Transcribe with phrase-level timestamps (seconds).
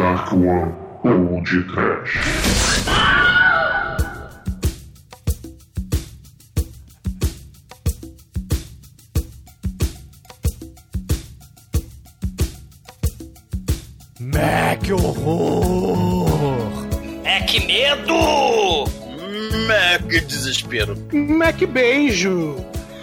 [0.00, 0.72] sua
[1.04, 2.18] Old Trash.
[14.20, 16.86] Mac horror!
[17.24, 18.84] É que medo!
[19.66, 20.96] Mac desespero.
[21.12, 22.56] Mac beijo.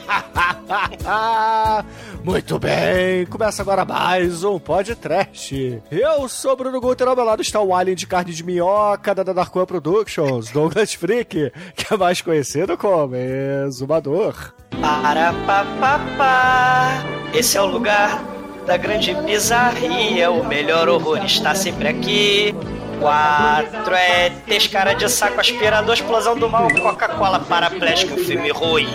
[2.27, 5.81] Muito bem, começa agora mais um podcast.
[5.89, 9.23] Eu sou Bruno Guter, ao meu lado está o alien de carne de minhoca da
[9.23, 14.53] Dark One Productions, Douglas Freak, que é mais conhecido como Exumador.
[14.81, 17.01] Para papapá,
[17.33, 18.21] esse é o lugar
[18.65, 22.53] da grande bizarria, o melhor horror está sempre aqui.
[22.99, 24.31] Quatro é
[24.71, 28.89] cara de saco aspirador, explosão do mal, Coca-Cola paraplégico, filme ruim.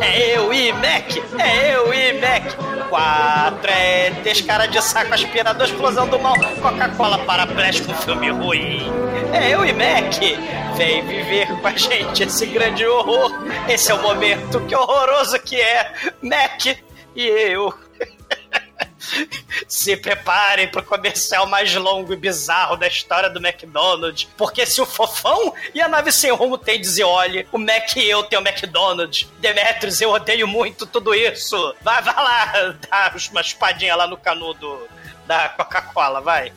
[0.00, 2.88] É eu e Mac, é eu e Mac.
[2.88, 4.12] Quatro é
[4.46, 8.90] cara de saco aspirador, explosão do mal, Coca-Cola paraplégico, filme ruim.
[9.32, 10.20] É eu e Mac.
[10.76, 13.32] Vem viver com a gente esse grande horror.
[13.68, 16.66] Esse é o momento que horroroso que é Mac
[17.14, 17.72] e eu.
[19.68, 24.28] Se preparem pro comercial mais longo e bizarro da história do McDonald's.
[24.36, 28.22] Porque se o Fofão e a nave sem rumo tem Zioli, o Mac e eu
[28.22, 29.28] tem o McDonald's.
[29.38, 31.74] Demetrius, eu odeio muito tudo isso.
[31.82, 34.86] Vai, vai lá, dá uma espadinha lá no canudo
[35.26, 36.52] da Coca-Cola, vai.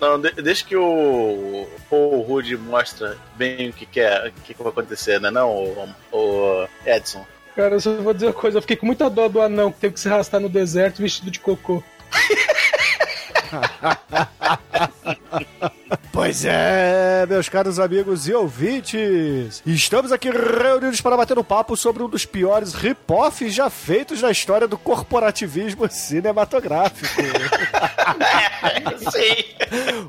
[0.00, 4.62] Não, de, desde que o Paul Rudd mostra bem o que, quer, o que, que
[4.62, 5.30] vai acontecer, né?
[5.30, 7.24] Não, o, o Edson.
[7.58, 9.80] Cara, eu só vou dizer uma coisa, eu fiquei com muita dó do anão que
[9.80, 11.82] teve que se arrastar no deserto vestido de cocô.
[16.12, 22.02] Pois é, meus caros amigos e ouvintes, estamos aqui reunidos para bater um papo sobre
[22.02, 27.22] um dos piores rip-offs já feitos na história do corporativismo cinematográfico.
[29.10, 29.44] Sim.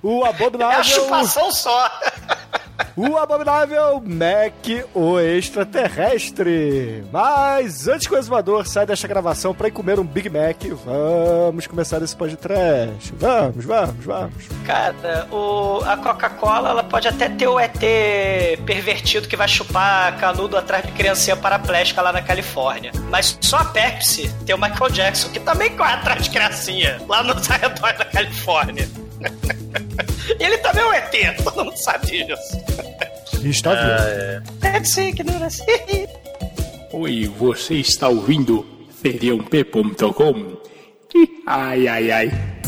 [0.01, 1.89] O É a abominável, chupação só.
[2.95, 7.03] o abominável Mac, o extraterrestre.
[7.11, 11.67] Mas antes que o exumador saia desta gravação para ir comer um Big Mac, vamos
[11.67, 13.13] começar esse podcast.
[13.17, 14.43] Vamos, vamos, vamos.
[14.65, 17.79] Cara, o, a Coca-Cola ela pode até ter o ET
[18.65, 22.91] pervertido que vai chupar canudo atrás de criancinha paraplégica lá na Califórnia.
[23.09, 27.23] Mas só a Pepsi tem o Michael Jackson, que também corre atrás de criancinha lá
[27.23, 28.87] nos arredores da Califórnia.
[30.39, 32.57] E ele também é um ET, todo mundo sabe disso.
[33.43, 34.07] Está vivo.
[34.07, 35.65] É, Pepsi, ignorância.
[36.93, 38.65] Oi, você está ouvindo
[39.01, 40.57] feriãop.com?
[41.15, 42.58] Ih, Ai, ai, ai.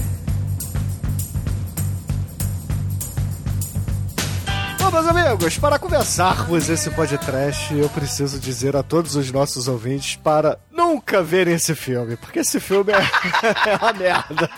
[4.92, 10.60] Meus amigos, para começarmos esse podcast, eu preciso dizer a todos os nossos ouvintes para
[10.70, 12.98] nunca verem esse filme, porque esse filme é,
[13.72, 14.50] é uma merda.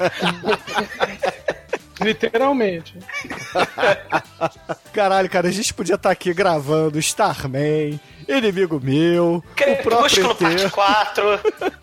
[2.01, 2.97] Literalmente.
[4.91, 10.71] Caralho, cara, a gente podia estar aqui gravando Starman, Inimigo Meu, o próprio parte ET,
[10.71, 11.23] 4.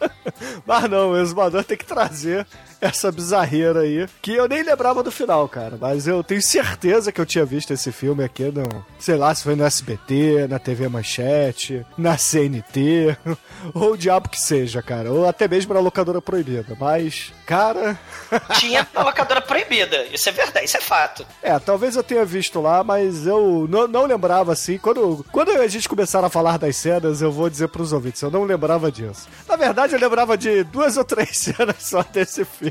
[0.66, 2.44] mas não, o Exumador tem que trazer
[2.90, 7.20] essa bizarreira aí, que eu nem lembrava do final, cara, mas eu tenho certeza que
[7.20, 10.88] eu tinha visto esse filme aqui no, sei lá, se foi no SBT, na TV
[10.88, 13.16] Manchete, na CNT,
[13.74, 17.98] ou o diabo que seja, cara, ou até mesmo na locadora proibida, mas, cara,
[18.58, 20.04] Tinha a locadora proibida.
[20.06, 21.26] Isso é verdade, isso é fato.
[21.42, 25.66] é, talvez eu tenha visto lá, mas eu não, não lembrava assim, quando, quando a
[25.66, 29.28] gente começar a falar das cenas, eu vou dizer pros ouvintes, eu não lembrava disso.
[29.48, 32.69] Na verdade, eu lembrava de duas ou três cenas só desse filme.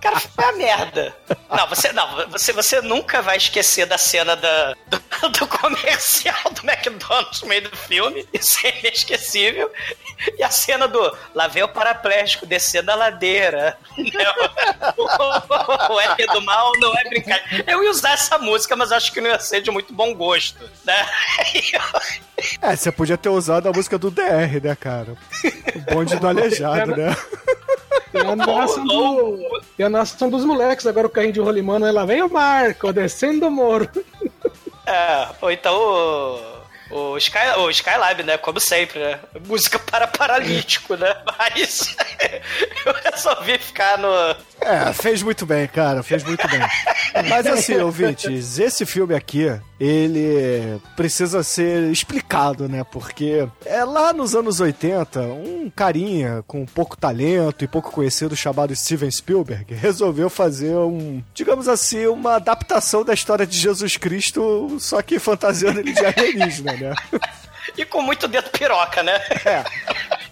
[0.00, 1.16] Cara, foi a merda.
[1.50, 6.68] Não, você não, você, você nunca vai esquecer da cena da, do, do comercial do
[6.68, 8.26] McDonald's no meio do filme.
[8.32, 9.70] Isso é inesquecível.
[10.38, 13.78] E a cena do lá vem o paraplégico descendo a ladeira.
[13.96, 17.64] Não, o, o R do mal não é brincadeira.
[17.66, 20.68] Eu ia usar essa música, mas acho que não ia ser de muito bom gosto.
[20.84, 21.06] Né?
[22.60, 25.16] É, você podia ter usado a música do DR, né, cara?
[25.74, 27.16] O bonde do aleijado, né?
[28.12, 32.04] Tem a narração, do, tem a narração dos moleques, agora o carrinho de rolimano, lá
[32.04, 33.88] vem o Marco, descendo o moro.
[34.86, 36.56] É, ou então o.
[36.88, 38.38] O, Sky, o Skylab, né?
[38.38, 39.18] Como sempre, né?
[39.44, 41.16] Música para paralítico, né?
[41.26, 41.96] Mas
[42.86, 44.08] eu resolvi ficar no.
[44.60, 46.60] É, fez muito bem, cara, fez muito bem.
[47.28, 49.48] Mas assim, ouvintes, esse filme aqui,
[49.78, 52.84] ele precisa ser explicado, né?
[52.84, 58.74] Porque é lá nos anos 80, um carinha com pouco talento e pouco conhecido chamado
[58.74, 65.02] Steven Spielberg resolveu fazer um, digamos assim, uma adaptação da história de Jesus Cristo, só
[65.02, 66.94] que fantasiando ele de alienígena, né?
[67.76, 69.14] E com muito dedo piroca, né?
[69.44, 69.64] É.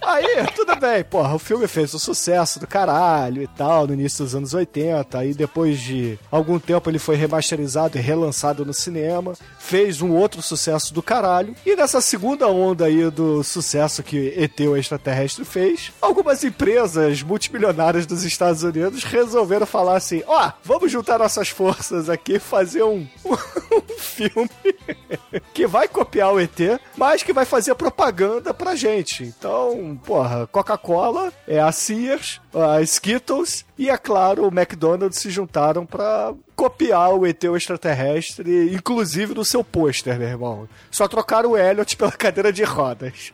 [0.07, 4.25] Aí, tudo bem, porra, o filme fez um sucesso do caralho e tal, no início
[4.25, 5.19] dos anos 80.
[5.19, 9.33] Aí depois de algum tempo ele foi remasterizado e relançado no cinema.
[9.59, 11.55] Fez um outro sucesso do caralho.
[11.65, 18.07] E nessa segunda onda aí do sucesso que ET o extraterrestre fez, algumas empresas multimilionárias
[18.07, 23.07] dos Estados Unidos resolveram falar assim: ó, vamos juntar nossas forças aqui e fazer um,
[23.25, 24.51] um filme
[25.53, 26.59] que vai copiar o ET,
[26.97, 29.25] mas que vai fazer propaganda pra gente.
[29.25, 35.85] Então, porra, Coca-Cola, é a Sears, a Skittles e, é claro, o McDonald's se juntaram
[35.85, 40.69] pra copiar o ET o extraterrestre, inclusive no seu pôster, meu irmão.
[40.91, 43.33] Só trocaram o Elliot pela cadeira de rodas.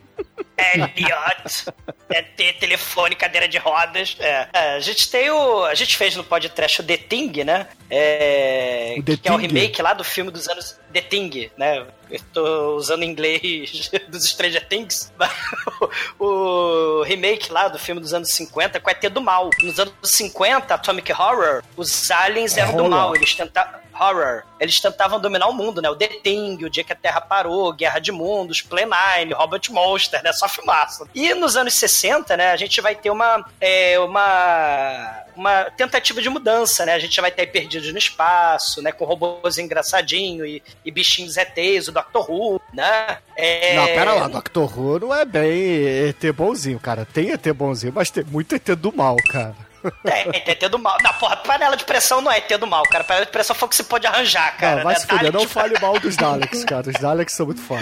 [0.57, 1.65] Elliot.
[2.09, 4.15] É ter telefone, cadeira de rodas.
[4.19, 4.47] É.
[4.53, 5.63] É, a gente tem o.
[5.65, 7.67] A gente fez no podcast o The Thing, né?
[7.89, 9.47] É, O The que é o Thing?
[9.47, 10.77] remake lá do filme dos anos.
[10.93, 11.85] The Thing, né?
[12.09, 15.11] Eu tô usando inglês dos Stranger Things.
[16.19, 19.49] o remake lá do filme dos anos 50 com ET do mal.
[19.61, 23.15] Nos anos 50, Atomic Horror, os aliens eram do mal.
[23.15, 23.80] Eles tentavam.
[24.01, 24.43] Horror.
[24.59, 25.89] Eles tentavam dominar o mundo, né?
[25.89, 29.71] O The Thing, o dia que a Terra parou, Guerra de Mundos, Play Nine, Robot
[29.71, 30.33] Monster, né?
[30.33, 31.07] Só filmaço.
[31.13, 32.51] E nos anos 60, né?
[32.51, 36.93] A gente vai ter uma, é, uma, uma tentativa de mudança, né?
[36.93, 38.91] A gente vai ter Perdidos no Espaço, né?
[38.91, 43.19] Com robôs engraçadinho e, e bichinhos ETs, o Doctor Who, né?
[43.35, 43.75] É...
[43.75, 47.05] Não, pera lá, Doctor Who não é bem ET bonzinho, cara.
[47.05, 49.70] Tem ET bonzinho, mas tem muito ET do mal, cara.
[50.05, 50.97] É, é ET do mal.
[51.01, 53.03] Não, porra, panela de pressão não é ET do mal, cara.
[53.03, 54.77] Panela de pressão foi o que você pode arranjar, cara.
[54.77, 54.99] não, vai né?
[54.99, 56.89] se fuder, não de- fale mal dos Daleks, cara.
[56.89, 57.81] Os Daleks são muito foda.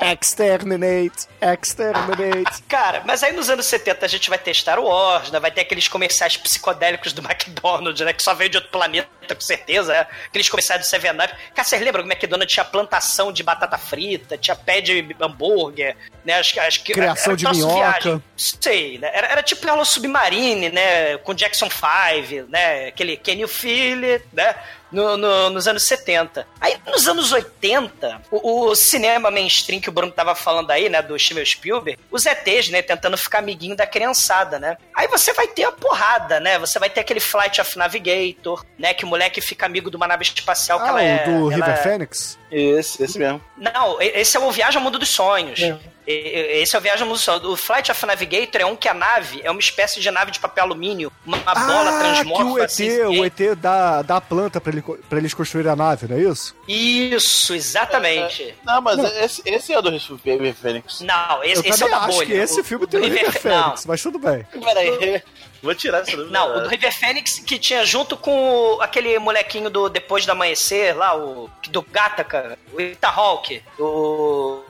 [0.00, 2.62] Exterminate, exterminate.
[2.68, 5.40] Cara, mas aí nos anos 70 a gente vai ter Star Wars, né?
[5.40, 8.12] Vai ter aqueles comerciais psicodélicos do McDonald's, né?
[8.12, 10.06] Que só veio de outro planeta, com certeza, né?
[10.26, 11.18] Aqueles comerciais do Seven Up.
[11.54, 15.96] Cara, vocês lembram que o McDonald's tinha plantação de batata frita, tinha pé de hambúrguer,
[16.24, 16.38] né?
[16.38, 17.82] Acho, acho que Criação era de troço minhoca.
[18.00, 18.22] viagem.
[18.36, 19.10] Sei, né?
[19.12, 21.07] Era, era tipo Hello Submarine, né?
[21.16, 22.88] Com Jackson 5, né?
[22.88, 23.18] Aquele
[23.48, 24.54] Feel It, né?
[24.90, 26.46] No- no- nos anos 70.
[26.58, 31.02] Aí, nos anos 80, o, o cinema mainstream que o Bruno tava falando aí, né,
[31.02, 34.78] do Steven Spielberg, os ETs, né, tentando ficar amiguinho da criançada, né?
[34.96, 36.58] Aí você vai ter a porrada, né?
[36.58, 40.06] Você vai ter aquele Flight of Navigator, né, que o moleque fica amigo de uma
[40.06, 41.22] nave espacial que Ah, ela é...
[41.22, 42.38] o do ela River é- Phoenix?
[42.50, 43.44] Esse, esse mesmo.
[43.58, 45.60] não, esse é o Viagem ao Mundo dos Sonhos.
[45.60, 45.78] É.
[46.08, 47.44] Esse é o Viagem Sonhos.
[47.44, 50.40] O Flight of Navigator é um que a nave é uma espécie de nave de
[50.40, 53.00] papel alumínio, uma bola ah, transmorfa que o ET, assim.
[53.02, 56.20] o ET dá, dá a planta pra, ele, pra eles construírem a nave, não é
[56.20, 56.56] isso?
[56.66, 58.54] Isso, exatamente.
[58.64, 61.00] Não, mas Esse, esse é o do River Phoenix.
[61.00, 62.26] Não, esse, Eu esse é o da acho bolha.
[62.26, 64.46] que esse filme tem o River Phoenix, mas tudo bem.
[64.64, 65.22] Peraí.
[65.62, 66.30] Vou tirar essa dúvida.
[66.32, 70.30] Não, o do River Phoenix que tinha junto com o- aquele molequinho do Depois do
[70.32, 73.62] Amanhecer, lá, o do Gataca, o Ethan Hawke.
[73.78, 74.62] O,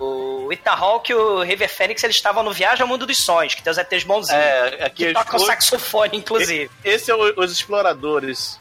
[0.46, 3.55] o Ethan Hawke e o River Phoenix, eles estavam no Viagem ao Mundo dos Sonhos,
[3.55, 4.43] que tem os ETs bonzinhos.
[4.43, 6.70] É, aqui que os- tocam o- saxofone, inclusive.
[6.85, 8.58] Esse é o- os exploradores.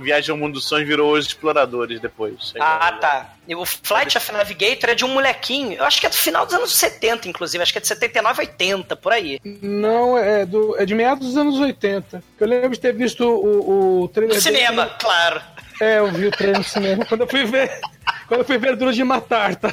[0.00, 2.52] Viagem ao Mundo dos Sonhos virou os exploradores depois.
[2.60, 3.31] Ah, tá.
[3.46, 6.46] E o Flight of Navigator é de um molequinho, eu acho que é do final
[6.46, 9.40] dos anos 70, inclusive, acho que é de 79, 80, por aí.
[9.60, 12.22] Não, é, do, é de meados dos anos 80.
[12.38, 14.36] Eu lembro de ter visto o, o trailer.
[14.36, 15.42] No dele- cinema, claro.
[15.80, 17.80] É, eu vi o trailer no cinema quando eu fui ver.
[18.28, 19.72] Quando fui ver Duro de Matar, tá?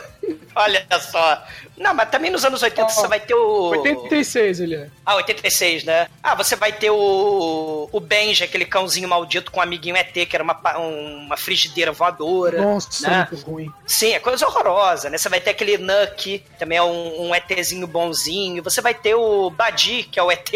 [0.55, 1.43] Olha só.
[1.77, 3.69] Não, mas também nos anos 80 Ó, você vai ter o.
[3.69, 4.89] 86 ele é.
[5.05, 6.07] Ah, 86, né?
[6.21, 7.87] Ah, você vai ter o.
[7.91, 12.61] O Benji, aquele cãozinho maldito com um amiguinho ET, que era uma, uma frigideira voadora.
[12.61, 13.27] Nossa, né?
[13.31, 13.71] muito ruim.
[13.87, 15.17] Sim, é coisa horrorosa, né?
[15.17, 18.61] Você vai ter aquele Nucky, também é um, um ETzinho bonzinho.
[18.61, 20.49] Você vai ter o Badi, que é o ET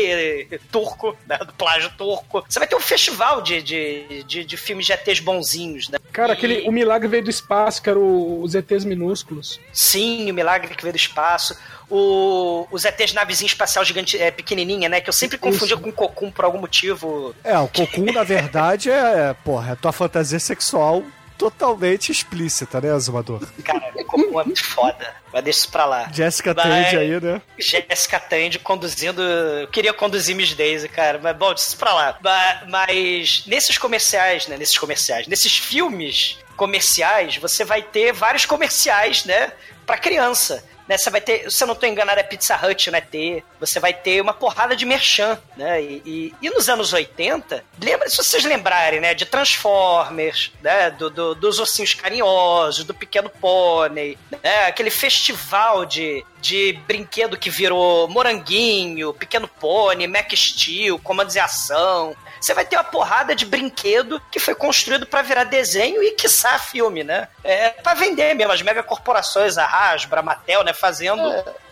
[0.72, 1.38] turco, né?
[1.38, 2.44] Do plágio turco.
[2.48, 5.98] Você vai ter um festival de, de, de, de filmes de ETs bonzinhos, né?
[6.12, 9.60] Cara, E- aquele, o milagre veio do espaço, que era o, os ETs minúsculos.
[9.72, 11.58] Sim, o milagre que veio do espaço.
[11.90, 15.00] O, os ETs navezinha espacial gigante, é, pequenininha, né?
[15.02, 17.36] Que eu sempre confundia com Cocum por algum motivo.
[17.44, 21.04] É, o Cocum, na verdade, é, porra, é a tua fantasia sexual
[21.52, 23.42] totalmente explícita, né, Azumador?
[23.64, 24.04] Cara, é
[24.46, 25.14] muito foda.
[25.32, 26.10] Mas deixa isso pra lá.
[26.14, 26.64] Jessica Vai.
[26.84, 27.42] Tandy aí, né?
[27.58, 29.22] Jessica Tandy conduzindo.
[29.22, 31.20] Eu queria conduzir Miss Daisy, cara.
[31.22, 32.18] Mas bom, deixa isso pra lá.
[32.24, 34.58] Ma- Mas, nesses comerciais, né?
[34.58, 39.52] Nesses comerciais, nesses filmes comerciais, você vai ter vários comerciais, né?
[39.86, 40.64] Pra criança.
[40.88, 43.00] Né, você vai ter, se eu não tô enganado, é Pizza Hut, né?
[43.00, 43.44] Ter.
[43.60, 45.82] Você vai ter uma porrada de merchan, né?
[45.82, 49.14] E, e, e nos anos 80, lembra, se vocês lembrarem, né?
[49.14, 50.92] De Transformers, né?
[50.92, 54.66] Do, do- dos Ossinhos Carinhosos, do Pequeno Pônei, né?
[54.66, 62.14] Aquele festival de, de brinquedo que virou Moranguinho, Pequeno Pônei, Mac Steel, Comandos em Ação.
[62.40, 66.60] Você vai ter uma porrada de brinquedo que foi construído pra virar desenho e, quiçá,
[66.60, 67.30] filme, né?
[67.46, 68.52] É pra vender mesmo.
[68.52, 71.24] As megacorporações, a Hasbro, a Mattel, né, fazendo,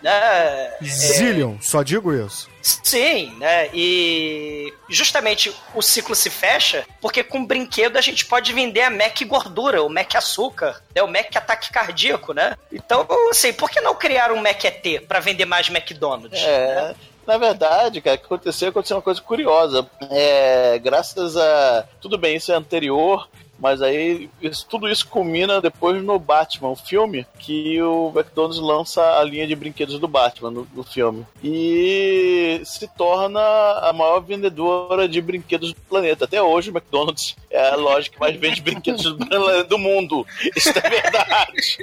[0.02, 2.50] né, Zillion, só digo isso.
[2.62, 3.70] Sim, né?
[3.74, 9.20] E justamente o ciclo se fecha porque com brinquedo a gente pode vender a Mac
[9.26, 11.02] gordura, o Mac açúcar, né?
[11.02, 12.58] o Mac ataque cardíaco, né?
[12.72, 16.40] Então, assim, por que não criar um Mac ET para vender mais McDonald's?
[16.42, 16.94] É.
[17.26, 18.70] Na verdade, cara, o que aconteceu?
[18.70, 19.88] Aconteceu uma coisa curiosa.
[20.10, 21.86] É, graças a.
[22.02, 23.30] Tudo bem, isso é anterior,
[23.62, 29.20] mas aí isso- tudo isso culmina depois no Batman, o filme, que o McDonald's lança
[29.20, 31.26] a linha de brinquedos do Batman no, no filme.
[31.44, 36.26] E se torna a maior vendedora de brinquedos do planeta.
[36.26, 40.26] Até hoje o McDonald's é a loja que mais vende brinquedos do, do mundo.
[40.56, 41.78] Isso é verdade.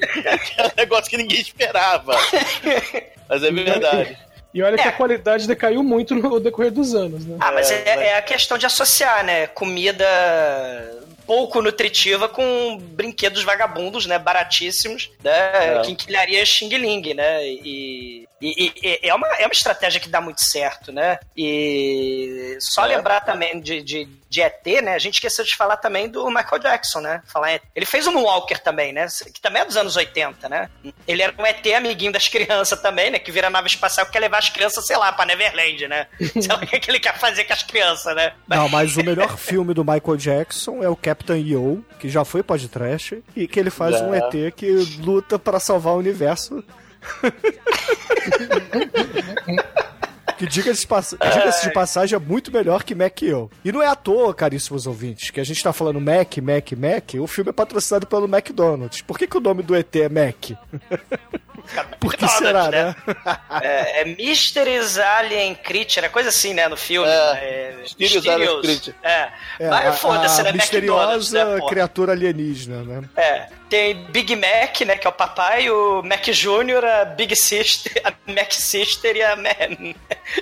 [0.58, 2.14] É um negócio que ninguém esperava.
[3.28, 4.18] Mas é verdade.
[4.52, 4.88] E olha que É.
[4.88, 7.36] a qualidade decaiu muito no decorrer dos anos, né?
[7.38, 9.46] Ah, mas É, é, mas- é a questão de associar, né?
[9.46, 10.04] Comida
[11.28, 14.18] pouco nutritiva com brinquedos vagabundos, né?
[14.18, 15.76] Baratíssimos, né?
[15.78, 15.82] É.
[15.84, 17.46] Quinquilharia Xing Ling, né?
[17.46, 21.18] E, e- e- é, uma, é uma estratégia que dá muito certo, né?
[21.36, 22.96] E só É.
[22.96, 24.94] lembrar também de, de, de ET, né?
[24.94, 27.22] A gente esqueceu de falar também do Michael Jackson, né?
[27.26, 29.06] Falar, ele fez o Moonwalker também, né?
[29.32, 30.68] Que também é dos anos 80, né?
[31.06, 33.18] Ele era um ET amiguinho das crianças também, né?
[33.18, 36.06] Que vira nave espacial que quer levar as crianças, sei lá, pra Neverland, né?
[36.38, 38.32] Sei lá o que é que ele quer fazer com as crianças, né?
[38.46, 42.42] Não, mas o melhor filme do Michael Jackson é o Captain EO, que já foi
[42.42, 44.04] podcast, e que ele faz Já.
[44.04, 44.70] um ET que
[45.00, 46.62] luta pra salvar o universo.
[50.38, 53.50] que diga-se diga-se de passagem é muito melhor que Mac e eu.
[53.64, 57.14] E não é à toa, caríssimos ouvintes, que a gente tá falando Mac, Mac, Mac,
[57.20, 59.02] o filme é patrocinado pelo McDonald's.
[59.02, 60.50] Por que, que o nome do ET é Mac?
[62.00, 62.96] Por que será, né?
[63.60, 67.08] É, é Mysteries Alien Creature, é coisa assim, né, no filme.
[67.08, 67.76] É, né?
[67.82, 68.96] Mysterious Alien Creature.
[69.02, 69.28] É.
[69.60, 70.50] É, Mas foda-se, né?
[70.50, 73.08] McDonald's, misteriosa né, criatura alienígena, né?
[73.16, 73.46] É.
[73.68, 78.12] Tem Big Mac, né, que é o papai, o Mac Jr., a Big Sister, a
[78.32, 79.94] Mac Sister e a, Ma-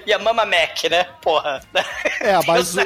[0.07, 1.05] e a Mama Mac, né?
[1.21, 1.61] Porra.
[2.21, 2.81] É, mas o-.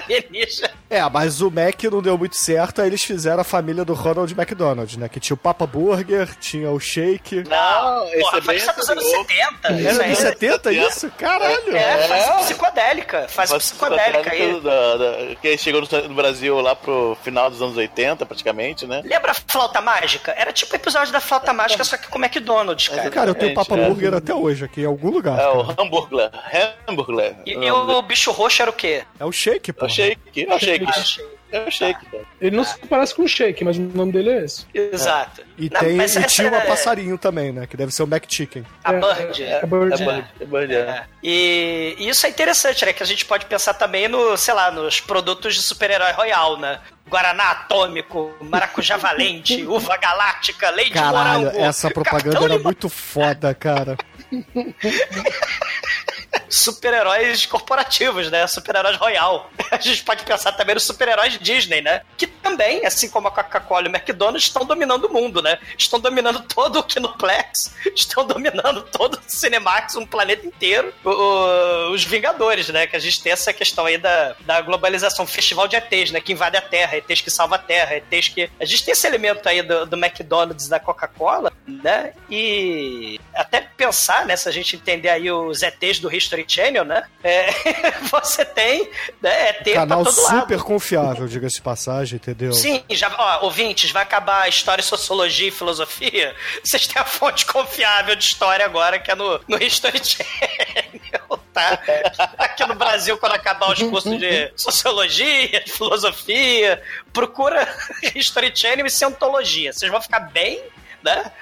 [0.89, 4.33] É, mas o Mac não deu muito certo, aí eles fizeram a família do Ronald
[4.33, 5.11] McDonald, né?
[5.11, 7.45] Que tinha o Papa Burger, tinha o Shake.
[7.47, 9.27] Não, porra, é faz isso dos anos anterior.
[9.27, 9.69] 70.
[9.69, 10.09] Era isso aí.
[10.11, 11.11] dos 70 isso?
[11.19, 11.77] Caralho!
[11.77, 12.37] É, fase É.
[12.39, 13.29] psicodélica.
[13.29, 14.61] Fase Mas psicodélica aí.
[14.61, 19.03] da- da- que chegou no, Brasil lá pro final dos anos 80, praticamente, né?
[19.05, 20.33] Lembra a flauta mágica?
[20.37, 23.11] Era tipo o episódio da flauta mágica, só que com McDonald's, cara.
[23.11, 23.87] Cara, eu tenho Papa É.
[23.89, 25.39] Burger até hoje aqui, em algum lugar.
[25.39, 26.31] É o hambúrguer.
[26.89, 27.37] Hambúrguer.
[27.47, 29.05] E, e o bicho roxo era o quê?
[29.19, 29.87] É o Shake, É pô.
[29.87, 30.47] o shake.
[30.49, 30.87] É o shake.
[31.53, 32.25] É o shake, cara.
[32.41, 34.65] Ele não se parece com o Shake, mas o nome dele é esse.
[34.73, 35.43] Exato.
[35.59, 37.67] E, Não, tem, e essa tinha uma é- passarinho também, né?
[37.67, 38.65] Que deve ser o Mac Chicken.
[38.85, 39.43] A É, Bird.
[39.43, 39.95] É, é Bird.
[40.03, 40.29] É Bird.
[40.41, 40.79] É Bird, é.
[40.79, 41.05] É.
[41.23, 42.93] E, e isso é interessante, né?
[42.93, 46.79] Que a gente pode pensar também no, sei lá, nos produtos de super-herói royal, né?
[47.09, 51.59] Guaraná atômico, maracujá valente, uva galáctica, leite Caralho, morango.
[51.65, 53.97] essa propaganda Capitão era muito foda, cara.
[56.51, 58.47] super-heróis corporativos, né?
[58.47, 59.51] Super-heróis royal.
[59.71, 62.03] A gente pode pensar também nos super-heróis Disney, né?
[62.17, 65.59] Que também, assim como a Coca-Cola e o McDonald's, estão dominando o mundo, né?
[65.79, 70.93] Estão dominando todo o Kinoplex, estão dominando todo o Cinemax, um planeta inteiro.
[71.05, 72.87] O- o- os Vingadores, né?
[72.87, 76.21] Que a gente tem essa questão aí da, da globalização, festival de ETs, né?
[76.21, 78.51] Que invade a Terra, ETs que salva a Terra, ETs que...
[78.59, 82.13] A gente tem esse elemento aí do, do McDonald's e da Coca-Cola, né?
[82.29, 84.37] E até pensar, né?
[84.37, 87.05] Se a gente entender aí os ETs do History Channel, né?
[87.23, 87.51] É,
[88.11, 88.89] você tem
[89.23, 90.65] né, ET Canal pra todo super lado.
[90.65, 92.53] confiável, diga-se passagem, entendeu?
[92.53, 96.35] Sim, já, ó, ouvintes, vai acabar a história, sociologia e filosofia.
[96.65, 101.79] Vocês têm a fonte confiável de história agora, que é no, no History Channel, tá?
[102.39, 106.83] Aqui no Brasil, quando acabar os cursos de sociologia, de filosofia,
[107.13, 107.69] procura
[108.15, 109.73] History Channel e Cientologia.
[109.73, 110.63] Vocês vão ficar bem,
[111.03, 111.33] né?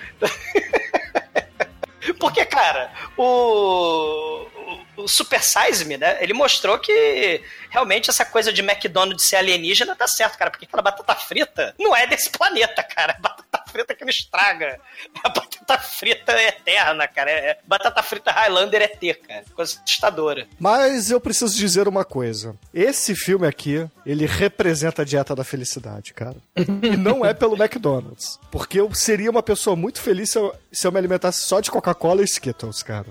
[2.18, 4.47] Porque, cara, o,
[4.99, 6.19] o, Super Size Me, né?
[6.21, 10.50] Ele mostrou que realmente essa coisa de McDonald's ser alienígena tá certo, cara.
[10.50, 13.12] Porque aquela batata frita não é desse planeta, cara.
[13.12, 14.81] É batata frita que não estraga.
[15.23, 17.31] A batata frita é eterna, cara.
[17.31, 19.45] É batata frita Highlander é ter, cara.
[19.55, 20.47] Coisa assustadora.
[20.59, 22.57] Mas eu preciso dizer uma coisa.
[22.73, 26.37] Esse filme aqui, ele representa a dieta da felicidade, cara.
[26.57, 28.38] E não é pelo McDonald's.
[28.50, 31.71] Porque eu seria uma pessoa muito feliz se eu, se eu me alimentasse só de
[31.71, 33.07] Coca-Cola e Skittles, cara.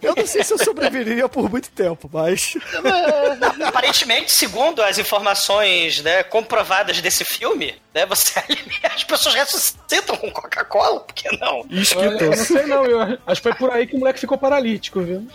[0.00, 2.54] Eu não sei se eu sobreviveria por muito tempo, mas.
[3.66, 10.30] Aparentemente, segundo as informações né, comprovadas desse filme, né, você alimenta- as pessoas ressuscitam com
[10.30, 11.64] Coca-Cola, por que não?
[11.70, 14.20] E Olha, eu não sei não, eu acho que foi por aí que o moleque
[14.20, 15.26] ficou paralítico, viu?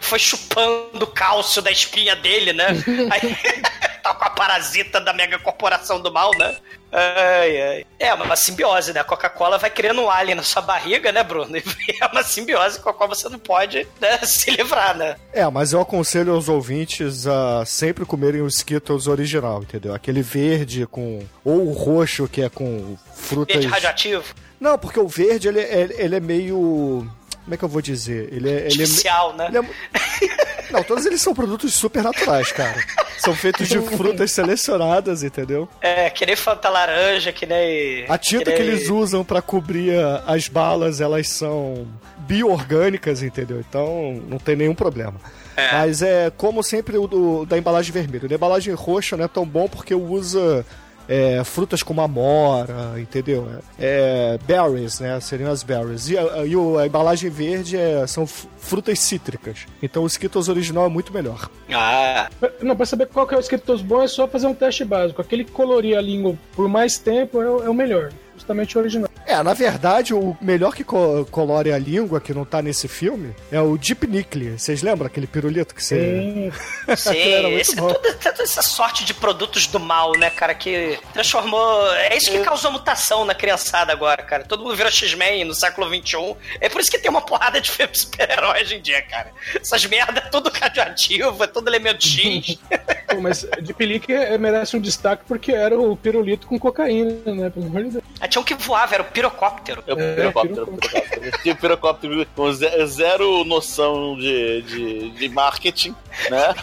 [0.00, 2.68] foi chupando o cálcio da espinha dele, né?
[3.10, 3.36] Aí
[4.02, 6.56] tá com a parasita da mega corporação do mal, né?
[6.92, 7.86] Ai, ai.
[7.98, 9.00] É uma simbiose, né?
[9.00, 11.56] A Coca-Cola vai criando um alien na sua barriga, né, Bruno?
[11.88, 15.16] E é uma simbiose com a qual você não pode né, se livrar, né?
[15.32, 19.94] É, mas eu aconselho aos ouvintes a sempre comerem o Skittles original, entendeu?
[19.94, 21.22] Aquele verde com.
[21.44, 23.56] ou o roxo que é com frutas.
[23.56, 24.34] Verde radioativo.
[24.58, 27.08] Não, porque o verde ele, ele, ele é meio.
[27.46, 28.28] Como é que eu vou dizer?
[28.32, 28.66] Ele é.
[28.66, 29.46] Ele Especial, é, né?
[29.48, 32.84] ele é- Não, todos eles são produtos super naturais, cara.
[33.18, 35.68] São feitos de frutas selecionadas, entendeu?
[35.80, 38.04] É, que nem Fanta Laranja, que nem.
[38.08, 39.92] A tinta que, nem- eles usam pra cobrir
[40.26, 41.86] as balas, elas são
[42.18, 43.60] bioorgânicas, entendeu?
[43.60, 45.14] Então não tem nenhum problema.
[45.56, 45.72] É.
[45.72, 48.28] Mas é como sempre o do- da embalagem vermelha.
[48.28, 50.66] Da embalagem roxa não é tão bom porque usa
[51.08, 53.48] é, frutas como amora, entendeu?
[53.78, 55.18] É, berries, né?
[55.20, 56.08] Seriam as berries.
[56.08, 59.66] E a, e o- a embalagem verde é- são frutas cítricas.
[59.82, 61.48] Então o Skittles original é muito melhor.
[61.72, 62.28] Ah,
[62.60, 65.20] Não, pra saber qual que é o Skittles bom é só fazer um teste básico.
[65.20, 68.10] Aquele que colorir a língua por mais tempo é o, é o melhor.
[68.36, 69.10] Justamente o original.
[69.26, 73.34] É, na verdade, o melhor que co colore a língua, que não tá nesse filme,
[73.50, 74.56] é o Deep Nickle.
[74.56, 75.96] Vocês lembram aquele pirulito que você...
[75.96, 76.52] Sim.
[76.96, 77.56] sim.
[77.58, 77.92] Esse, bom.
[77.92, 81.92] toda, toda essa sorte de produtos do mal, né, cara, que transformou.
[81.94, 84.44] É isso que causou mutação na criançada agora, cara.
[84.44, 86.36] Todo mundo vira X-Men no século XXI.
[86.60, 89.32] É por isso que tem uma porrada de filme super-herói hoje em dia, cara.
[89.60, 92.58] Essas merda é tudo radioativo, é tudo elemento X.
[93.08, 97.50] Pô, mas de Pelique é, merece um destaque porque era o pirulito com cocaína, né?
[97.50, 98.04] Pelo amor de Deus.
[98.20, 99.84] Ah, tinha um que voava, era o pirocóptero.
[99.86, 100.66] É o É, pirocóptero.
[100.66, 100.90] pirocóptero.
[101.02, 101.42] pirocóptero.
[101.42, 105.94] Tinha pirocóptero com ze- zero noção de, de, de marketing,
[106.30, 106.54] né?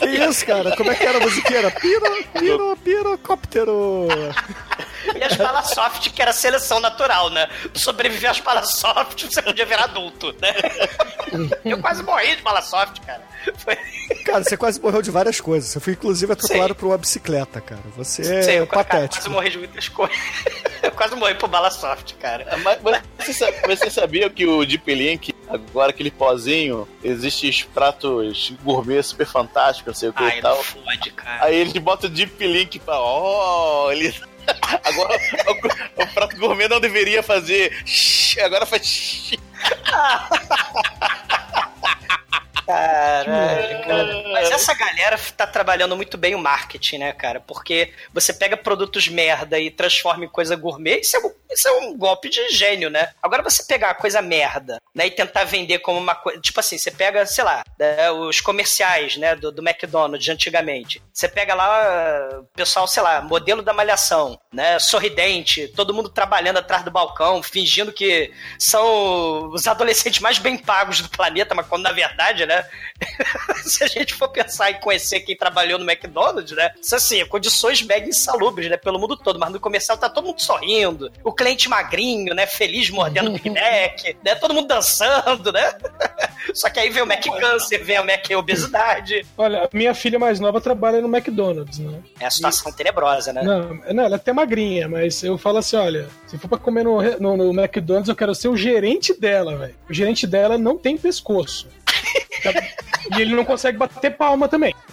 [0.00, 0.74] Que isso, cara?
[0.76, 1.70] Como é que era a musiqueira?
[1.70, 4.08] Piro, piro, pirocóptero.
[5.14, 7.48] E as balas soft, que era seleção natural, né?
[7.74, 10.54] Sobreviver às balas soft, você podia virar adulto, né?
[11.64, 13.22] Eu quase morri de bala soft, cara.
[13.56, 13.76] Foi...
[14.24, 15.70] Cara, você quase morreu de várias coisas.
[15.70, 16.80] Você foi, inclusive, atropelado Sim.
[16.80, 17.80] por uma bicicleta, cara.
[17.96, 19.14] Você Sei, é eu quase- cara, patético.
[19.24, 20.16] quase morri de muitas coisas.
[20.82, 22.56] Eu quase morri por bala soft, cara.
[22.64, 28.54] Mas, mas você, você sabia que o Deep Link, agora aquele pozinho, existe os pratos
[28.64, 30.64] gourmet super fantásticos, não sei o que Ai, e não tal.
[30.64, 31.44] fode, cara.
[31.44, 32.98] Aí ele bota o Deep Link pra.
[32.98, 34.14] Oh, ele.
[34.84, 37.72] Agora o, o prato gourmet não deveria fazer.
[38.42, 39.32] Agora faz.
[42.70, 44.22] Caralho, cara.
[44.32, 47.40] Mas essa galera tá trabalhando muito bem o marketing, né, cara?
[47.40, 51.72] Porque você pega produtos merda e transforma em coisa gourmet, isso é, um- isso é
[51.72, 53.10] um golpe de gênio, né?
[53.22, 56.40] Agora você pegar a coisa merda, né, e tentar vender como uma coisa.
[56.40, 61.02] Tipo assim, você pega, sei lá, né, os comerciais, né, do, do McDonald's antigamente.
[61.12, 66.58] Você pega lá, o pessoal, sei lá, modelo da malhação, né, sorridente, todo mundo trabalhando
[66.58, 71.82] atrás do balcão, fingindo que são os adolescentes mais bem pagos do planeta, mas quando
[71.82, 72.59] na verdade, né,
[73.64, 76.72] se a gente for pensar em conhecer quem trabalhou no McDonald's, né?
[76.80, 78.76] Isso assim, condições mega insalubres, né?
[78.76, 79.38] Pelo mundo todo.
[79.38, 81.10] Mas no comercial tá todo mundo sorrindo.
[81.24, 82.46] O cliente magrinho, né?
[82.46, 84.34] Feliz mordendo o Big Mac, né?
[84.34, 85.72] Todo mundo dançando, né?
[86.54, 89.26] Só que aí vem o Mac Câncer, vem o Mac Obesidade.
[89.36, 92.00] Olha, a minha filha mais nova trabalha no McDonald's, né?
[92.18, 93.42] É a situação tenebrosa, né?
[93.42, 96.84] Não, não, ela é até magrinha, mas eu falo assim, olha, se for pra comer
[96.84, 99.74] no, no, no McDonald's, eu quero ser o gerente dela, velho.
[99.88, 101.68] O gerente dela não tem pescoço.
[102.42, 102.52] Tá?
[103.16, 104.74] e ele não consegue bater palma também.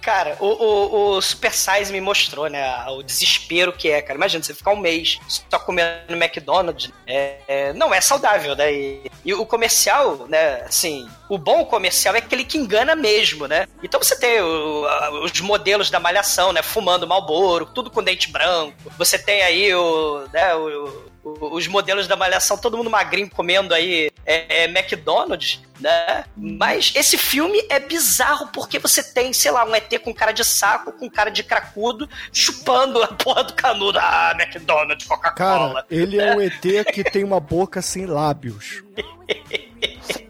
[0.00, 2.64] Cara, o, o, o Super Size me mostrou, né?
[2.88, 4.16] O desespero que é, cara.
[4.16, 6.90] Imagina, você ficar um mês só comendo McDonald's.
[7.06, 8.72] É, é, não é saudável, né?
[8.72, 10.62] E, e o comercial, né?
[10.62, 13.66] Assim, o bom comercial é aquele que engana mesmo, né?
[13.82, 16.62] Então você tem o- a- os modelos da malhação, né?
[16.62, 18.74] Fumando Malboro, tudo com dente branco.
[18.96, 23.74] Você tem aí o, né, o- o- os modelos da malhação, todo mundo magrinho comendo
[23.74, 26.24] aí é, é, McDonald's, né?
[26.36, 30.44] Mas esse filme é bizarro porque você tem, sei lá, um ET com cara de
[30.44, 33.98] saco, com cara de cracudo, chupando a porra do canudo.
[33.98, 35.82] Ah, McDonald's, Coca-Cola.
[35.82, 38.82] Cara, ele é um ET que tem uma boca sem lábios.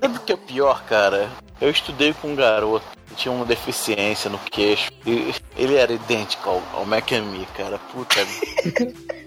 [0.00, 1.30] Sabe o que é o pior, cara?
[1.60, 4.90] Eu estudei com um garoto que tinha uma deficiência no queixo.
[5.06, 7.78] E ele era idêntico ao, ao Mac and Me, cara.
[7.78, 8.20] Puta.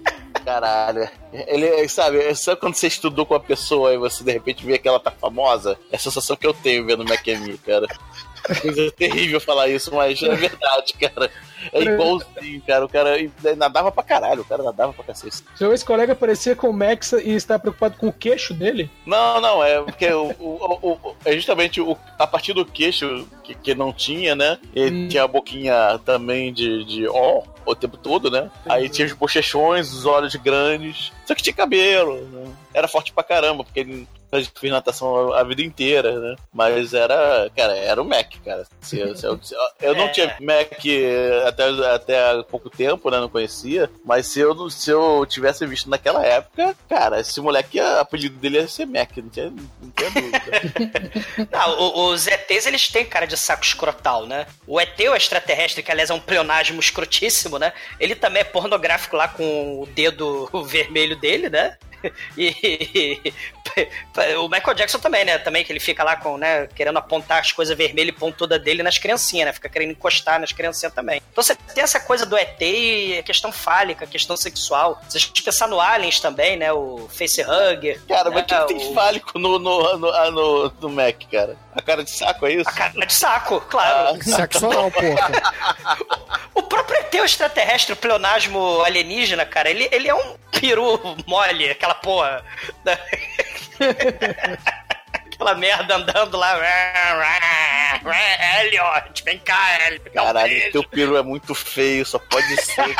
[0.44, 1.08] Caralho.
[1.32, 4.86] Ele, sabe, sabe quando você estudou com a pessoa e você de repente vê que
[4.86, 5.78] ela tá famosa?
[5.90, 7.86] É a sensação que eu tenho vendo Mac and Me, cara.
[8.60, 11.30] Coisa terrível falar isso, mas é verdade, cara.
[11.72, 12.84] É igualzinho, cara.
[12.84, 13.16] O cara
[13.56, 15.38] nadava pra caralho, o cara nadava pra cacete.
[15.56, 18.90] Seu ex-colega parecia com o Max e está preocupado com o queixo dele?
[19.06, 23.26] Não, não, é porque o, o- o- o- é justamente o, a partir do queixo
[23.42, 24.58] que, que não tinha, né?
[24.74, 25.08] Ele Hum.
[25.08, 28.50] tinha a boquinha também de, de ó o tempo todo, né?
[28.66, 31.12] Aí tinha os bochechões, os olhos grandes.
[31.26, 32.50] Só que tinha cabelo, né?
[32.74, 36.34] era forte pra caramba, porque ele fez natação a vida inteira, né?
[36.52, 38.66] Mas era, cara, era o Mac, cara.
[38.80, 40.08] Se, eu- se eu, se eu- eu não É.
[40.08, 40.72] tinha Mac
[41.46, 43.20] até, até há pouco tempo, né?
[43.20, 43.88] Não conhecia.
[44.04, 48.58] Mas se eu, se eu tivesse visto naquela época, cara, esse moleque, o apelido dele
[48.58, 50.40] ia ser Mac, não tinha, não tinha dúvida.
[51.52, 54.46] Não, o- os ETs, eles têm cara de saco escrotal, né?
[54.66, 57.72] O ET, o extraterrestre, que aliás é um pleonasmo escrotíssimo, né?
[57.98, 61.76] Ele também é pornográfico lá com o dedo vermelho dele, né?
[62.36, 63.32] E
[64.38, 65.38] o Michael Jackson também, né?
[65.38, 68.82] Também que ele fica lá com, né, querendo apontar as coisas vermelhas e pontuda dele
[68.82, 69.52] nas criancinhas, né?
[69.52, 71.20] Fica querendo encostar nas criancinhas também.
[71.32, 75.00] Então você tem essa coisa do ET e a questão fálica, a questão sexual.
[75.08, 76.72] Se a gente pensar no Aliens também, né?
[76.72, 78.00] O facehugger.
[78.06, 78.42] Cara, mas né?
[78.42, 81.56] o que, que tem o- fálico no, no, no, ah, no, no Mac, cara?
[81.74, 82.68] A cara de saco, é isso?
[82.68, 84.22] A cara de saco, claro.
[84.22, 86.04] Sexo oral, porra.
[86.54, 91.68] O próprio ET, o extraterrestre, o pleonasmo alienígena, cara, ele, ele é um peru mole,
[91.70, 92.44] aquela porra.
[92.84, 92.98] né?
[95.34, 96.54] aquela merda andando lá.
[98.60, 100.08] Elliot, vem cá, Elliot.
[100.08, 102.94] um Caralho, teu peru é muito feio, só pode ser.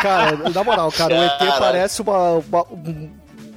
[0.00, 1.60] Cara, na moral, cara, o ET Caralho.
[1.60, 2.66] parece uma, uma,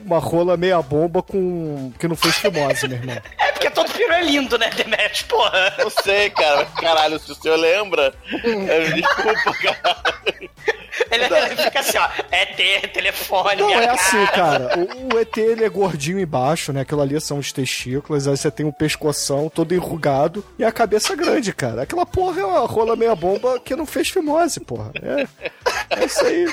[0.05, 1.91] uma rola meia bomba com.
[1.99, 3.17] que não fez fimose, meu irmão.
[3.37, 5.21] É porque todo peru é lindo, né, Demetrius?
[5.23, 5.73] Porra.
[5.79, 6.57] Não sei, cara.
[6.57, 8.13] mas Caralho, se o senhor lembra.
[8.67, 10.05] é, Desculpa, cara.
[11.11, 12.07] Ele, ele fica assim, ó.
[12.31, 13.91] ET, telefone, Não, é cara.
[13.93, 14.79] assim, cara.
[14.79, 16.81] O, o ET ele é gordinho embaixo, né?
[16.81, 21.15] Aquilo ali são os testículos, aí você tem um pescoção todo enrugado e a cabeça
[21.15, 21.83] grande, cara.
[21.83, 24.91] Aquela porra é uma rola meia bomba que não fez fimose, porra.
[25.01, 25.27] É,
[26.01, 26.45] é isso aí.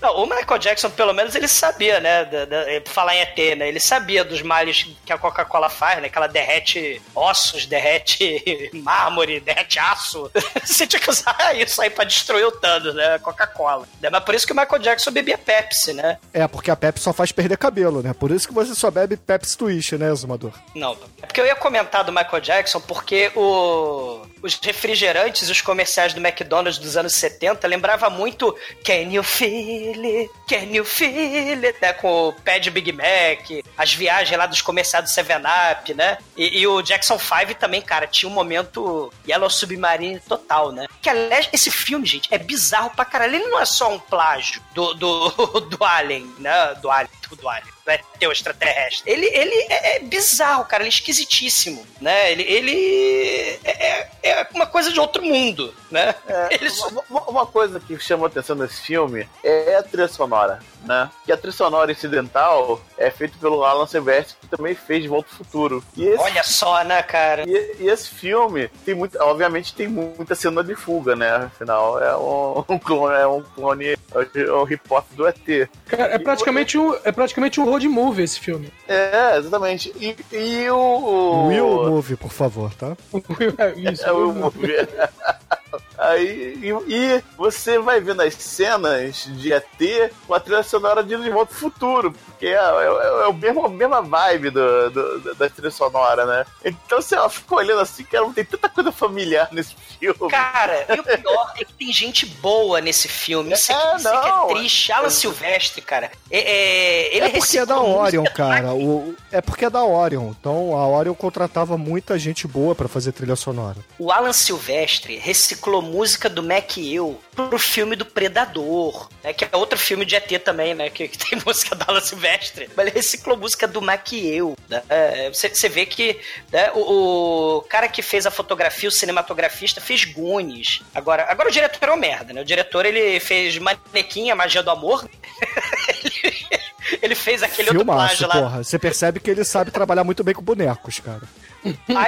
[0.00, 2.24] Não, o Michael Jackson, pelo menos, ele sabia, né?
[2.24, 3.68] Da, da- falar em ET, né?
[3.68, 6.08] Ele sabia dos males que a Coca-Cola faz, né?
[6.08, 10.30] Que ela derrete ossos, derrete mármore, derrete aço.
[10.64, 13.18] Você tinha que usar isso aí pra destruir o Thanos, né?
[13.18, 13.86] Coca-Cola.
[14.00, 16.18] Né, Mas por isso que o Michael Jackson bebia Pepsi, né?
[16.32, 18.12] É, porque a Pepsi só faz perder cabelo, né?
[18.14, 20.52] Por isso que você só bebe Pepsi Twist, né, Zumador?
[20.74, 25.60] Não, é porque eu ia comentar do Michael Jackson porque o, os refrigerantes e os
[25.60, 30.30] comerciais do McDonald's dos anos 70 lembrava muito Can you feel it?
[30.48, 31.78] Can you feel it?
[31.80, 31.92] Né?
[31.92, 36.18] Com o pé de Big Mac, as viagens lá dos comerciais do 7-Up, né?
[36.36, 40.86] E, e o Jackson 5 também, cara, tinha um momento Yellow Submarine total, né?
[41.00, 43.36] Que, aliás, esse filme, gente, é bizarro pra caralho.
[43.36, 46.74] Ele não é só um plágio do, do, do Alien, né?
[46.80, 49.10] Do Alien, do Alien do ET, o extraterrestre.
[49.10, 52.30] Ele, ele é, é bizarro, cara, ele é esquisitíssimo, né?
[52.32, 56.14] Ele, ele é, é- é uma coisa de outro mundo, né?
[56.26, 56.70] É, Ele
[57.08, 61.10] uma, uma- coisa que chamou atenção nesse filme é a trilha sonora, né?
[61.24, 65.28] Que a trilha sonora incidental é feita pelo Alan Silvestre, que também fez De Volta
[65.30, 65.84] ao Futuro.
[65.96, 67.44] E esse, Olha só, né, cara?
[67.48, 71.30] e, e esse filme tem muito, obviamente tem muita cena de fuga, né?
[71.34, 75.68] Afinal, é um, um clone, é um clone, é um hip-hop do ET.
[75.86, 78.72] Cara, é praticamente um, é praticamente um road movie esse filme.
[78.88, 79.92] É, exatamente.
[80.00, 81.46] E, e o.
[81.48, 82.96] Will Move, por favor, tá?
[83.76, 84.74] Isso, É o movie.
[86.00, 91.16] Aí, e, e você vai vendo as cenas de ET com a trilha sonora de
[91.16, 95.34] De Volta ao Futuro, porque é, é, é o mesmo, a mesma vibe do, do-
[95.34, 96.46] da- trilha sonora, né?
[96.64, 100.30] Então você ó, fica olhando assim, cara, tem tanta coisa familiar nesse filme.
[100.30, 103.52] Cara, e o pior é que tem gente boa nesse filme.
[103.52, 104.50] Isso, É, aqui, isso aqui não.
[104.50, 104.92] é triste.
[104.92, 106.10] Alan Silvestre, cara.
[106.30, 108.72] É, é- ele É porque é da Orion, cara.
[108.72, 110.30] O, é porque é da Orion.
[110.40, 113.76] Então a Orion contratava muita gente boa pra fazer trilha sonora.
[113.98, 119.32] O Alan Silvestre reciclou música do Mac eu pro filme do Predador, né?
[119.32, 120.90] Que é outro filme de ET também, né?
[120.90, 122.70] Que, que tem música do Alan Silvestre.
[122.76, 124.56] Mas ele reciclou música do Mac eu.
[124.68, 124.82] Né?
[124.88, 126.18] É, Você vê que
[126.52, 130.82] né, o, o cara que fez a fotografia, o cinematografista, fez Goonies.
[130.94, 132.40] Agora, agora o diretor é um merda, né?
[132.40, 135.08] O diretor, ele fez Manequim, a Magia do Amor.
[136.24, 136.46] ele,
[137.02, 138.34] ele fez aquele outro Filmaço, plágio lá.
[138.34, 138.64] porra.
[138.64, 141.22] Você percebe que ele sabe trabalhar muito bem com bonecos, cara.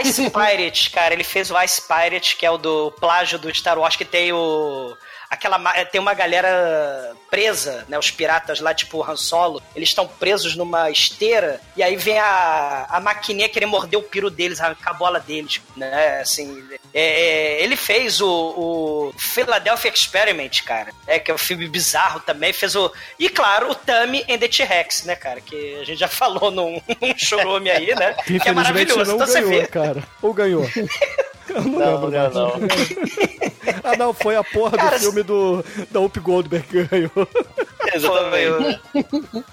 [0.02, 3.78] Ice Pirate, cara, ele fez o Ice Pirate, que é o do plágio do Star
[3.78, 4.96] Wars, que tem o.
[5.32, 7.98] Aquela, ma- tem uma galera presa, né?
[7.98, 12.18] Os piratas lá, tipo o Han Solo, eles estão presos numa esteira, e aí vem
[12.18, 16.20] a, a maquininha querer morder o piro deles, arrancar a bola deles, né?
[16.20, 17.00] Assim, é,
[17.58, 22.52] é, ele fez o, o Philadelphia Experiment, cara, é, que é um filme bizarro também,
[22.52, 22.92] fez o...
[23.18, 26.72] E, claro, o Tammy and the T-Rex, né, cara, que a gente já falou num,
[27.00, 28.14] num showroom aí, né?
[28.42, 29.04] Que é maravilhoso.
[29.06, 29.66] não Então você ganhou, vê.
[29.66, 30.02] cara.
[30.20, 30.68] Ou ganhou?
[31.48, 32.34] Eu não, Não, lembro não, mais.
[32.34, 33.52] não.
[33.84, 37.10] Ah, não, foi a porra Cara, do filme do, da Up Goldberg que ganhou.
[37.92, 38.80] Exatamente.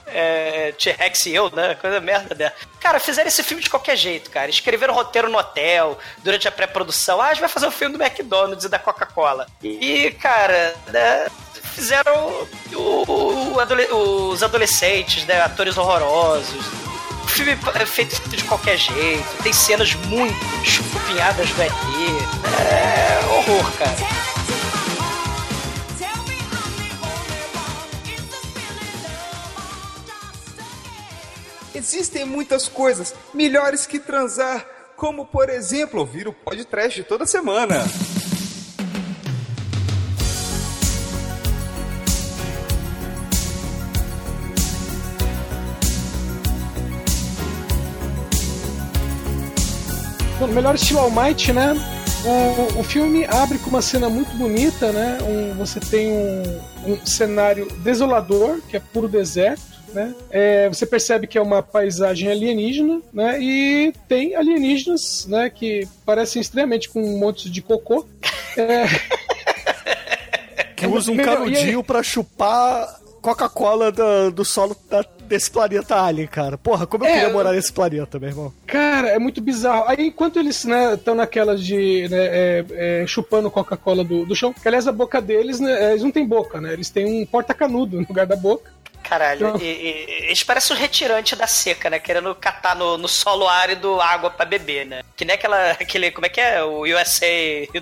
[0.08, 1.76] É, T-Rex e eu, né?
[1.76, 2.54] Coisa merda dela.
[2.80, 4.50] Cara, fizeram esse filme de qualquer jeito, cara.
[4.50, 7.22] Escreveram roteiro no hotel, durante a pré-produção.
[7.22, 9.48] Ah, a gente vai fazer um filme do McDonald's e da Coca-Cola.
[9.64, 11.28] E, cara, né,
[11.74, 15.42] fizeram o- o adole- os adolescentes, né?
[15.42, 16.66] Atores horrorosos.
[17.30, 19.44] O filme é feito de qualquer jeito.
[19.44, 21.72] Tem cenas muito chupinhadas do ET.
[22.60, 23.96] É horror, cara.
[31.76, 34.66] Existem muitas coisas melhores que transar,
[34.98, 37.86] como por exemplo ouvir o podcast toda semana.
[50.40, 51.74] No melhor estilo All Might, né?
[52.26, 55.18] O, o filme abre com uma cena muito bonita, né?
[55.22, 56.60] Um, você tem um,
[56.94, 59.62] um cenário desolador, que é puro deserto.
[59.94, 60.14] Né?
[60.30, 63.42] É, você percebe que é uma paisagem alienígena, né?
[63.42, 65.50] E tem alienígenas, né?
[65.50, 68.06] Que parecem extremamente com um monte de cocô.
[68.58, 68.86] É,
[70.76, 72.88] Que usa um aí- canudinho pra chupar
[73.22, 76.58] Coca-Cola do, do solo da- desse planeta Alien, cara.
[76.58, 78.54] Porra, como eu É, queria morar nesse planeta, meu irmão.
[78.68, 79.86] Cara, é muito bizarro.
[79.88, 84.68] Aí, enquanto eles estão naquelas de né, é, é, chupando Coca-Cola do, do chão, que
[84.68, 86.74] aliás a boca deles, né, eles não têm boca, né?
[86.74, 88.72] Eles têm um porta-canudo no lugar da boca.
[89.04, 91.98] Caralho, e, e- eles parecem um retirante da seca, né?
[92.00, 95.02] Querendo catar no, no solo árido água pra beber, né?
[95.18, 96.64] Que nem aquela, aquele, como é que é?
[96.64, 97.26] O USA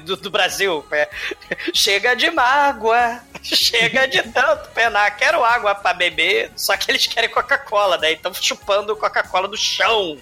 [0.03, 0.85] do, do Brasil.
[0.91, 1.09] é,
[1.75, 7.29] chega de mágoa, chega de tanto penar, quero água pra beber, só que eles querem
[7.29, 8.13] Coca-Cola, né?
[8.13, 10.17] Então chupando Coca-Cola do chão.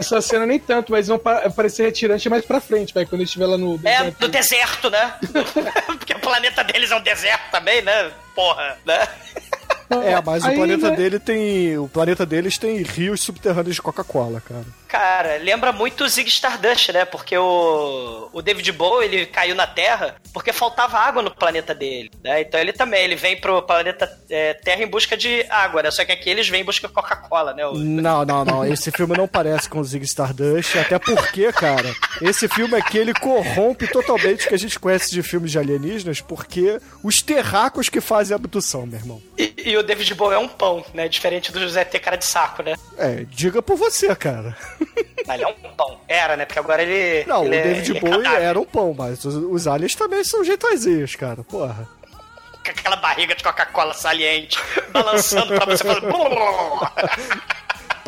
[0.00, 3.46] Essa cena nem tanto, mas vão pa- parecer retirante mais pra frente, vai, quando estiver
[3.46, 4.18] lá no É, deserto.
[4.18, 5.14] do deserto, né?
[5.86, 8.10] Porque o planeta deles é um deserto também, né?
[8.34, 9.06] Porra, né?
[9.90, 11.78] É, mas Aí, o planeta né, dele tem.
[11.78, 14.64] O planeta deles tem rios subterrâneos de Coca-Cola, cara.
[14.88, 17.04] Cara, lembra muito o Zig Stardust, né?
[17.04, 22.10] Porque o, o David Bowie, ele caiu na Terra porque faltava água no planeta dele,
[22.24, 22.40] né?
[22.40, 25.90] Então ele também, ele vem pro planeta é, Terra em busca de água, né?
[25.90, 27.66] Só que aqui eles vêm em busca de Coca-Cola, né?
[27.66, 28.64] O- Não, não, não.
[28.64, 33.12] Esse filme não parece com o Zig Stardust, até porque, cara, esse filme aqui ele
[33.12, 38.00] corrompe totalmente o que a gente conhece de filmes de alienígenas, porque os terracos que
[38.00, 39.22] fazem a abdução, meu irmão.
[39.36, 41.08] E, e o David Bowie é um pão, né?
[41.08, 41.98] Diferente do José T.
[41.98, 42.74] Cara de Saco, né?
[42.96, 44.56] É, diga por você, cara.
[45.32, 46.00] Ele é um pão.
[46.08, 46.44] Era, né?
[46.46, 47.24] Porque agora ele.
[47.26, 48.42] Não, ele o é- David é Bowie cadáver.
[48.42, 51.42] era um pão, mas os, os aliens também são jeitoizinhos, cara.
[51.44, 51.88] Porra.
[52.64, 54.58] Com aquela barriga de Coca-Cola saliente,
[54.92, 56.00] balançando pra você fazer.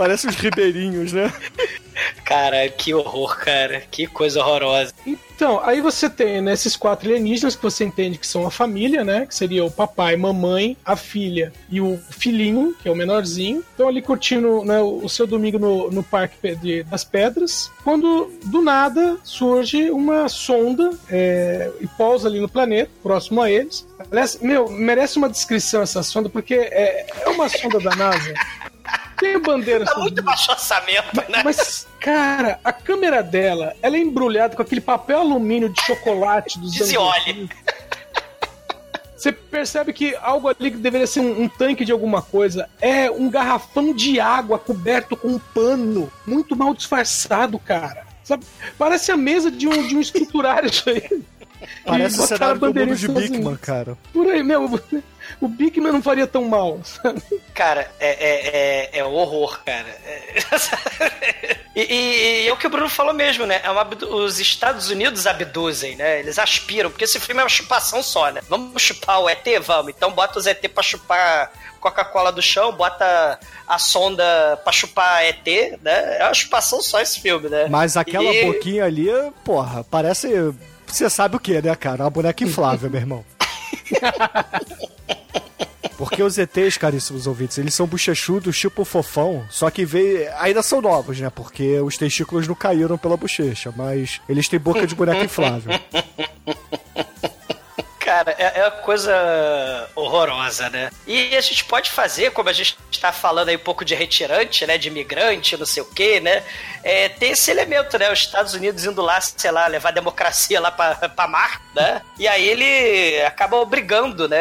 [0.00, 1.30] Parece os ribeirinhos, né?
[2.24, 3.82] Cara, que horror, cara.
[3.90, 4.94] Que coisa horrorosa.
[5.06, 9.04] Então, aí você tem né, esses quatro alienígenas que você entende que são a família,
[9.04, 9.26] né?
[9.26, 13.60] Que seria o papai, mamãe, a filha e o filhinho, que é o menorzinho.
[13.60, 17.70] Estão ali curtindo né, o seu domingo no, no Parque de- das Pedras.
[17.84, 23.86] Quando, do nada, surge uma sonda é, e pousa ali no planeta, próximo a eles.
[24.10, 28.32] Aliás, meu, merece uma descrição essa sonda, porque é, é uma sonda da NASA.
[29.20, 31.42] Tem bandeira Tá muito baixo orçamento, né?
[31.44, 36.74] mas, cara, a câmera dela, ela é embrulhada com aquele papel alumínio de chocolate dos
[36.80, 36.96] anos.
[37.26, 37.54] 80.
[39.20, 43.10] Você percebe que algo ali que deveria ser um, um tanque de alguma coisa é
[43.10, 48.06] um garrafão de água coberto com um pano muito mal disfarçado, cara.
[48.24, 48.46] Sabe?
[48.78, 51.22] Parece a mesa de um, de um escriturário isso aí.
[51.84, 53.98] Parece o cenário do mundo bandeirinha de Bigman, cara.
[54.10, 54.80] Por aí, meu.
[55.40, 56.80] O Bigman não faria tão mal.
[56.84, 57.22] sabe?
[57.54, 59.88] Cara, é, é, é, é horror, cara.
[60.06, 60.42] É-
[61.76, 63.60] e, e- e é o que o Bruno falou mesmo, né?
[63.62, 66.20] É uma os Estados Unidos abduzem, né?
[66.20, 68.40] Eles aspiram, porque esse filme é uma chupação só, né?
[68.48, 69.46] Vamos chupar o ET?
[69.62, 69.92] Vamos.
[69.96, 75.46] Então bota os ET pra chupar Coca-Cola do chão, bota a sonda pra chupar ET,
[75.82, 76.18] né?
[76.18, 77.66] É uma chupação só esse filme, né?
[77.70, 79.08] Mas aquela E- boquinha ali,
[79.44, 80.28] porra, parece.
[80.86, 82.02] Você sabe o que, né, cara?
[82.04, 83.24] Uma boneca inflável, meu irmão.
[85.96, 90.80] Porque os ETs, caríssimos ouvintes, eles são bochechudos, tipo fofão, só que veio, ainda são
[90.80, 91.28] novos, né?
[91.28, 95.72] Porque os testículos não caíram pela bochecha, mas eles têm boca de boneca inflável.
[98.10, 100.90] Cara, é, é uma coisa horrorosa, né?
[101.06, 104.66] E a gente pode fazer, como a gente está falando aí um pouco de retirante,
[104.66, 104.76] né?
[104.76, 106.42] De imigrante, não sei o quê, né?
[106.82, 108.12] É, tem esse elemento, né?
[108.12, 112.02] Os Estados Unidos indo lá, sei lá, levar a democracia lá pra, pra mar, né?
[112.18, 114.36] E aí ele acaba obrigando, né?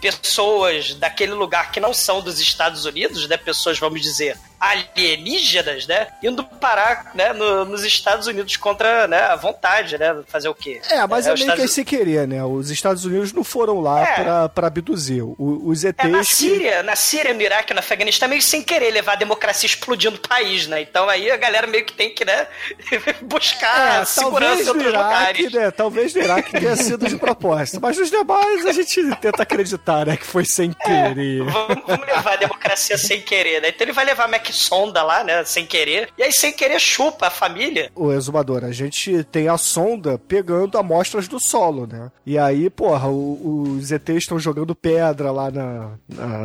[0.00, 3.36] Pessoas daquele lugar que não são dos Estados Unidos, né?
[3.36, 6.08] Pessoas, vamos dizer, alienígenas, né?
[6.22, 10.16] Indo parar né, no- nos Estados Unidos contra né, a vontade, né?
[10.26, 10.80] Fazer o quê?
[10.90, 12.44] É, mas é, os meio que Estados- sem querer, né?
[12.44, 14.14] Os Estados Unidos não foram lá É.
[14.22, 15.22] pra, pra abduzir.
[15.22, 16.04] O- os ETs.
[16.04, 19.66] É, na Síria, na Síria, no Iraque, no Afeganistão, meio sem querer levar a democracia
[19.66, 20.80] explodindo o país, né?
[20.82, 22.46] Então aí a galera meio que tem que, né,
[23.22, 25.04] buscar É, segurança em outros Iraque,
[25.42, 25.52] lugares.
[25.52, 25.70] né?
[25.70, 27.80] Talvez no Iraque tenha sido de propósito.
[27.80, 30.16] Mas nos demais a gente tenta acreditar, né?
[30.16, 31.42] Que foi sem querer.
[31.44, 33.68] Vamos, vamos levar a democracia sem querer, né?
[33.68, 35.44] Então ele vai levar a Sonda lá, né?
[35.44, 36.08] Sem querer.
[36.18, 37.90] E aí, sem querer, chupa a família.
[37.94, 42.10] O exumador, a gente tem a sonda pegando amostras do solo, né?
[42.26, 46.44] E aí, porra, o- os ETs estão jogando pedra lá na, na-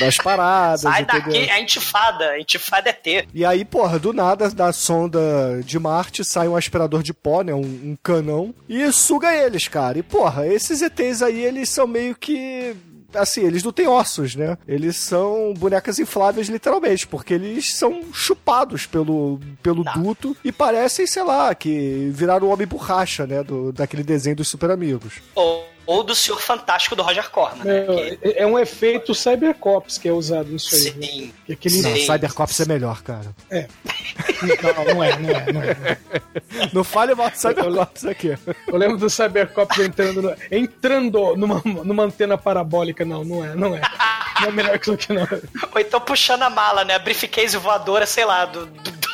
[0.00, 1.22] nas paradas, Sai entendeu?
[1.32, 2.24] daqui, a intifada.
[2.30, 3.28] A intifada é ter.
[3.34, 5.20] E aí, porra, do nada, da sonda
[5.64, 7.52] de Marte sai um aspirador de pó, né?
[7.54, 9.98] Um, um canão, e suga eles, cara.
[9.98, 12.74] E, porra, esses ETs aí, eles são meio que.
[13.14, 14.56] Assim, eles não têm ossos, né?
[14.66, 19.92] Eles são bonecas infláveis, literalmente, porque eles são chupados pelo, pelo Tá.
[19.92, 23.42] duto e parecem, sei lá, que viraram o homem borracha, né?
[23.42, 25.14] Do, daquele desenho dos super amigos.
[25.34, 27.80] Ou, ou do Senhor Fantástico do Roger Corman, né?
[27.80, 30.84] Meu, Que- é é um efeito Cybercops que é usado nisso aí.
[30.94, 31.06] né?
[31.06, 31.34] Sim.
[31.46, 31.82] Que aquele...
[31.82, 31.96] Não.
[31.96, 33.34] Cybercops é melhor, cara.
[34.76, 35.98] Não, não é, não é, não é.
[36.72, 38.36] Não fale mal de Cybercops aqui.
[38.66, 43.04] Eu lembro do Cybercops entrando, no- entrando numa, numa antena parabólica.
[43.04, 43.80] Não, não é, não é.
[44.40, 45.22] Não é melhor que isso aqui, não.
[45.74, 46.94] Ou então puxando a mala, né?
[46.94, 48.66] A briefcase voadora, sei lá, do.
[48.66, 49.09] do- do-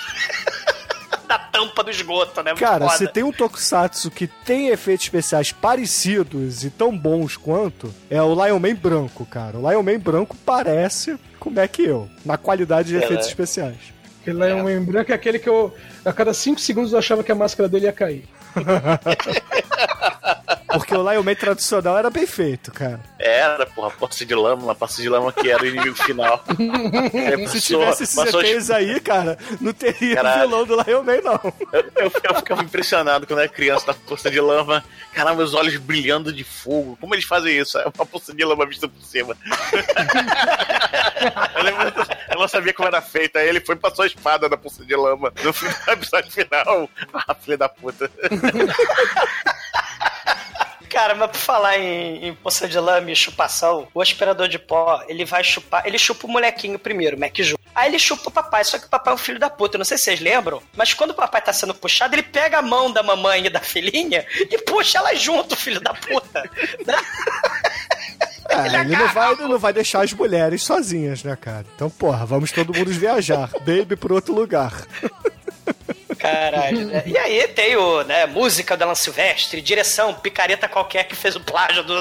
[1.27, 2.53] da tampa do esgoto, né?
[2.53, 2.99] Muito Cara, foda.
[2.99, 8.35] se tem um tokusatsu que tem efeitos especiais parecidos e tão bons quanto, é o
[8.35, 9.59] Lion Man branco, cara.
[9.59, 13.31] O Lion Man branco parece como é que eu, na qualidade de É, efeitos né?
[13.33, 13.77] especiais.
[14.23, 15.73] Aquele é um branco, é aquele que eu.
[16.05, 18.25] A cada 5 segundos eu achava que a máscara dele ia cair.
[20.67, 23.01] Porque o Lion Man tradicional era bem feito, cara.
[23.19, 26.43] Era, porra, poça de lama, poça de lama que era o inimigo final.
[26.49, 26.57] Aí
[27.49, 30.43] Se passou- tivesse esses passou- ETs aí, cara, não teria Caralho.
[30.49, 31.41] vilão do Lion Man, não.
[31.73, 34.85] Eu, eu, eu ficava impressionado quando era criança na poça de lama.
[35.13, 36.97] Caramba, os olhos brilhando de fogo.
[37.01, 37.79] Como eles fazem isso?
[37.79, 39.37] É uma poça de lama vista por cima.
[41.57, 41.93] eu, lembro,
[42.31, 43.39] eu não sabia como era feita.
[43.39, 45.33] Aí ele foi e passou a espada na poça de lama.
[45.43, 46.91] No final, episódio final.
[47.15, 48.11] Ah, filha da puta.
[50.97, 55.05] Cara, mas por falar em, em poça de lama e chupação, o aspirador de pó,
[55.07, 55.87] ele vai chupar.
[55.87, 57.59] Ele chupa o molequinho primeiro, o Mac Ju.
[57.75, 59.77] Aí ele chupa o papai, só que o papai é um filho da puta.
[59.77, 62.61] Eu Não sei se vocês lembram, mas quando o papai tá sendo puxado, ele pega
[62.61, 66.51] a mão da mamãe e da filhinha e puxa ela junto, filho da puta.
[66.87, 66.97] Né?
[68.49, 71.67] É, ele não vai, ele não vai deixar as mulheres sozinhas, né, cara?
[71.75, 73.51] Então, porra, vamos todo mundo viajar.
[73.67, 74.73] Baby pro outro lugar.
[76.27, 76.91] Caralho.
[77.07, 81.41] E aí tem o, né, música do Alan Silvestre, direção, picareta qualquer que fez o
[81.41, 81.95] plágio do.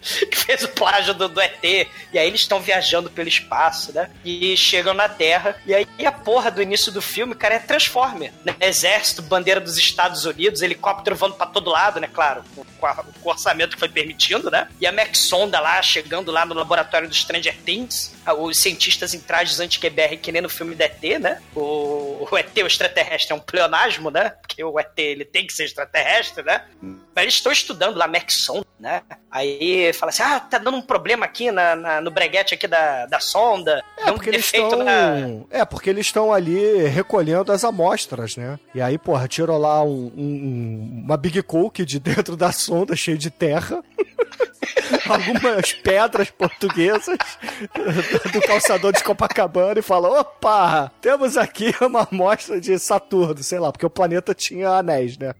[0.30, 1.62] que fez o plágio do, do ET.
[1.62, 4.10] E aí eles estão viajando pelo espaço, né?
[4.24, 5.56] E chegam na Terra.
[5.66, 8.32] E aí a porra do início do filme, cara, é Transformer.
[8.44, 8.54] Né?
[8.60, 12.08] Exército, bandeira dos Estados Unidos, helicóptero voando pra todo lado, né?
[12.12, 12.42] Claro,
[12.78, 14.68] com, a- com o orçamento que foi permitindo, né?
[14.80, 18.14] E a Max Sonda lá, chegando lá no laboratório do Stranger Things.
[18.24, 21.40] Ah, Os cientistas em trajes anti-QBR, que nem no filme do ET, né?
[21.54, 24.30] O, o ET, o extraterrestre, é um pleonasmo, né?
[24.42, 26.64] Porque o ET, ele tem que ser extraterrestre, né?
[26.82, 29.02] Mas eles estão estudando lá Max Sonda, né?
[29.30, 33.06] Aí fala assim, ah, tá dando um problema aqui na, na- no breguete aqui da,
[33.06, 33.82] da sonda.
[33.98, 34.82] É, um porque eles estão.
[34.84, 35.16] na...
[35.50, 38.58] É, porque eles estão ali recolhendo as amostras, né?
[38.74, 43.18] E aí, porra, tirou lá um- um- uma Big Coke de dentro da sonda, cheio
[43.18, 43.82] de terra.
[45.08, 47.18] Algumas pedras portuguesas
[48.32, 53.70] do calçador de Copacabana e fala: opa, temos aqui uma amostra de Saturno, sei lá,
[53.72, 55.34] porque o planeta tinha anéis, né?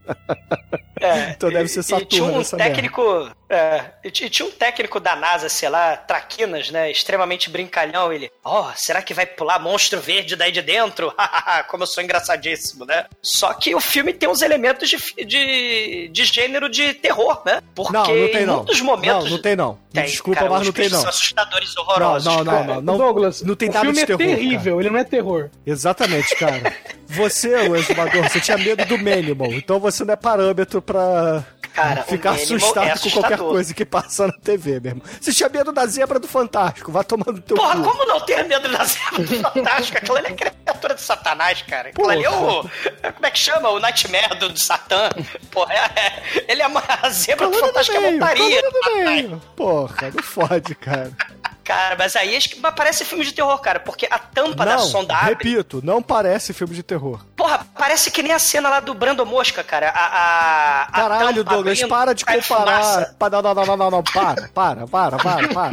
[1.00, 3.34] É, Então deve ser e- E tinha Saturno um merda.
[3.52, 6.88] É, e ti- tinha um técnico da NASA, sei lá, Traquinas, né?
[6.88, 8.12] Extremamente brincalhão.
[8.12, 11.12] Ele, ó, será que vai pular monstro verde daí de dentro?
[11.68, 13.06] Como eu sou engraçadíssimo, né?
[13.20, 17.60] Só que o filme tem uns elementos de, de, de gênero de terror, né?
[17.74, 18.56] Porque Não, não tem em não.
[18.58, 19.24] muitos momentos.
[19.24, 19.78] Não, não tem não.
[19.92, 21.00] Tem, Desculpa, cara, mas não tem não.
[21.00, 22.24] São assustadores Não, horrorosos.
[22.36, 22.98] não, não, não, não.
[22.98, 24.18] Douglas, não tem o nada filme de é terror.
[24.20, 24.36] cara.
[24.36, 25.50] terrível, ele não é terror.
[25.66, 26.72] Exatamente, cara.
[27.12, 31.44] Você, o exumador, você tinha medo do Manimal, então você não é parâmetro pra
[31.82, 35.02] Cara, ficar Manimal assustado é com qualquer coisa que passa na TV mesmo.
[35.20, 37.82] Você tinha medo da zebra do Fantástico, vai tomando teu Porra, cu.
[37.90, 39.98] como não ter medo da zebra do Fantástico?
[39.98, 41.88] Aquilo ali é criatura de Satanás, cara.
[41.90, 42.62] Aquilo ali é o.
[42.62, 43.70] Como é que chama?
[43.70, 45.08] O Nightmare do, do Satã.
[45.50, 48.60] Porra, é, é- ele é uma a zebra do Fantástico é meio, montaria.
[48.60, 49.04] Satanás.
[49.08, 49.42] meio.
[49.56, 51.10] Porra, não fode, cara.
[51.70, 54.72] Cara, mas aí acho que mas parece filme de terror, cara, porque a tampa da
[54.74, 55.28] Não, sonda abre.
[55.30, 57.24] repito, não parece filme de terror.
[57.36, 59.90] Porra, parece que nem a cena lá do Brando Mosca, cara.
[59.90, 63.14] A, a, a Caralho, Douglas, para de comparar.
[63.20, 65.70] Não, não, não, não, não, não, para, para, para, para, para,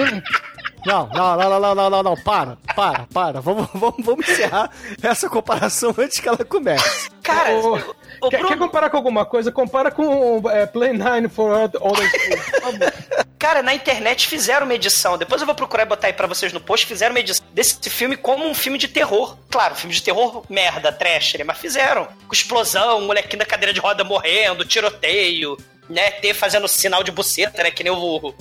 [0.86, 3.42] não, não, não, não, não, não, não, para, para, para.
[3.42, 4.70] Vamos, vamos, vamos encerrar
[5.02, 7.10] essa comparação antes que ela comece.
[7.28, 7.76] Cara, o,
[8.22, 9.52] o quer, Bruno- quer comparar com alguma coisa?
[9.52, 11.80] Compara com é, Play 9 for Other
[12.62, 12.94] favor.
[13.38, 15.18] Cara, na internet fizeram uma edição.
[15.18, 16.86] Depois eu vou procurar e botar aí pra vocês no post.
[16.88, 19.38] Fizeram uma edição desse filme como um filme de terror.
[19.50, 21.44] Claro, filme de terror, merda, trash, né?
[21.44, 22.08] Mas fizeram.
[22.28, 25.56] Com explosão, molequinho da cadeira de roda morrendo, tiroteio,
[25.88, 26.10] né?
[26.12, 27.70] Ter fazendo sinal de buceta, né?
[27.72, 28.34] Que nem o,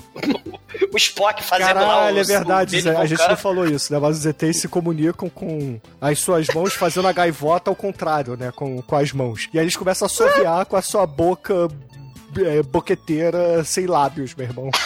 [0.93, 1.87] o Spock fazendo lá o.
[1.89, 2.97] Caralho, é verdade, o Zé.
[2.97, 3.99] A gente não falou isso, né?
[3.99, 8.51] Mas os ETs se comunicam com as suas mãos fazendo a gaivota ao contrário, né?
[8.57, 9.49] Com, com as mãos.
[9.53, 11.69] E aí eles começam a assoviar com a sua boca
[12.45, 14.71] é, boqueteira sem lábios, meu irmão.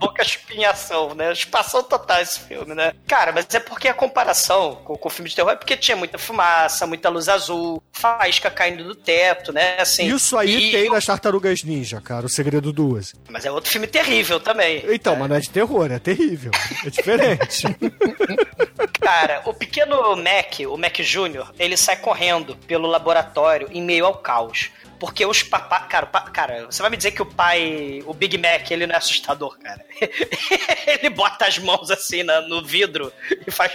[0.00, 1.32] Boca espinhação, né?
[1.32, 2.92] Espação total esse filme, né?
[3.06, 5.96] Cara, mas é porque a comparação com, com o filme de terror é porque tinha
[5.96, 9.76] muita fumaça, muita luz azul, faísca caindo do teto, né?
[9.80, 13.14] Assim, Isso aí e- tem nas Tartarugas Ninja, cara, o segredo do Uzi.
[13.28, 14.84] Mas é outro filme terrível também.
[14.88, 16.52] Então, mas não é de terror, é terrível.
[16.84, 17.66] É diferente.
[19.08, 24.14] Cara, o pequeno Mac, o Mac Jr., ele sai correndo pelo laboratório em meio ao
[24.18, 24.70] caos.
[25.00, 25.80] Porque os papá.
[25.82, 28.94] Cara, pa- cara, você vai me dizer que o pai, o Big Mac, ele não
[28.94, 29.82] é assustador, cara.
[30.86, 33.10] ele bota as mãos assim na- no vidro
[33.46, 33.72] e faz.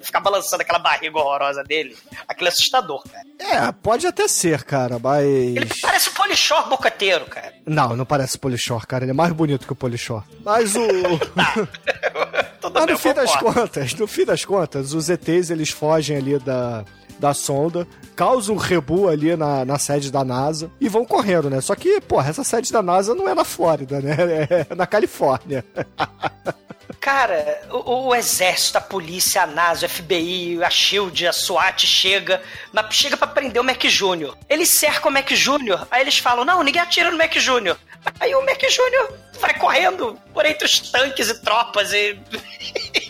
[0.00, 1.96] fica balançando aquela barriga horrorosa dele.
[2.26, 3.26] Aquilo é assustador, cara.
[3.38, 5.24] é, pode até ser, cara, mas.
[5.26, 7.52] Ele parece o Polichor bocateiro, cara.
[7.66, 9.04] Não, não parece o Polichor, cara.
[9.04, 10.24] Ele é mais bonito que o Polichor.
[10.42, 10.80] Mas o.
[12.70, 16.84] Mas no fim das contas, no fim das contas, os ETs eles fogem ali da,
[17.18, 17.86] da sonda,
[18.16, 21.60] causam um rebu ali na, na sede da NASA e vão correndo, né?
[21.60, 24.16] Só que, porra, essa sede da NASA não é na Flórida, né?
[24.70, 25.64] É na Califórnia.
[27.02, 32.40] Cara, o, o exército, a polícia, a NASA, o FBI, a SHIELD, a SWAT chega,
[32.72, 34.36] mas chega pra prender o Mac Jr.
[34.48, 37.76] Eles cercam o Mac Jr., aí eles falam, não, ninguém atira no Mac Jr.
[38.20, 39.16] Aí o Mac Jr.
[39.40, 42.16] vai correndo por entre os tanques e tropas e...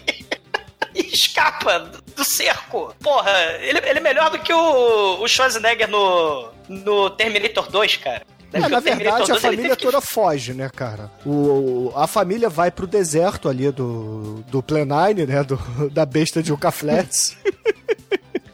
[0.94, 1.80] e escapa
[2.16, 2.94] do cerco.
[2.98, 3.30] Porra,
[3.60, 8.22] ele, ele é melhor do que o, o Schwarzenegger no, no Terminator 2, cara.
[8.52, 11.10] É, Porque na verdade, a 2, ele família teve que- toda foge, né, cara?
[11.24, 15.42] O, a família vai pro deserto ali do, do Plenine, né?
[15.42, 15.56] Do,
[15.90, 17.36] da besta de Yucca Flats.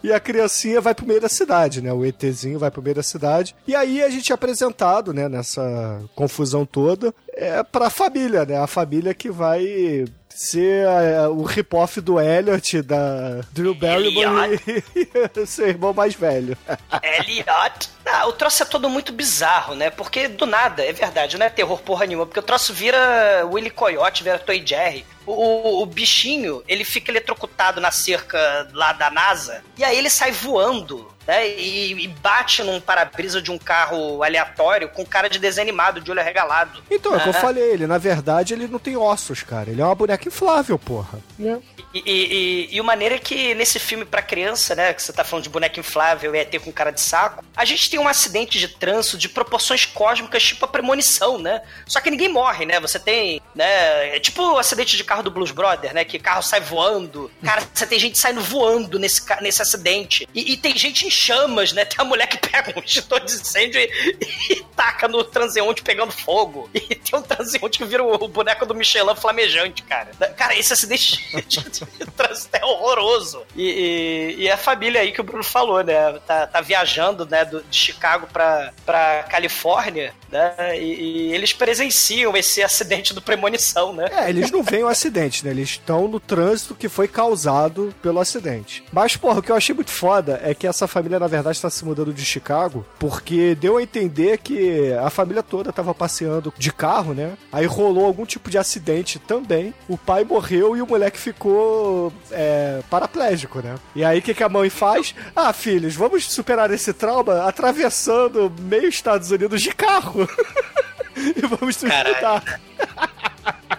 [0.00, 1.92] E a criancinha vai pro meio da cidade, né?
[1.92, 3.54] O ETzinho vai pro meio da cidade.
[3.66, 8.56] E aí a gente é apresentado, né, nessa confusão toda, é pra família, né?
[8.56, 10.04] A família que vai
[10.38, 15.08] ser é, o rip-off do Elliot, da Drew Barrymore e,
[15.42, 16.56] e seu irmão mais velho.
[17.02, 17.90] Elliot.
[18.06, 19.90] Ah, o troço é todo muito bizarro, né?
[19.90, 23.70] Porque do nada, é verdade, não é terror porra nenhuma, porque o troço vira Willy
[23.70, 25.04] Coyote, vira Toy Jerry.
[25.26, 30.08] O, o, o bichinho, ele fica eletrocutado na cerca lá da NASA, e aí ele
[30.08, 31.46] sai voando, né?
[31.46, 36.10] E, e bate num para-brisa de um carro aleatório com cara de desenho animado, de
[36.10, 36.82] olho arregalado.
[36.90, 39.70] Então, é o que eu falei, ele, na verdade, ele não tem ossos, cara.
[39.70, 41.18] Ele é uma boneca inflável, porra.
[41.38, 45.12] E, e, e, e o maneiro é que nesse filme pra criança, né, que você
[45.12, 48.08] tá falando de boneca inflável e ET com cara de saco, a gente tem um
[48.08, 51.60] acidente de trânsito de proporções cósmicas, tipo a premonição, né?
[51.86, 52.80] Só que ninguém morre, né?
[52.80, 56.42] Você tem, né, é tipo o acidente de carro do Blues Brother, né, que carro
[56.42, 57.30] sai voando.
[57.44, 60.26] Cara, você tem gente saindo voando nesse, nesse acidente.
[60.34, 61.84] E, e tem gente em chamas, né?
[61.84, 64.16] Tem a mulher que pega um extintor de incêndio e,
[64.50, 66.68] e taca no transeunte pegando fogo.
[66.74, 70.10] E tem um transeunte que vira o, o boneco do Michelin flamejante, cara.
[70.36, 71.60] Cara, esse acidente de,
[72.16, 73.42] trânsito é horroroso.
[73.56, 76.12] E, e- e a família aí que o Bruno falou, né?
[76.26, 80.54] Tá, tá viajando, né, do- de Chicago pra, pra Califórnia, né?
[80.78, 84.08] E, e eles presenciam esse acidente do premonição, né?
[84.12, 85.50] É, eles não veem o acidente, né?
[85.50, 88.84] Eles estão no trânsito que foi causado pelo acidente.
[88.92, 91.70] Mas, porra, o que eu achei muito foda é que essa família, na verdade, está
[91.70, 96.72] se mudando de Chicago porque deu a entender que a família toda tava passeando de
[96.72, 97.34] carro, né?
[97.52, 99.72] Aí rolou algum tipo de acidente também.
[99.88, 103.76] O pai morreu e o moleque ficou é, paraplégico, né?
[103.94, 105.14] E aí o que, que a mãe faz?
[105.36, 110.28] Ah, filhos, vamos superar esse trauma atravessando meio Estados Unidos de carro.
[111.16, 112.60] e vamos mudar.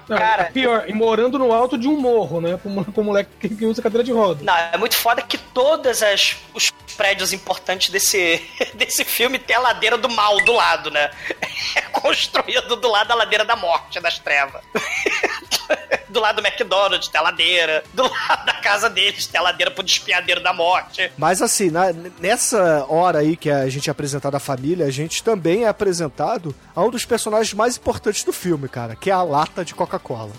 [0.07, 2.59] Não, Cara- pior, e morando no alto de um morro, né?
[2.61, 4.43] Com, com um moleque que, que usa cadeira de roda.
[4.43, 8.45] Não, é muito foda que todas as os prédios importantes desse,
[8.75, 11.09] desse filme tem a ladeira do mal do lado, né?
[11.75, 14.63] É construído do lado da ladeira da morte, das trevas.
[16.09, 19.69] Do lado do McDonald's tem a ladeira, do lado da casa deles tem a ladeira
[19.69, 21.11] pro despiadeiro da morte.
[21.15, 25.23] Mas assim, na- nessa hora aí que a gente é apresentado à família, a gente
[25.23, 29.21] também é apresentado a um dos personagens mais importantes do filme, cara, que é a
[29.21, 30.31] lata de Coca-Cola.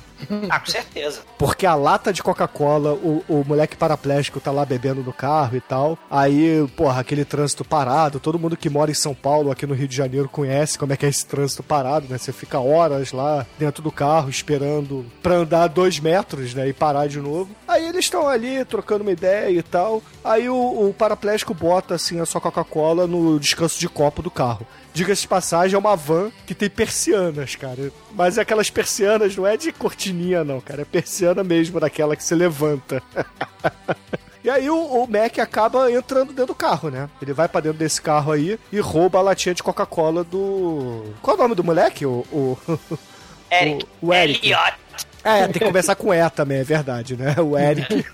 [0.50, 1.20] Ah, com certeza.
[1.38, 5.60] Porque a lata de Coca-Cola, o, o moleque paraplégico tá lá bebendo no carro e
[5.62, 5.96] tal.
[6.10, 8.20] Aí, porra, aquele trânsito parado.
[8.20, 10.96] Todo mundo que mora em São Paulo, aqui no Rio de Janeiro, conhece como é
[10.96, 12.18] que é esse trânsito parado, né?
[12.18, 16.68] Você fica horas lá dentro do carro esperando pra andar dois metros, né?
[16.68, 17.50] E parar de novo.
[17.66, 20.02] Aí eles estão ali trocando uma ideia e tal.
[20.24, 20.54] Aí o,
[20.88, 24.66] o paraplégico bota assim a sua Coca-Cola no descanso de copo do carro.
[24.92, 27.92] Diga-se de passagem, é uma van que tem persianas, cara.
[28.12, 30.82] Mas aquelas persianas não é de cortininha, não, cara.
[30.82, 33.02] É persiana mesmo, daquela que se levanta.
[34.42, 37.10] E aí o, o, Mac acaba entrando dentro do carro, né?
[37.20, 41.12] Ele vai pra dentro desse carro aí e rouba a latinha de Coca-Cola do.
[41.20, 42.06] Qual é o nome do moleque?
[42.06, 42.24] O.
[42.32, 42.56] o...
[43.52, 43.86] Eric.
[44.00, 44.46] O, o Eric.
[44.46, 44.79] Elliot.
[45.24, 47.34] É, tem que começar com E também, é verdade, né?
[47.38, 48.04] O Eric.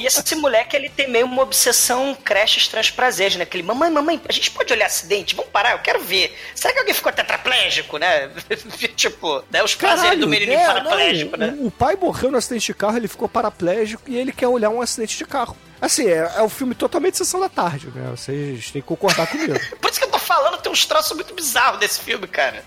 [0.00, 3.44] E esse moleque, ele tem meio uma obsessão creches transprazeres, né?
[3.44, 5.34] Aquele, mamãe, mamãe, a gente pode olhar acidente?
[5.34, 6.36] Vamos parar, eu quero ver.
[6.54, 8.30] Será que alguém ficou tetraplégico, né?
[8.96, 9.62] tipo, né?
[9.62, 11.56] os prazeres do menino é, paraplégico, não, né?
[11.58, 14.70] O, o pai morreu no acidente de carro, ele ficou paraplégico e ele quer olhar
[14.70, 15.56] um acidente de carro.
[15.80, 18.10] Assim, é, é um filme totalmente sessão da tarde, né?
[18.10, 19.52] Vocês têm que concordar comigo.
[19.80, 22.64] Por isso que eu tô falando, tem uns troços muito bizarros desse filme, cara.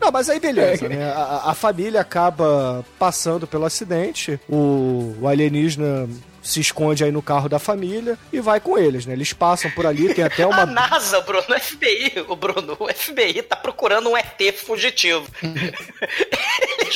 [0.00, 1.12] Não, mas aí beleza, né?
[1.12, 6.08] A, a família acaba passando pelo acidente, o, o alienígena
[6.42, 9.12] se esconde aí no carro da família e vai com eles, né?
[9.12, 10.62] Eles passam por ali, tem até uma.
[10.62, 15.26] A NASA, Bruno, o FBI, o Bruno, o FBI tá procurando um ET fugitivo.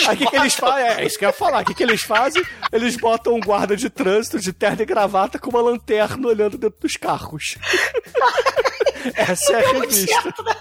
[0.07, 0.86] Aí o que, que eles fazem?
[0.86, 1.62] É isso que eu ia falar.
[1.62, 2.42] O que, que eles fazem?
[2.72, 6.78] Eles botam um guarda de trânsito de terno e gravata com uma lanterna olhando dentro
[6.80, 7.57] dos carros.
[9.14, 10.22] Essa é a revista.
[10.22, 10.55] certo, né?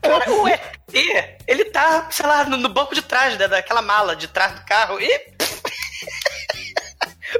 [0.00, 0.60] Cara, o ET,
[1.46, 4.64] ele tá, sei lá, no, no banco de trás, né, daquela mala de trás do
[4.64, 5.35] carro e.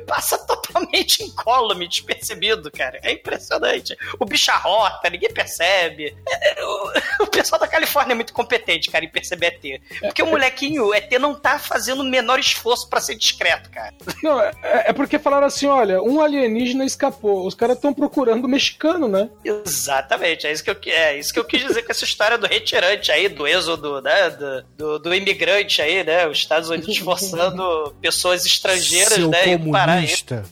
[0.00, 2.98] Passa totalmente incólume, despercebido, cara.
[3.02, 3.96] É impressionante.
[4.18, 6.16] O bicho arrota, ninguém percebe.
[6.28, 9.80] É, O, o pessoal da Califórnia é muito competente, cara, em perceber ET.
[10.00, 13.94] Porque o molequinho, ET não tá fazendo o menor esforço pra ser discreto, cara.
[14.22, 17.46] Não, é, é porque falaram assim: olha, um alienígena escapou.
[17.46, 19.28] Os caras estão procurando o mexicano, né?
[19.44, 22.46] Exatamente, é isso que eu, é isso que eu quis dizer com essa história do
[22.46, 24.30] retirante aí, do êxodo, né?
[24.30, 26.26] Do, do, do imigrante aí, né?
[26.26, 29.44] Os Estados Unidos forçando pessoas estrangeiras, Seu né?
[29.88, 30.00] Aí.
[30.00, 30.44] comunista.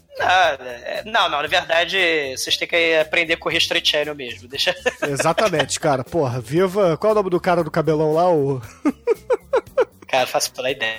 [1.05, 1.99] Não, não, não, na verdade,
[2.37, 4.49] vocês têm que aprender com o History Channel mesmo.
[4.49, 4.74] Deixa.
[5.03, 6.05] Exatamente, cara.
[6.05, 6.97] Porra, viva.
[6.97, 8.30] Qual é o nome do cara do cabelão lá?
[8.30, 8.62] O.
[10.07, 10.99] Cara, faço pela ideia.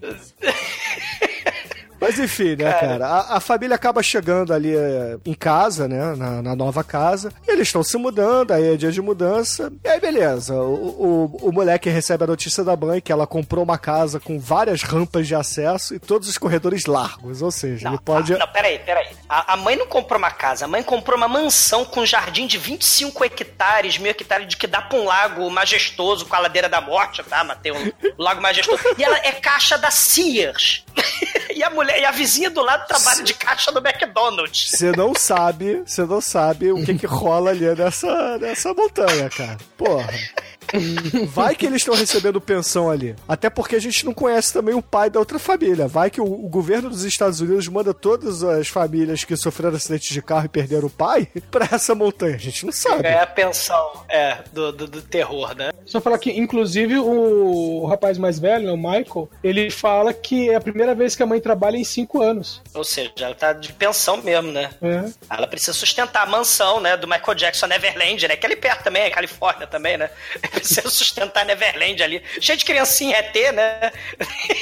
[2.04, 3.06] Mas enfim, né, cara?
[3.06, 6.14] A, a família acaba chegando ali é, em casa, né?
[6.16, 7.32] Na, na nova casa.
[7.46, 9.72] E eles estão se mudando, aí é dia de mudança.
[9.82, 10.54] E aí, beleza.
[10.54, 14.38] O, o, o moleque recebe a notícia da mãe que ela comprou uma casa com
[14.38, 17.42] várias rampas de acesso e todos os corredores largos.
[17.42, 18.34] Ou seja, ele pode.
[18.34, 19.08] ah, não, peraí, peraí.
[19.28, 22.46] A, a mãe não comprou uma casa, a mãe comprou uma mansão com um jardim
[22.46, 26.68] de 25 hectares, mil hectares, de que dá pra um lago majestoso com a ladeira
[26.68, 27.42] da morte, tá?
[27.42, 28.82] Matei um, lago majestoso.
[28.98, 30.83] E ela é caixa da Sears.
[31.54, 34.70] e a mulher, e a vizinha do lado trabalha de caixa do McDonald's.
[34.70, 39.58] Você não sabe, você não sabe o que que rola ali nessa, nessa montanha, cara.
[39.76, 40.12] Porra.
[41.28, 43.14] Vai que eles estão recebendo pensão ali.
[43.28, 45.86] Até porque a gente não conhece também o pai da outra família.
[45.86, 50.08] Vai que o, o governo dos Estados Unidos manda todas as famílias que sofreram acidentes
[50.08, 52.34] de carro e perderam o pai pra essa montanha.
[52.34, 53.06] A gente não sabe.
[53.06, 55.70] É a pensão, é, do, do, do terror, né?
[55.86, 60.54] Só falar que, inclusive, o, o rapaz mais velho, o Michael, ele fala que é
[60.54, 62.62] a primeira vez que a mãe trabalha em cinco anos.
[62.72, 64.70] Ou seja, ela tá de pensão mesmo, né?
[64.82, 65.04] É.
[65.30, 68.36] Ela precisa sustentar a mansão, né, do Michael Jackson Neverland, né?
[68.36, 70.10] Que é ali perto também, é Califórnia também, né?
[70.54, 72.22] Precisa sustentar Neverland ali.
[72.40, 73.92] Cheio de criancinha ET, né?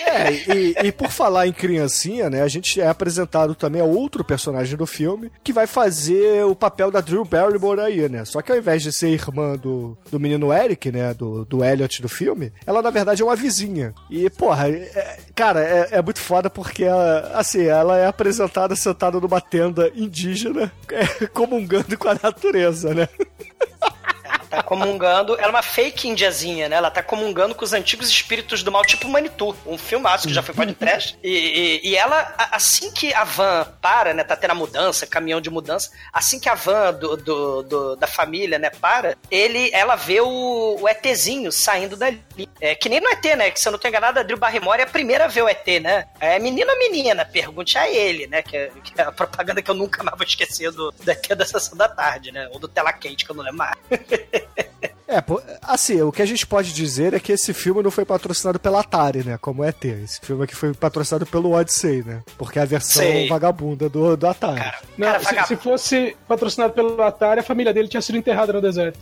[0.07, 4.25] É, e, e por falar em criancinha, né, a gente é apresentado também a outro
[4.25, 8.25] personagem do filme que vai fazer o papel da Drew Barrymore aí, né?
[8.25, 12.03] Só que ao invés de ser irmã do, do menino Eric, né, do, do Elliot
[12.03, 13.95] do filme, ela na verdade é uma vizinha.
[14.11, 19.21] E, porra, é- cara, é, é muito foda porque, ela, assim, ela é apresentada sentada
[19.21, 23.09] numa tenda indígena, é, comungando com a natureza, né?
[24.53, 25.35] Tá comungando.
[25.39, 26.77] Ela é uma fake indiazinha, né?
[26.77, 29.57] Ela tá comungando com os antigos espíritos do mal, tipo Manitou.
[29.67, 31.19] Um filmaço que já foi podcast.
[31.23, 34.23] E, e, e ela, assim que a van para, né?
[34.23, 35.91] Tá tendo a mudança, caminhão de mudança.
[36.13, 40.77] Assim que a van do, do- do- da família, né, para, ele, ela vê o,
[40.81, 42.23] o ETzinho saindo dali.
[42.61, 43.51] É, que nem no ET, né?
[43.51, 45.49] Que se eu não tô enganado, a Drew Barrymore é a primeira a ver o
[45.49, 46.05] ET, né?
[46.21, 47.25] É menino ou menina?
[47.25, 48.43] Pergunte a ele, né?
[48.43, 51.27] Que, é- que é a propaganda que eu nunca mais vou esquecer do, do ET
[51.35, 52.49] da Sessão da Tarde, né?
[52.53, 53.77] Ou do Tela Quente, que eu não lembro mais.
[55.13, 58.03] É, pô, assim, o que a gente pode dizer é que esse filme não foi
[58.03, 59.37] patrocinado pela Atari, né?
[59.39, 59.85] Como é ET.
[59.85, 62.23] Esse filme aqui foi patrocinado pelo Odyssey, né?
[62.39, 63.29] Porque é a versão Sei.
[63.29, 64.73] vagabunda do, do Atari.
[64.97, 68.61] Não, Cara, se, se fosse patrocinado pelo Atari, a família dele tinha sido enterrada no
[68.63, 69.01] deserto.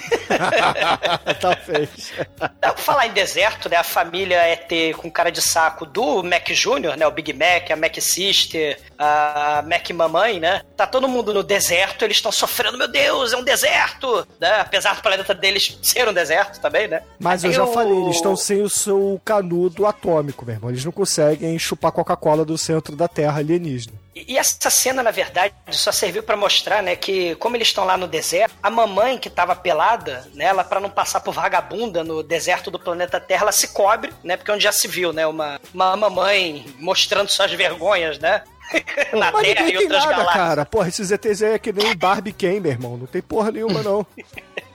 [1.40, 2.12] Talvez.
[2.38, 3.76] Dá pra falar em deserto, né?
[3.76, 7.06] A família ET com cara de saco do Mac Jr., né?
[7.06, 10.62] O Big Mac, a Mac Sister, a Mac Mamãe, né?
[10.76, 14.26] Tá todo mundo no deserto, eles estão sofrendo, meu Deus, é um deserto!
[14.40, 14.60] Né?
[14.60, 17.02] Apesar do planeta deles ser um deserto também, né?
[17.18, 20.70] Mas eu Aí já falei, eles estão sem o seu canudo atômico, meu irmão.
[20.70, 23.94] Eles não conseguem chupar Coca-Cola do centro da Terra alienígena.
[24.26, 27.96] E essa cena, na verdade, só serviu pra mostrar, né, que como eles estão lá
[27.96, 32.22] no deserto, a mamãe que tava pelada, né, ela para não passar por vagabunda no
[32.22, 35.60] deserto do planeta Terra, ela se cobre, né, porque onde já se viu, né, uma,
[35.72, 38.42] uma mamãe mostrando suas vergonhas, né,
[39.12, 40.34] na Mas Terra e outras nada, galáxias.
[40.34, 40.66] cara.
[40.66, 42.96] Porra, esses ETs aí é que nem Barbie Ken, meu irmão.
[42.98, 44.06] Não tem porra nenhuma, não.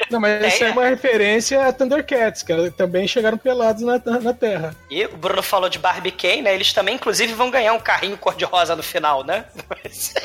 [0.09, 0.71] Não, mas É, isso é é.
[0.71, 4.75] uma referência a Thundercats, que também chegaram pelados na, na, Terra.
[4.89, 8.17] E o Bruno falou de Barbie Ken, né, eles também, inclusive, vão ganhar um carrinho
[8.17, 9.45] cor-de-rosa no final, né.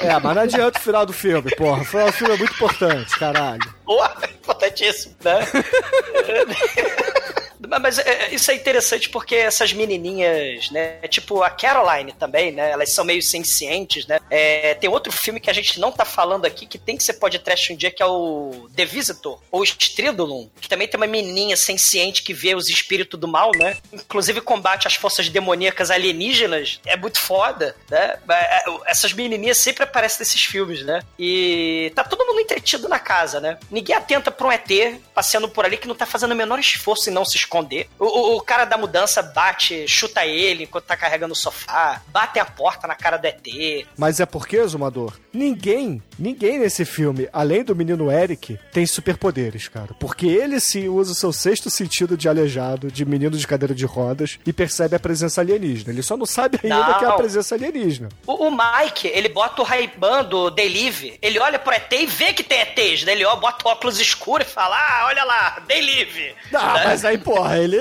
[0.00, 1.82] É, mas não adianta o final do filme, porra.
[1.82, 3.74] O final do filme é muito importante, caralho.
[3.84, 5.40] Porra, importantíssimo, né?
[7.80, 10.98] Mas é, isso é interessante porque essas menininhas, né?
[11.08, 12.70] Tipo a Caroline também, né?
[12.70, 14.18] Elas são meio sencientes, né?
[14.30, 17.14] É, tem outro filme que a gente não tá falando aqui que tem que ser
[17.14, 21.56] podcast um dia, que é o The Visitor, ou Stridulum, que também tem uma menininha
[21.56, 23.76] senciente que vê os espíritos do mal, né?
[23.92, 26.80] Inclusive combate as forças demoníacas alienígenas.
[26.86, 28.18] É muito foda, né?
[28.28, 31.02] É, Essas menininhas sempre aparecem nesses filmes, né?
[31.18, 33.58] E tá todo mundo entretido na casa, né?
[33.70, 34.68] Ninguém atenta pra um ET
[35.14, 37.88] passeando por ali que não tá fazendo o menor esforço em não se esconder.
[37.98, 42.44] O, o- cara da mudança bate, chuta ele enquanto tá carregando o sofá, bate a
[42.44, 43.86] porta na cara do ET.
[43.96, 49.94] Mas é porque, Zumador, ninguém, ninguém nesse filme, além do menino Eric, tem superpoderes, cara.
[50.00, 53.84] Porque ele sim usa o seu sexto sentido de aleijado, de menino de cadeira de
[53.84, 55.92] rodas, e percebe a presença alienígena.
[55.92, 56.98] Ele só não sabe ainda Não.
[56.98, 58.08] que é a presença alienígena.
[58.26, 62.32] O, o Mike, ele bota o Ray-Ban do Delive, ele olha pro ET e vê
[62.32, 65.62] que tem ETs, daí ele ó, bota o óculos escuro e fala, ah, olha lá,
[65.66, 66.34] Delive.
[66.54, 67.78] Ah, mas aí, porra, ele,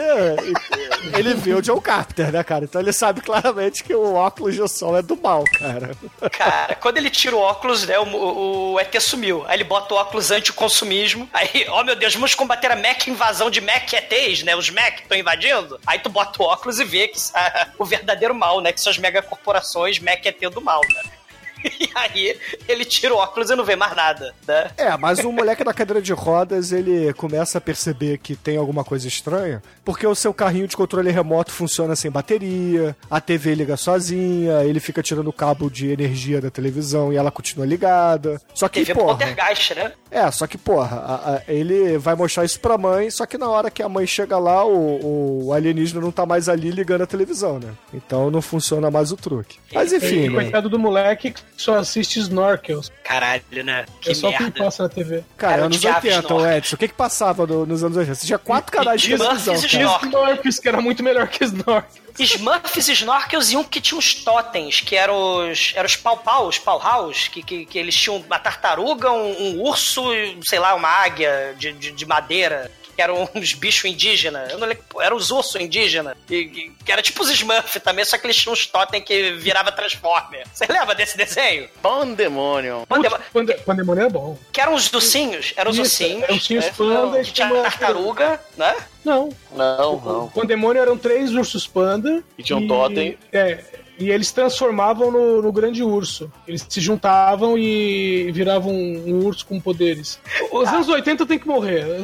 [1.17, 2.65] ele viu o John Carpenter, né, cara?
[2.65, 5.91] Então ele sabe claramente que o óculos de sol é do mal, cara.
[6.31, 9.43] Cara, quando ele tira o óculos, né, o, o, o ET sumiu.
[9.47, 11.29] Aí ele bota o óculos anti-consumismo.
[11.33, 14.55] Aí, ó meu Deus, vamos combater a Mac invasão de Mac ETs, né?
[14.55, 15.79] Os Mac estão invadindo.
[15.85, 18.71] Aí tu bota o óculos e vê que ah, o verdadeiro mal, né?
[18.71, 21.16] Que são as megacorporações Mac ET do mal, né?
[21.79, 22.37] E aí
[22.67, 24.71] ele tira o óculos e não vê mais nada, né?
[24.77, 28.83] É, mas o moleque da cadeira de rodas, ele começa a perceber que tem alguma
[28.83, 33.77] coisa estranha, porque o seu carrinho de controle remoto funciona sem bateria, a TV liga
[33.77, 38.39] sozinha, ele fica tirando o cabo de energia da televisão e ela continua ligada.
[38.53, 39.17] Só que, TV porra...
[39.17, 39.93] poltergeist, né?
[40.09, 43.49] É, só que, porra, a- a- ele vai mostrar isso pra mãe, só que na
[43.49, 47.07] hora que a mãe chega lá, o, o alienígena não tá mais ali ligando a
[47.07, 47.69] televisão, né?
[47.93, 49.57] Então não funciona mais o truque.
[49.73, 50.35] Mas enfim, E né?
[50.35, 52.91] coitado do moleque que só assiste Snorkels.
[53.03, 53.85] Caralho, né?
[54.01, 54.63] Que é só o que merda.
[54.63, 55.23] passa na TV.
[55.37, 56.37] Cara, o anos Diabo 80, Snorkel.
[56.37, 56.75] o Edson.
[56.75, 58.15] O que que passava no- nos anos 80?
[58.15, 59.67] Você tinha quatro canais de televisão, cara.
[59.67, 60.07] Snorkel.
[60.09, 62.06] Snorkels, que era muito melhor que Snorkels.
[62.19, 66.57] Smurfs, Snorkels e um que tinha uns totens, que eram os, eram os pau-pau, os
[66.57, 70.03] pau-house, que, que, que eles tinham uma tartaruga, um, um urso
[70.43, 72.71] sei lá, uma águia de, de, de madeira.
[72.97, 74.51] Que eram uns bichos indígenas.
[74.51, 74.83] Eu não lembro.
[74.89, 76.17] pô, Eram os ursos indígenas.
[76.27, 79.33] Que, que, que era tipo os Smurfs também, só que eles tinham uns totem que
[79.33, 80.45] virava Transformer.
[80.51, 81.69] Você lembra desse desenho?
[81.81, 82.83] Pandemonium.
[82.87, 84.37] Pandema- Pande- Pandemônio é bom.
[84.51, 85.53] Que eram os docinhos.
[85.55, 86.23] Eram os Isso, ursinhos.
[86.23, 86.73] eram os ursinhos né?
[86.75, 88.75] panda e Que tinha tinha uma- tartaruga, né?
[89.05, 89.29] Não.
[89.53, 90.27] Não, O não.
[90.29, 92.23] Pandemônio eram três ursos panda.
[92.37, 93.17] E tinha um totem.
[93.31, 93.63] É.
[93.99, 96.31] E eles transformavam no, no grande urso.
[96.47, 100.19] Eles se juntavam e viravam um, um urso com poderes.
[100.51, 101.85] Os anos 80 tem que morrer.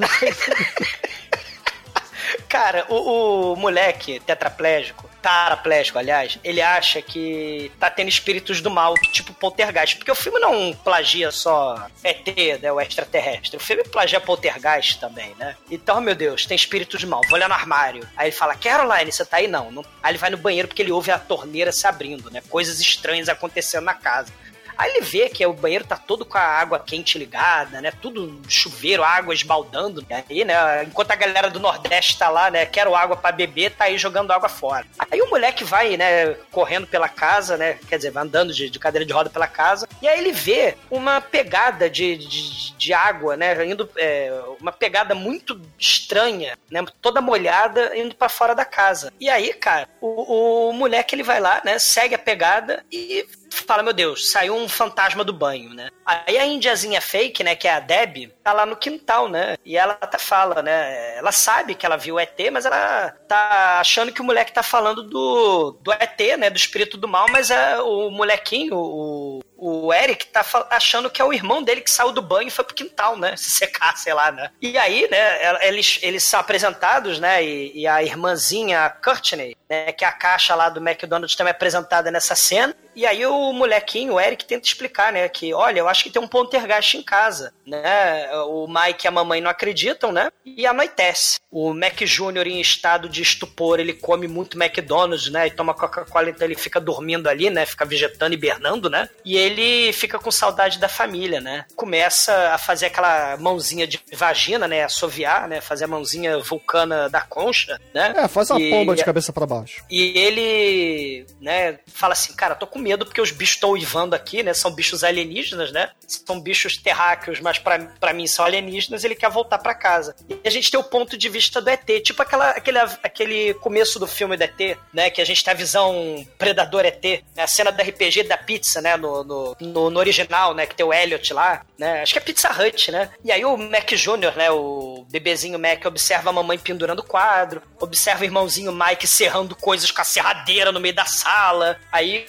[2.50, 8.94] Cara, o, o moleque tetraplégico, paraplégico, aliás, ele acha que tá tendo espíritos do mal,
[8.96, 9.96] tipo poltergeist.
[9.96, 13.56] Porque o filme não plagia só ET, né, o extraterrestre.
[13.56, 15.56] O filme plagia poltergeist também, né?
[15.72, 17.22] Então, meu Deus, tem espíritos do mal.
[17.30, 18.08] Vou olhar no armário.
[18.18, 19.48] Aí ele fala, Caroline, você tá aí?
[19.48, 19.72] Não.
[19.72, 19.86] não.
[20.04, 22.44] Aí ele vai no banheiro porque ele ouve a torneira se abrindo, né?
[22.50, 24.34] Coisas estranhas acontecendo na casa.
[24.78, 27.92] Aí ele vê que o banheiro tá todo com a água quente ligada, né?
[28.02, 30.06] Tudo chuveiro, água esbaldando.
[30.10, 30.84] E aí, né?
[30.84, 32.66] Enquanto a galera do Nordeste tá lá, né?
[32.66, 34.86] Quero água pra beber, tá aí jogando água fora.
[35.12, 36.34] Aí o moleque vai, né?
[36.52, 37.80] Correndo pela casa, né?
[37.88, 39.88] Quer dizer, vai andando de, de cadeira de roda pela casa.
[40.02, 43.66] E aí ele vê uma pegada de, de, de água, né?
[43.66, 46.84] Indo, é, uma pegada muito estranha, né?
[47.02, 49.14] Toda molhada, indo pra fora da casa.
[49.20, 51.78] E aí, cara, o, o moleque ele vai lá, né?
[51.80, 55.90] Segue a pegada e fala, meu Deus, saiu um fantasma do banho, né?
[56.06, 59.58] Aí a indiazinha fake, né, que é a Deb, tá lá no quintal, né?
[59.64, 61.18] E ela até fala, né?
[61.18, 64.62] Ela sabe que ela viu o ET, mas ela tá achando que o moleque tá
[64.62, 66.50] falando do, do ET, né?
[66.50, 71.26] Do espírito do mal, mas é o molequinho, o, o Eric, tá achando que é
[71.26, 73.36] o irmão dele que saiu do banho e foi pro quintal, né?
[73.38, 74.52] Se secar, sei lá, né?
[74.62, 75.66] E aí, né?
[75.66, 77.44] Eles, eles são apresentados, né?
[77.44, 79.94] E, e a irmãzinha Courtney, né?
[79.94, 82.76] Que é a caixa lá do McDonald's também é apresentada nessa cena.
[82.96, 85.28] E aí o molequinho, o Eric, tenta explicar, né?
[85.30, 88.30] Que, olha, eu acho que tem um poltergeist em casa, né?
[88.48, 90.30] O Mike e a mamãe não acreditam, né?
[90.46, 91.40] E anoitece.
[91.52, 92.48] O Mac Jr.
[92.48, 95.48] em estado de estupor, ele come muito McDonald's, né?
[95.48, 97.66] E toma Coca-Cola, então ele fica dormindo ali, né?
[97.66, 99.08] Fica vegetando, hibernando, né?
[99.24, 101.66] E ele fica com saudade da família, né?
[101.76, 104.84] Começa a fazer aquela mãozinha de vagina, né?
[104.84, 105.62] Assoviar, né?
[105.62, 108.14] Fazer a mãozinha vulcana da concha, né?
[108.18, 109.84] É, faz uma E- pomba de cabeça pra baixo.
[109.90, 114.42] e ele, né, fala assim, cara, tô com medo porque os bichos estão uivando aqui,
[114.44, 114.54] né?
[114.54, 115.90] São bichos alienígenas, né?
[116.08, 120.16] São bichos terráqueos, mas pra, pra mim são alienígenas, ele quer voltar pra casa.
[120.30, 124.00] E a gente tem o ponto de vista do ET, tipo aquela, aquele, aquele começo
[124.00, 125.10] do filme do ET, né?
[125.10, 127.04] Que a gente tem a visão predador ET,
[127.36, 128.96] né, a cena do RPG da pizza, né?
[128.96, 130.66] No, no, no, no original, né?
[130.66, 132.02] Que tem o Elliot lá, né?
[132.02, 133.10] Acho que é Pizza Hut, né?
[133.24, 134.50] E aí o Mac Jr., né?
[134.52, 139.92] O bebezinho Mac observa a mamãe pendurando o quadro, observa o irmãozinho Mike serrando coisas
[139.92, 141.78] com a serradeira no meio da sala.
[141.92, 142.26] Aí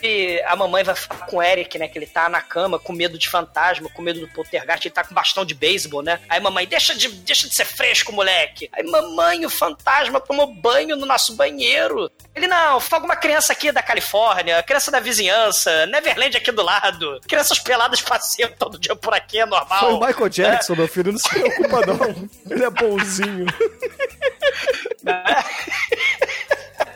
[0.46, 1.88] a mamãe vai falar com o Eric, né?
[1.88, 5.04] Que ele tá na cama com medo de fantasma, com medo do poltergeist, ele tá
[5.04, 6.20] com bastão de beisebol, né?
[6.28, 8.68] Aí mamãe, deixa de, deixa de ser fresco, moleque.
[8.72, 12.10] Aí mamãe, o fantasma tomou banho no nosso banheiro.
[12.34, 17.20] Ele, não, foi alguma criança aqui da Califórnia, criança da vizinhança, Neverland aqui do lado.
[17.28, 19.80] Crianças peladas passeiam todo dia por aqui, é normal.
[19.80, 22.28] Foi o Michael Jackson, meu filho, não se preocupa não.
[22.50, 23.46] Ele é bonzinho.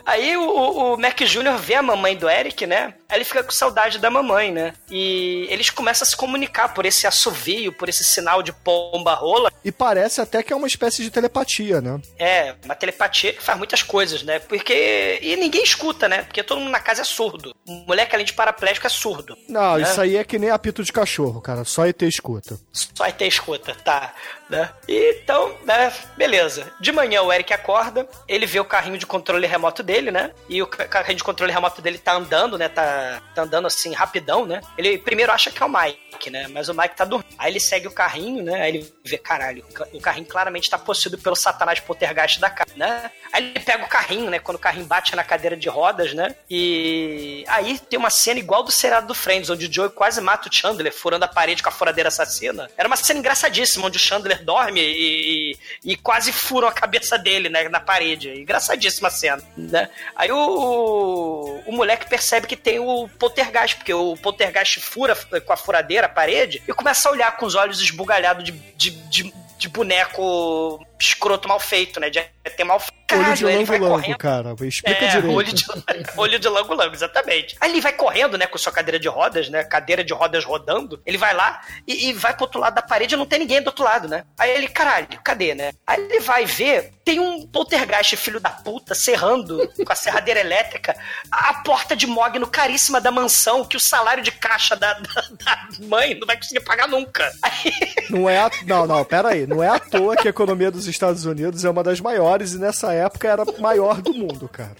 [0.08, 1.58] Aí o, o- Mac Jr.
[1.58, 2.94] vê a mamãe do Eric, né?
[3.10, 4.72] Aí ele fica com saudade da mamãe, né?
[4.90, 9.52] E eles começam a se comunicar por esse assovio, por esse sinal de pomba rola.
[9.62, 12.00] E parece até que é uma espécie de telepatia, né?
[12.18, 14.38] É, uma telepatia que faz muitas coisas, né?
[14.38, 15.18] Porque.
[15.20, 16.22] E ninguém escuta, né?
[16.22, 17.54] Porque todo mundo na casa é surdo.
[17.66, 19.36] O moleque, além de paraplégico, é surdo.
[19.46, 19.82] Não, né?
[19.82, 21.64] isso aí é que nem apito de cachorro, cara.
[21.64, 22.58] Só ET escuta.
[22.72, 24.14] Só ET escuta, tá.
[24.48, 24.70] Né?
[24.88, 26.72] Então, né, beleza.
[26.80, 30.30] De manhã o Eric acorda, ele vê o carrinho de controle remoto dele, né?
[30.48, 32.68] E o ca- carrinho de controle remoto dele tá andando, né?
[32.68, 34.60] Tá, tá andando assim, rapidão, né?
[34.76, 36.46] Ele primeiro acha que é o Mike, né?
[36.48, 37.34] Mas o Mike tá dormindo.
[37.38, 38.62] Aí ele segue o carrinho, né?
[38.62, 42.48] Aí ele vê, caralho, o ca- o carrinho claramente tá possuído pelo satanás poltergeist da
[42.50, 43.10] casa, né?
[43.32, 44.38] Aí ele pega o carrinho, né?
[44.38, 46.34] Quando o carrinho bate na cadeira de rodas, né?
[46.48, 50.48] E aí tem uma cena igual do seriado do Friends, onde o Joey quase mata
[50.48, 52.68] o Chandler furando a parede com a furadeira assassina.
[52.76, 55.47] Era uma cena engraçadíssima, onde o Chandler dorme e,
[55.84, 57.68] e, quase furam a cabeça dele, né?
[57.68, 58.30] Na parede.
[58.30, 59.88] Engraçadíssima cena, né?
[60.16, 65.56] Aí o, o moleque percebe que tem o poltergeist, porque o poltergeist fura com a
[65.56, 69.68] furadeira a parede e começa a olhar com os olhos esbugalhados de, de, de, de
[69.68, 72.10] boneco escroto mal feito, né?
[72.10, 72.20] De
[72.56, 72.98] ter mal feito.
[73.10, 74.54] Olho de lango-lango, cara.
[74.60, 75.34] Explica É, direito.
[75.34, 75.64] olho de,
[76.16, 77.56] olho de lango-lango, exatamente.
[77.60, 81.00] Aí ele vai correndo, né, com sua cadeira de rodas, né, cadeira de rodas rodando.
[81.06, 83.62] Ele vai lá e, e vai pro outro lado da parede e não tem ninguém
[83.62, 84.24] do outro lado, né?
[84.38, 85.72] Aí ele, caralho, cadê, né?
[85.86, 90.94] Aí ele vai ver, tem um poltergeist filho da puta serrando com a serradeira elétrica
[91.30, 95.68] a porta de mogno caríssima da mansão que o salário de caixa da, da, da
[95.86, 97.30] mãe não vai conseguir pagar nunca.
[97.42, 97.72] Aí,
[98.10, 98.50] Não é a...
[98.66, 99.46] Não, não, pera aí.
[99.46, 102.58] Não é à toa que a economia dos Estados Unidos é uma das maiores e
[102.58, 104.76] nessa época era a maior do mundo, cara.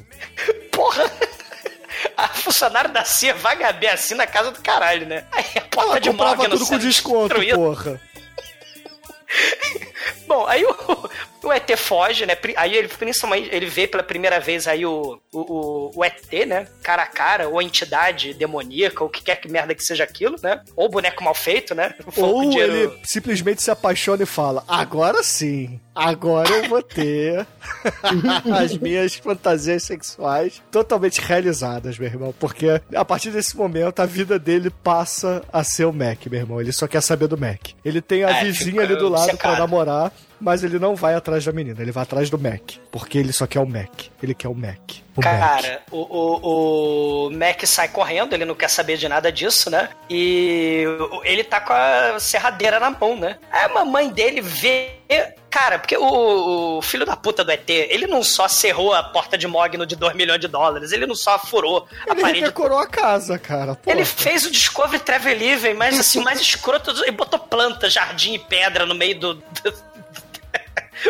[0.72, 1.10] porra...
[2.16, 5.24] A funcionária da CIA vaga bem assim na casa do caralho, né?
[5.32, 7.54] Aí a porta Ela de comprava tudo com desconto, destruída.
[7.56, 8.00] porra.
[10.26, 10.74] Bom, aí o,
[11.42, 12.36] o ET foge, né?
[12.56, 16.66] Aí ele principalmente ele vê pela primeira vez aí o, o, o, ET, né?
[16.82, 20.04] Cara a cara, ou a entidade demoníaca, ou o que quer que merda que seja
[20.04, 20.60] aquilo, né?
[20.74, 21.94] Ou boneco mal feito, né?
[22.16, 27.46] Ou dinheiro- ele simplesmente se apaixona e fala: Agora sim, agora eu vou ter
[28.54, 32.34] as minhas fantasias sexuais totalmente realizadas, meu irmão.
[32.38, 36.60] Porque a partir desse momento a vida dele passa a ser o Mac, meu irmão.
[36.60, 37.68] Ele só quer saber do Mac.
[37.84, 39.58] Ele tem a É, vizinha ali do lado pra obcecado.
[39.58, 42.74] namorar, mas ele não vai atrás da menina, ele vai atrás do Mac.
[42.90, 43.90] Porque ele só quer o Mac.
[44.22, 44.78] Ele quer o Mac.
[45.16, 45.38] O Mac.
[45.38, 49.88] Cara, o, o, o Mac sai correndo, ele não quer saber de nada disso, né?
[50.08, 50.84] E
[51.24, 53.38] ele tá com a serradeira na mão, né?
[53.50, 54.90] Aí a mamãe dele vê.
[55.50, 59.38] Cara, porque o, o filho da puta do ET, ele não só cerrou a porta
[59.38, 62.40] de Mogno de 2 milhões de dólares, ele não só furou a Ele parede.
[62.40, 63.78] redecorou a casa, cara.
[63.86, 68.38] Ele fez o Discovery Travel Living, mas assim, mais escroto e botou planta, jardim e
[68.38, 69.34] pedra no meio do.
[69.34, 69.87] do-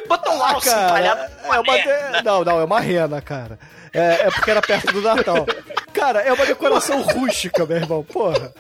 [0.09, 1.21] botou um Ah, cara, empalhado.
[1.45, 3.59] é uma de- Não, não, é uma rena, cara.
[3.93, 5.47] É, é porque era perto do Natal.
[5.93, 8.05] Cara, é uma decoração rústica, meu irmão.
[8.05, 8.53] Porra.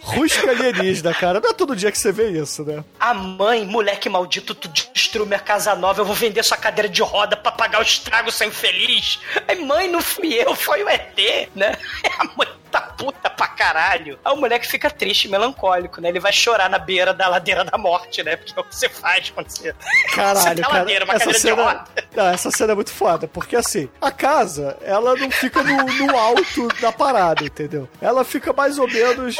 [0.00, 1.40] Rusca alienígena, cara.
[1.40, 2.84] Não é todo dia que você vê isso, né?
[3.00, 7.02] A mãe, moleque maldito, tu destruiu minha casa nova, eu vou vender sua cadeira de
[7.02, 9.18] roda pra pagar o estrago, seu infeliz.
[9.48, 11.72] Aí, mãe, não fui eu, foi o ET, né?
[12.20, 12.46] A mãe
[12.76, 14.18] tá puta pra caralho.
[14.24, 16.10] Aí o moleque fica triste, melancólico, né?
[16.10, 18.36] Ele vai chorar na beira da ladeira da morte, né?
[18.36, 19.74] Porque é o que você faz quando você.
[20.14, 20.78] Caralho, você tá cara.
[20.80, 24.10] ladeira, uma essa, cadeira de cena, não, essa cena é muito foda, porque assim, a
[24.10, 27.88] casa, ela não fica no, no alto da parada, entendeu?
[28.00, 29.36] Ela fica mais ou menos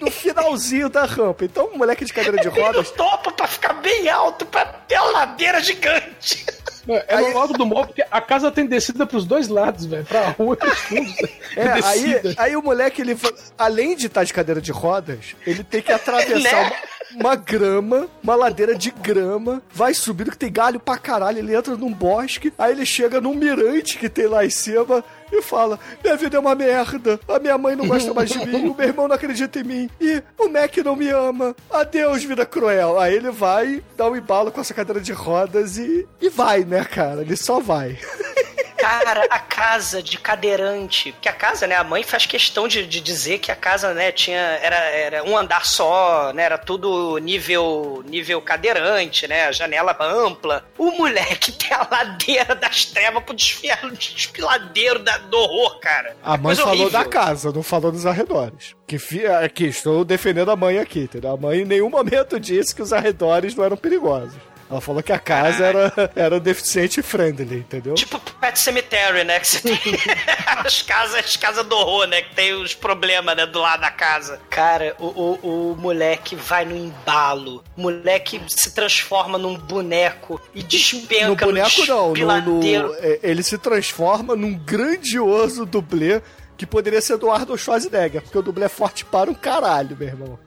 [0.00, 1.44] no finalzinho da rampa.
[1.44, 2.90] Então, o moleque de cadeira de rodas.
[2.90, 6.44] topo pra ficar bem alto, pra ter uma ladeira gigante.
[6.88, 10.04] É no alto do morro, porque a casa tem descida pros dois lados, velho.
[10.04, 11.14] Pra rua e pros fundos.
[11.54, 12.34] É, aí, descida.
[12.38, 13.14] aí o moleque, ele,
[13.58, 16.40] além de estar de cadeira de rodas, ele tem que atravessar
[16.72, 16.72] Né?
[17.14, 21.54] uma, uma grama, uma ladeira de grama, vai subindo que tem galho pra caralho, ele
[21.54, 25.78] entra num bosque, aí ele chega num mirante que tem lá em cima e fala:
[26.04, 28.86] Minha vida é uma merda, a minha mãe não gosta mais de mim, o meu
[28.86, 31.56] irmão não acredita em mim, e o Mac não me ama.
[31.70, 33.00] Adeus, vida cruel.
[33.00, 36.84] Aí ele vai, dá um embalo com essa cadeira de rodas e, e vai, né,
[36.84, 37.22] cara?
[37.22, 37.98] Ele só vai.
[38.82, 41.12] Cara, a casa de cadeirante.
[41.12, 41.76] Porque a casa, né?
[41.76, 44.38] A mãe faz questão de, de dizer que a casa, né, tinha.
[44.62, 46.42] Era, era um andar só, né?
[46.44, 49.46] Era tudo nível nível cadeirante, né?
[49.46, 50.64] A janela ampla.
[50.76, 56.16] O moleque tem a ladeira das trevas pro desfiar, despiladeiro da, do horror, cara.
[56.22, 56.90] A mãe falou horrível.
[56.90, 58.74] da casa, não falou dos arredores.
[58.86, 61.32] Que fi- aqui, estou defendendo a mãe aqui, entendeu?
[61.32, 64.34] A mãe em nenhum momento disse que os arredores não eram perigosos.
[64.72, 67.94] Ela falou que a casa era, era deficiente friendly, entendeu?
[67.94, 69.38] Tipo Pet Cemetery, né?
[69.38, 69.78] Que você tem
[70.64, 72.22] as casas, as casas do horror, né?
[72.22, 73.44] Que tem os problemas, né?
[73.44, 74.40] Do lado da casa.
[74.48, 77.62] Cara, o, o, o moleque vai no embalo.
[77.76, 83.42] O moleque se transforma num boneco e despenca no boneco não, no, no- é, ele
[83.42, 86.22] se transforma num grandioso dublê
[86.56, 90.38] que poderia ser Eduardo Schwarzenegger, porque o dublê é forte para um caralho, meu irmão.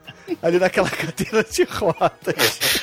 [0.42, 2.80] Ali naquela cadeira de rodas.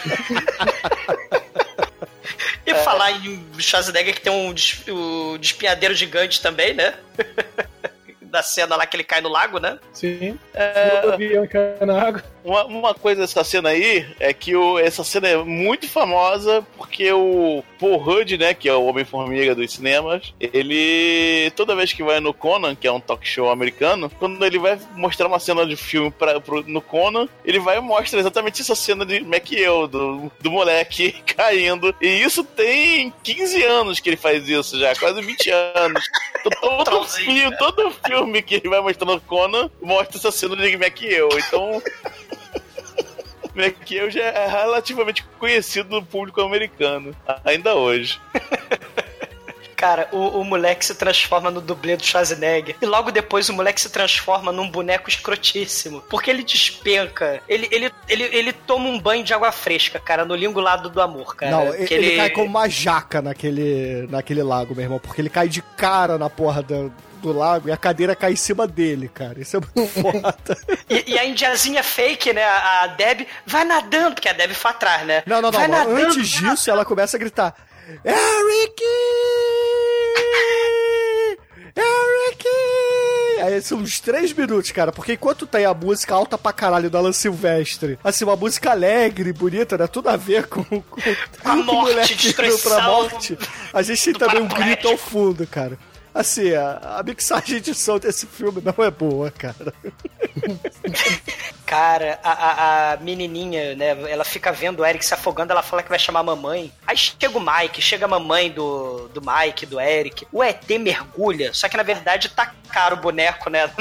[2.65, 6.93] E falar em Schwarzenegger que tem um des- o despinhadeiro gigante também, né?
[8.21, 9.77] da cena lá que ele cai no lago, né?
[9.93, 10.39] Sim.
[10.53, 12.23] É, O avião cai na água.
[12.43, 17.11] Uma, uma coisa dessa cena aí é que o, essa cena é muito famosa porque
[17.11, 22.19] o Paul Rudd, né, que é o Homem-Formiga dos cinemas, ele toda vez que vai
[22.19, 25.75] no Conan, que é um talk show americano, quando ele vai mostrar uma cena de
[25.75, 29.87] filme pra, pro- no Conan, ele vai e mostra exatamente essa cena de Mac eu,
[29.87, 31.95] do, do moleque caindo.
[32.01, 36.03] E isso tem 15 anos que ele faz isso já, quase 20 anos.
[36.39, 37.57] Então, todo, Trollzinho, filme, né?
[37.57, 41.29] todo filme que ele vai mostrando no Conan mostra essa cena de Mac eu.
[41.37, 41.81] Então.
[43.55, 48.19] Mac e eu já é relativamente conhecido no público americano, ainda hoje.
[49.75, 52.77] Cara, o, o moleque se transforma no dublê do Schwarzenegger.
[52.81, 56.01] E logo depois o moleque se transforma num boneco escrotíssimo.
[56.09, 57.41] Porque ele despenca.
[57.49, 61.01] Ele, ele, ele, ele toma um banho de água fresca, cara, no lingo lado do
[61.01, 61.51] amor, cara.
[61.51, 65.49] Não, Que ele, cai como uma jaca naquele, naquele lago, meu irmão, porque ele cai
[65.49, 66.89] de cara na porra do,
[67.23, 69.39] do lago e a cadeira cai em cima dele, cara.
[69.39, 70.57] Isso é muito foda.
[70.89, 72.43] E, e a indiazinha fake, né?
[72.43, 75.23] A, Deb vai nadando, porque a Deb foi atrás, né?
[75.25, 75.67] Não, não, não.
[75.67, 77.55] Nadando, Antes disso, ela começa a gritar:
[78.05, 78.83] Eric!
[81.75, 82.47] Eric!
[83.41, 86.99] Aí são uns três minutos, cara, porque enquanto tem a música alta pra caralho da
[86.99, 89.85] Alan Silvestre, assim, uma música alegre, bonita, né?
[89.87, 91.01] Tudo a ver com, com,
[91.43, 93.37] A o morte, destruição pra morte.
[93.73, 95.77] A gente tem também um grito ao fundo, cara.
[96.13, 99.73] Assim, a, a mixagem de som desse filme não é boa, cara.
[101.65, 104.11] Cara, a, a, a menininha, né?
[104.11, 106.71] Ela fica vendo o Eric se afogando, ela fala que vai chamar a mamãe.
[106.85, 110.27] Aí chega o Mike, chega a mamãe do, do Mike, do Eric.
[110.31, 113.71] O ET mergulha, só que na verdade tacaram o boneco, né?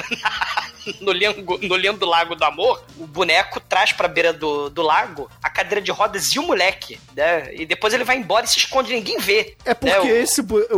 [1.01, 2.83] no, lindo, no lindo lago do amor.
[2.99, 6.99] O boneco traz pra beira do, do lago a cadeira de rodas e o moleque,
[7.15, 7.53] né?
[7.55, 9.55] E depois ele vai embora e se esconde, ninguém vê.
[9.65, 10.01] É porque né?
[10.01, 10.41] O- esse.
[10.41, 10.77] O,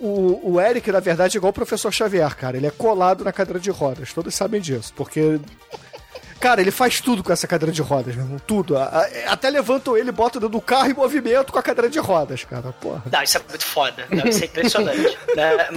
[0.00, 2.56] o, o Eric, na verdade, é igual o professor Xavier, cara.
[2.56, 4.12] Ele é colado na cadeira de rodas.
[4.12, 4.92] Todos sabem disso.
[4.96, 5.40] Porque.
[6.40, 8.38] Cara, ele faz tudo com essa cadeira de rodas, meu irmão.
[8.46, 8.76] Tudo.
[9.26, 12.72] Até levantam ele, botam dentro do carro em movimento com a cadeira de rodas, cara.
[12.80, 13.02] Porra.
[13.10, 14.06] Não, isso é muito foda.
[14.10, 15.18] Não, isso é impressionante.
[15.34, 15.68] né?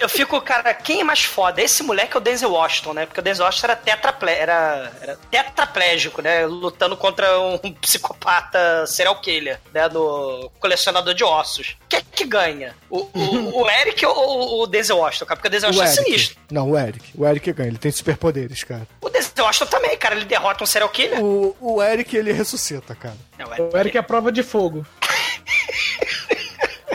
[0.00, 1.62] Eu, fico, cara, quem é mais foda?
[1.62, 3.06] Esse moleque ou o Denzel Washington, né?
[3.06, 6.44] Porque o Denzel Washington era, tetraple, era, era tetraplégico, né?
[6.46, 9.88] Lutando contra um psicopata serial killer, né?
[9.88, 11.76] No colecionador de ossos.
[11.88, 12.74] Quem é que ganha?
[12.90, 15.36] O, o, o Eric ou o Denzel Washington, cara?
[15.36, 16.10] Porque o Denzel O Washington é Eric.
[16.10, 16.38] sinistro.
[16.50, 17.10] Não, o Eric.
[17.16, 17.68] O Eric ganha.
[17.68, 18.86] Ele tem superpoderes, cara.
[19.00, 20.14] O Denzel Washington também, cara.
[20.14, 21.22] Ele derrota um serial killer.
[21.22, 23.16] O, o Eric, ele ressuscita, cara.
[23.38, 24.86] Não, O Eric é a prova de fogo.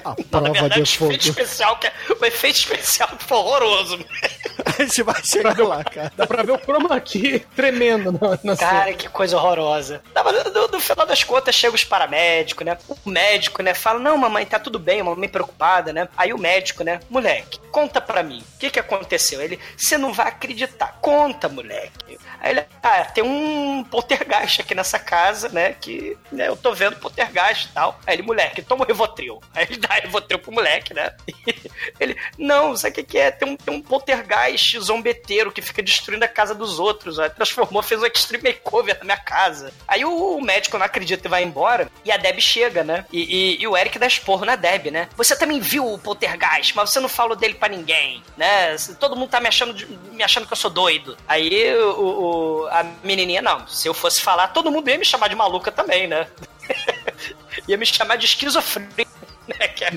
[0.05, 1.11] A Não, prova verdade, de fogo.
[1.11, 3.99] efeito especial, que é, o efeito especial foi horroroso.
[4.65, 6.11] A gente vai chegar lá, cara.
[6.15, 8.97] Dá pra ver o chroma aqui tremendo na, na Cara, cena.
[8.97, 10.01] que coisa horrorosa.
[10.13, 12.77] Não, mas no, no final das contas, chega os paramédicos, né?
[12.87, 13.73] O médico, né?
[13.73, 16.07] Fala, não, mamãe, tá tudo bem, mamãe preocupada, né?
[16.17, 16.99] Aí o médico, né?
[17.09, 18.43] Moleque, conta pra mim.
[18.55, 19.41] O que que aconteceu?
[19.41, 20.97] Ele, você não vai acreditar.
[21.01, 22.17] Conta, moleque.
[22.39, 25.73] Aí ele, ah, tem um poltergeist aqui nessa casa, né?
[25.79, 27.99] Que né, eu tô vendo poltergeist e tal.
[28.07, 29.41] Aí ele, moleque, toma o Rivotril.
[29.53, 31.11] Aí ele dá Rivotril pro moleque, né?
[31.99, 33.31] ele, não, sabe o que que é?
[33.31, 37.19] Tem um, tem um poltergeist zombeteiro que fica destruindo a casa dos outros.
[37.19, 39.73] Aí transformou, fez um extreme makeover na minha casa.
[39.87, 41.89] Aí o, o médico não acredita e vai embora.
[42.03, 43.05] E a Deb chega, né?
[43.11, 43.21] E,
[43.55, 45.07] e- e o Eric dá esporro na Deb, né?
[45.15, 48.75] Você também viu o poltergeist, mas você não falou dele pra ninguém, né?
[48.99, 51.17] Todo mundo tá me achando, de- me achando que eu sou doido.
[51.27, 53.67] Aí o, o- a menininha, não.
[53.67, 56.27] Se eu fosse falar, todo mundo ia me chamar de maluca também, né?
[57.67, 59.11] ia me chamar de esquizofrênico,
[59.47, 59.55] né?
[59.59, 59.91] É, que é-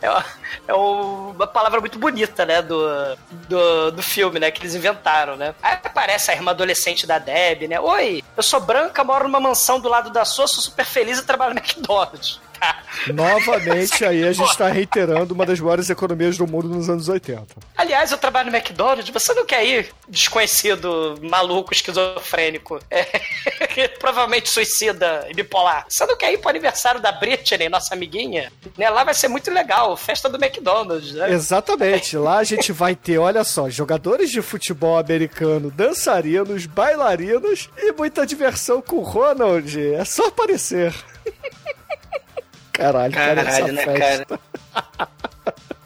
[0.00, 0.24] é uma,
[0.68, 2.60] é uma palavra muito bonita, né?
[2.62, 3.16] Do,
[3.48, 4.50] do, do filme, né?
[4.50, 5.54] Que eles inventaram, né?
[5.62, 7.78] Aí aparece a irmã adolescente da Deb, né?
[7.80, 11.24] Oi, eu sou branca, moro numa mansão do lado da sua, sou super feliz e
[11.26, 12.40] trabalho no McDonald's.
[13.12, 17.46] Novamente, aí a gente tá reiterando uma das maiores economias do mundo nos anos 80.
[17.76, 19.92] Aliás, eu trabalho no McDonald's, você não quer ir?
[20.08, 23.04] Desconhecido, maluco, esquizofrênico, é,
[23.98, 25.86] provavelmente suicida e bipolar.
[25.88, 28.52] Você não quer ir pro aniversário da Britney, nossa amiguinha?
[28.76, 28.88] Né?
[28.88, 31.32] Lá vai ser muito legal, festa do McDonald's, né?
[31.32, 32.16] Exatamente.
[32.16, 38.26] Lá a gente vai ter, olha só, jogadores de futebol americano, dançarinos, bailarinos e muita
[38.26, 39.78] diversão com o Ronald.
[39.94, 40.94] É só aparecer.
[42.72, 44.40] Caralho, cara, essa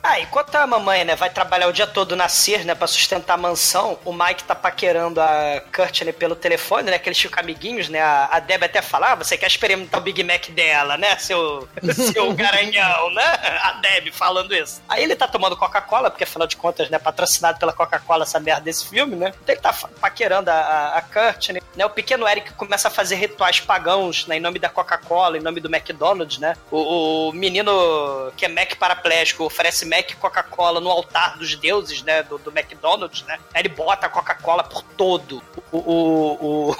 [0.09, 3.35] Ah, enquanto a mamãe, né, vai trabalhar o dia todo na CIR, né, pra sustentar
[3.35, 7.89] a mansão, o Mike tá paquerando a Courtney pelo telefone, né, que eles ficam amiguinhos,
[7.89, 11.17] né, a, a Deb até fala, ah, você quer experimentar o Big Mac dela, né,
[11.17, 11.69] seu,
[12.13, 13.25] seu garanhão, né,
[13.65, 14.81] a Deb falando isso.
[14.89, 18.61] Aí ele tá tomando Coca-Cola, porque afinal de contas, né, patrocinado pela Coca-Cola essa merda
[18.61, 22.53] desse filme, né, então ele tá paquerando a, a, a Courtney, né, o pequeno Eric
[22.55, 26.55] começa a fazer rituais pagãos, né, em nome da Coca-Cola, em nome do McDonald's, né,
[26.71, 32.03] o, o menino que é Mac paraplégico oferece Mac e Coca-Cola no altar dos deuses,
[32.03, 35.43] né, do, do McDonald's, né, aí ele bota a Coca-Cola por todo
[35.73, 36.77] o, o, o-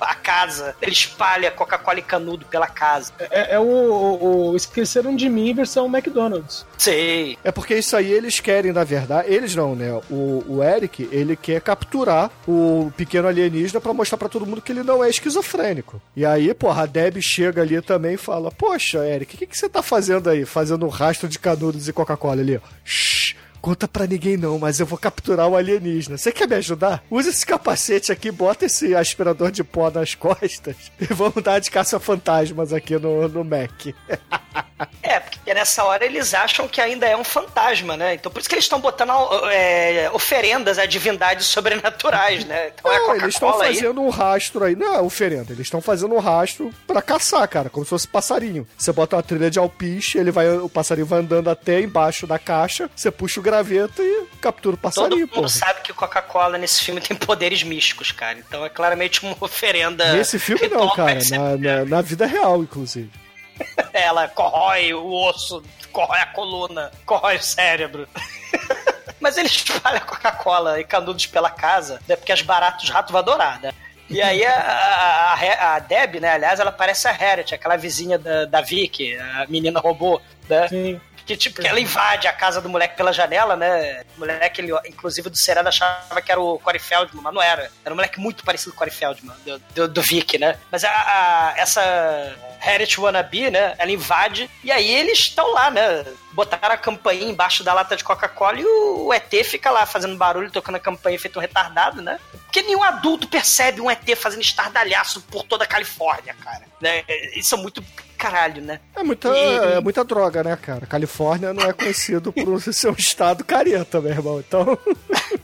[0.00, 3.12] a casa, ele espalha Coca-Cola e canudo pela casa.
[3.18, 6.66] É, é o, o- o Esqueceram de Mim versão McDonald's.
[6.76, 7.36] Sei.
[7.44, 9.32] É porque isso aí eles querem, na verdade.
[9.32, 9.92] Eles não, né?
[10.10, 14.72] O, o Eric, ele quer capturar o pequeno alienígena pra mostrar pra todo mundo que
[14.72, 16.00] ele não é esquizofrênico.
[16.16, 19.56] E aí, porra, a Deb chega ali também e fala: Poxa, Eric, o que, que
[19.58, 20.44] você tá fazendo aí?
[20.44, 22.60] Fazendo um rastro de canudos e Coca-Cola ali, ó.
[22.84, 23.36] Shhh.
[23.60, 26.16] Conta pra ninguém não, mas eu vou capturar o alienígena.
[26.16, 27.02] Você quer me ajudar?
[27.10, 31.70] Usa esse capacete aqui, bota esse aspirador de pó nas costas e vamos dar de
[31.70, 33.86] caça-fantasmas aqui no, no Mac.
[35.02, 38.14] É, porque nessa hora eles acham que ainda é um fantasma, né?
[38.14, 39.12] Então por isso que eles estão botando
[39.50, 42.72] é, oferendas a divindades sobrenaturais, né?
[42.74, 43.74] Então é Não, eles estão Coca-Cola aí.
[43.74, 44.76] fazendo um rastro aí.
[44.76, 45.52] Não é oferenda.
[45.52, 47.68] Eles estão fazendo um rastro pra caçar, cara.
[47.70, 48.66] Como se fosse passarinho.
[48.76, 52.38] Você bota uma trilha de alpiche, ele vai, o passarinho vai andando até embaixo da
[52.38, 55.48] caixa, você puxa o graveto e captura o Todo passarinho, mundo pô.
[55.48, 58.38] sabe que Coca-Cola nesse filme tem poderes místicos, cara.
[58.38, 60.12] Então é claramente uma oferenda.
[60.12, 61.18] Nesse filme não, cara.
[61.30, 63.10] Na, na, na vida real, inclusive.
[63.92, 68.08] Ela corrói o osso, corrói a coluna, corrói o cérebro.
[69.20, 72.14] Mas ele espalha Coca-Cola e canudos pela casa, né?
[72.14, 73.72] Porque as baratas os ratos vão adorar, né?
[74.08, 78.16] E aí a, a, a- a Deb, né, aliás, ela parece a Harriet, aquela vizinha
[78.18, 80.68] da, da Vicky, a menina robô, né?
[80.68, 81.00] Sim.
[81.26, 84.02] Que tipo, que ela invade a casa do moleque pela janela, né?
[84.16, 87.70] O moleque, ele, inclusive, do Serena achava que era o Corey Feldman, mas não era.
[87.84, 90.56] Era um moleque muito parecido com o Corey Feldman, do, do, do Vic, né?
[90.72, 93.74] Mas a, a- essa Harriet Wannabe, né?
[93.78, 96.04] Ela invade e aí eles estão lá, né?
[96.32, 100.50] Botaram a campainha embaixo da lata de Coca-Cola e o, ET fica lá fazendo barulho,
[100.50, 102.18] tocando a campainha, feito um retardado, né?
[102.44, 106.62] Porque nenhum adulto percebe um ET fazendo estardalhaço por toda a Califórnia, cara.
[106.80, 107.04] Né?
[107.34, 107.82] Isso é muito
[108.16, 108.80] caralho, né?
[108.96, 110.86] É muita, E- é muita droga, né, cara?
[110.86, 114.40] Califórnia não é conhecido por ser um estado careta, meu irmão.
[114.40, 114.78] Então,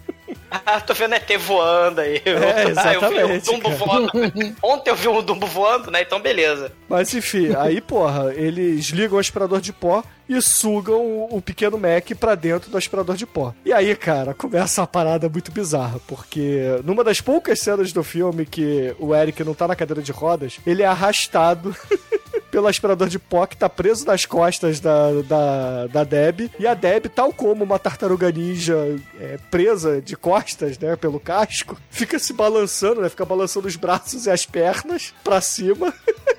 [0.66, 2.20] Ah, tô vendo ET voando aí.
[2.24, 3.76] É, Ah, eu vi um exatamente, Dumbo cara.
[3.76, 4.10] voando.
[4.62, 6.02] Ontem eu vi um Dumbo voando, né?
[6.02, 6.72] Então beleza.
[6.88, 11.78] Mas enfim, aí, porra, eles ligam o aspirador de pó e sugam o, o pequeno
[11.78, 13.52] Mac pra dentro do aspirador de pó.
[13.64, 18.46] E aí, cara, começa uma parada muito bizarra, porque numa das poucas cenas do filme
[18.46, 21.74] que o Eric não tá na cadeira de rodas, ele é arrastado.
[22.54, 26.52] Pelo aspirador de pó que tá preso nas costas da, da, da Deb.
[26.56, 28.76] E a Deb, tal como uma tartaruga ninja
[29.18, 33.08] é, presa de costas, né, pelo casco, fica se balançando, né?
[33.08, 35.92] Fica balançando os braços e as pernas pra cima.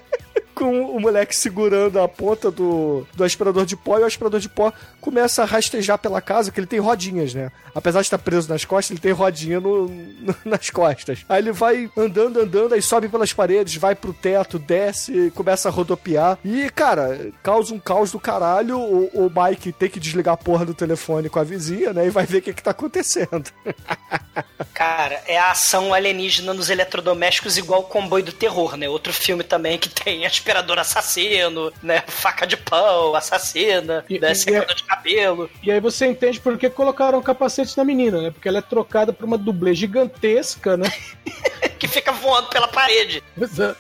[0.56, 4.48] com o moleque segurando a ponta do, do aspirador de pó e o aspirador de
[4.50, 7.52] pó começa a rastejar pela casa, que ele tem rodinhas, né?
[7.76, 11.26] Apesar de estar preso nas costas, ele tem rodinha no, no- nas costas.
[11.28, 15.72] Aí ele vai andando, andando, aí sobe pelas paredes, vai pro teto, desce, começa a
[15.72, 16.40] rodopiar.
[16.44, 18.80] E, cara, causa um caos do caralho.
[18.80, 22.08] O, o Mike tem que desligar a porra do telefone com a vizinha, né?
[22.08, 23.44] E vai ver o que, que tá acontecendo.
[24.74, 28.88] Cara, é a ação alienígena nos eletrodomésticos igual o Comboio do Terror, né?
[28.90, 32.04] Outro filme também que tem aspirador assassino, né?
[32.08, 34.32] Faca de pão, assassina, E- né?
[34.32, 35.50] e- secador de cabelo.
[35.64, 38.30] E aí você entende por que colocaram o capacete na menina, né?
[38.32, 40.92] Porque ela é trocada por uma dublê gigantesca, né?
[41.78, 43.22] Que fica voando pela parede.
[43.40, 43.78] Exato.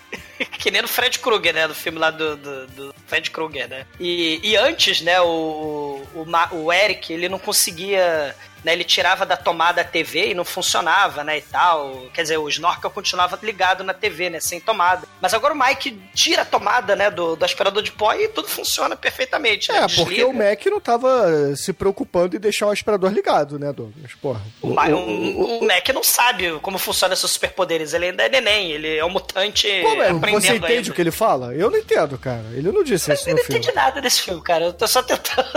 [0.59, 1.65] Que nem no Fred Krueger, né?
[1.67, 3.85] Do filme lá do, do, do Fred Krueger, né?
[3.99, 8.35] E, e antes, né, o, o, o Eric, ele não conseguia.
[8.65, 11.37] Né, ele tirava da tomada a TV e não funcionava, né?
[11.37, 12.07] E tal.
[12.11, 14.39] Quer dizer, o snorkel continuava ligado na TV, né?
[14.39, 15.07] Sem tomada.
[15.21, 17.11] Mas agora o Mike tira a tomada, né?
[17.11, 19.71] Do, do aspirador de pó e tudo funciona perfeitamente.
[19.71, 19.77] né?
[19.83, 24.11] É, porque o Mac não tava se preocupando em deixar o aspirador ligado, né, Douglas?
[24.19, 24.41] Porra.
[24.63, 27.93] O, Ma- o- o Mac não sabe como funcionam seus superpoderes.
[27.93, 30.11] Ele ainda é neném, ele é um mutante Como é?
[30.11, 30.89] Você entende ainda.
[30.91, 31.53] o que ele fala?
[31.53, 32.45] Eu não entendo, cara.
[32.53, 33.59] Ele não disse isso Eu não filme.
[33.59, 34.65] entendi nada desse filme, cara.
[34.65, 35.47] Eu tô só tentando.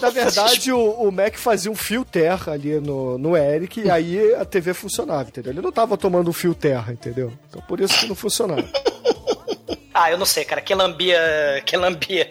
[0.00, 4.34] Na verdade, o, o Mac fazia um fio terra ali no, no Eric e aí
[4.34, 5.52] a TV funcionava, entendeu?
[5.52, 7.32] Ele não tava tomando um fio terra, entendeu?
[7.48, 8.66] Então por isso que não funcionava.
[9.92, 10.60] Ah, eu não sei, cara.
[10.60, 11.18] Que lambia.
[11.66, 12.26] Que lambia.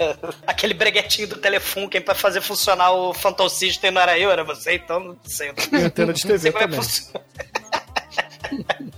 [0.47, 4.75] Aquele breguetinho do Telefunken pra fazer funcionar o Phantom System não era eu, era você,
[4.75, 5.51] então não sei.
[5.71, 6.79] E antena de Não sei TV é também.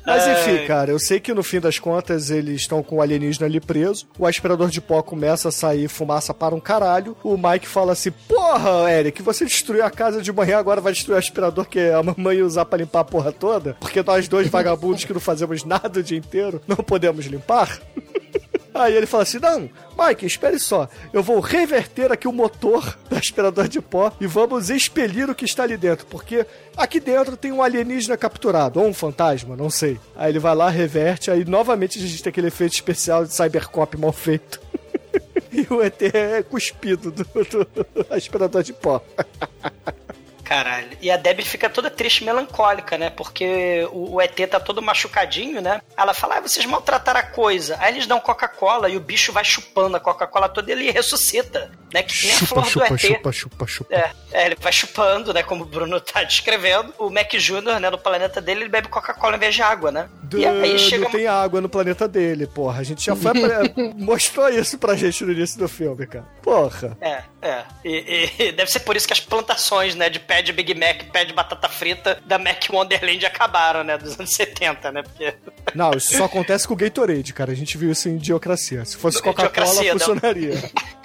[0.05, 0.65] Mas enfim, Ai.
[0.65, 4.07] cara, eu sei que no fim das contas eles estão com o alienígena ali preso.
[4.17, 7.15] O aspirador de pó começa a sair fumaça para um caralho.
[7.23, 11.15] O Mike fala assim: Porra, Eric, você destruiu a casa de manhã, agora vai destruir
[11.15, 13.75] o aspirador que a mamãe ia usar pra limpar a porra toda?
[13.79, 17.79] Porque nós dois vagabundos que não fazemos nada o dia inteiro não podemos limpar?
[18.81, 20.89] Aí ele fala assim: Não, Mike, espere só.
[21.13, 25.45] Eu vou reverter aqui o motor do aspirador de pó e vamos expelir o que
[25.45, 26.05] está ali dentro.
[26.05, 29.99] Porque aqui dentro tem um alienígena capturado, ou um fantasma, não sei.
[30.15, 33.97] Aí ele vai lá, reverte, aí novamente a gente tem aquele efeito especial de Cybercop
[33.97, 34.59] mal feito.
[35.51, 37.67] e o ET é cuspido do, do
[38.09, 39.03] aspirador de pó.
[40.51, 40.97] Caralho.
[40.99, 43.09] E a Debbie fica toda triste e melancólica, né?
[43.09, 45.81] Porque o, o ET tá todo machucadinho, né?
[45.95, 47.77] Ela fala, ah, vocês maltrataram a coisa.
[47.79, 51.71] Aí eles dão Coca-Cola e o bicho vai chupando a Coca-Cola toda e ele ressuscita,
[51.93, 52.03] né?
[52.03, 52.99] Que nem a flor chupa, do ET.
[52.99, 53.95] chupa, chupa, chupa.
[53.95, 55.41] É, é, ele vai chupando, né?
[55.41, 56.93] Como o Bruno tá descrevendo.
[56.99, 60.09] O Mac Jr., né, no planeta dele, ele bebe Coca-Cola em vez de água, né?
[60.33, 61.05] E aí chega.
[61.05, 62.81] Não tem água no planeta dele, porra.
[62.81, 63.31] A gente já foi
[63.95, 66.25] mostrou isso pra gente no início do filme, cara.
[66.41, 66.97] Porra.
[66.99, 67.63] É, é.
[67.85, 71.03] E, e deve ser por isso que as plantações, né, de pé de Big Mac,
[71.11, 75.03] pé de batata frita da Mac Wonderland acabaram, né, dos anos 70, né?
[75.03, 75.33] Porque
[75.73, 77.51] Não, isso só acontece com o Gatorade, cara.
[77.51, 78.83] A gente viu isso em Idiocracia.
[78.85, 80.55] Se fosse Coca-Cola, funcionaria.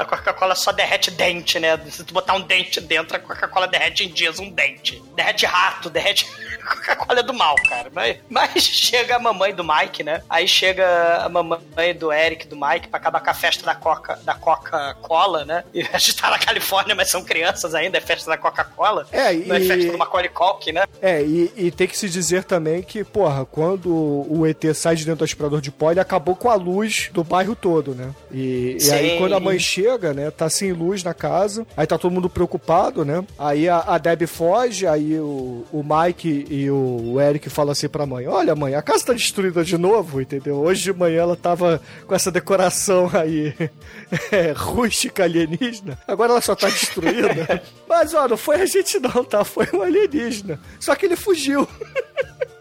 [0.00, 1.78] a Coca-Cola só derrete dente, né?
[1.90, 5.02] Se tu botar um dente dentro, a Coca-Cola derrete em dias um dente.
[5.14, 6.26] Derrete rato, derrete.
[6.70, 7.90] Coca-Cola é do mal, cara.
[7.92, 10.22] Mas, mas chega a mamãe do Mike, né?
[10.28, 14.16] Aí chega a mamãe do Eric, do Mike, pra acabar com a festa da Coca,
[14.22, 15.64] da Coca-Cola, né?
[15.74, 19.06] E a gente tá na Califórnia, mas são crianças ainda, é festa da Coca-Cola.
[19.12, 20.84] É, Não é e- festa do Macaulay Culkin, né?
[21.02, 25.04] É, e, e tem que se dizer também que, porra, quando o ET sai de
[25.04, 28.10] dentro do aspirador de pó, ele acabou com a luz do bairro todo, né?
[28.30, 31.98] E, e aí quando a mãe chega, né, tá sem luz na casa, aí tá
[31.98, 33.24] todo mundo preocupado, né?
[33.38, 38.06] Aí a, a Debbie foge, aí o, o Mike e o Eric falam assim pra
[38.06, 40.56] mãe: Olha, mãe, a casa tá destruída de novo, entendeu?
[40.56, 43.54] Hoje de manhã ela tava com essa decoração aí
[44.30, 47.62] é, rústica alienígena, agora ela só tá destruída.
[47.88, 49.44] Mas, ó, não foi a gente não, tá?
[49.44, 50.60] Foi um alienígena.
[50.78, 51.68] Só que ele fugiu.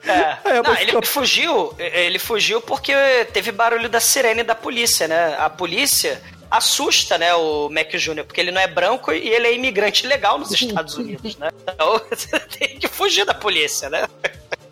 [0.06, 0.62] É.
[0.64, 2.94] Não, ele fugiu, ele fugiu porque
[3.32, 5.36] teve barulho da sirene da polícia, né?
[5.38, 9.54] A polícia assusta, né, o Mac Jr., porque ele não é branco e ele é
[9.54, 11.50] imigrante legal nos Estados Unidos, né?
[11.64, 14.08] Então você tem que fugir da polícia, né?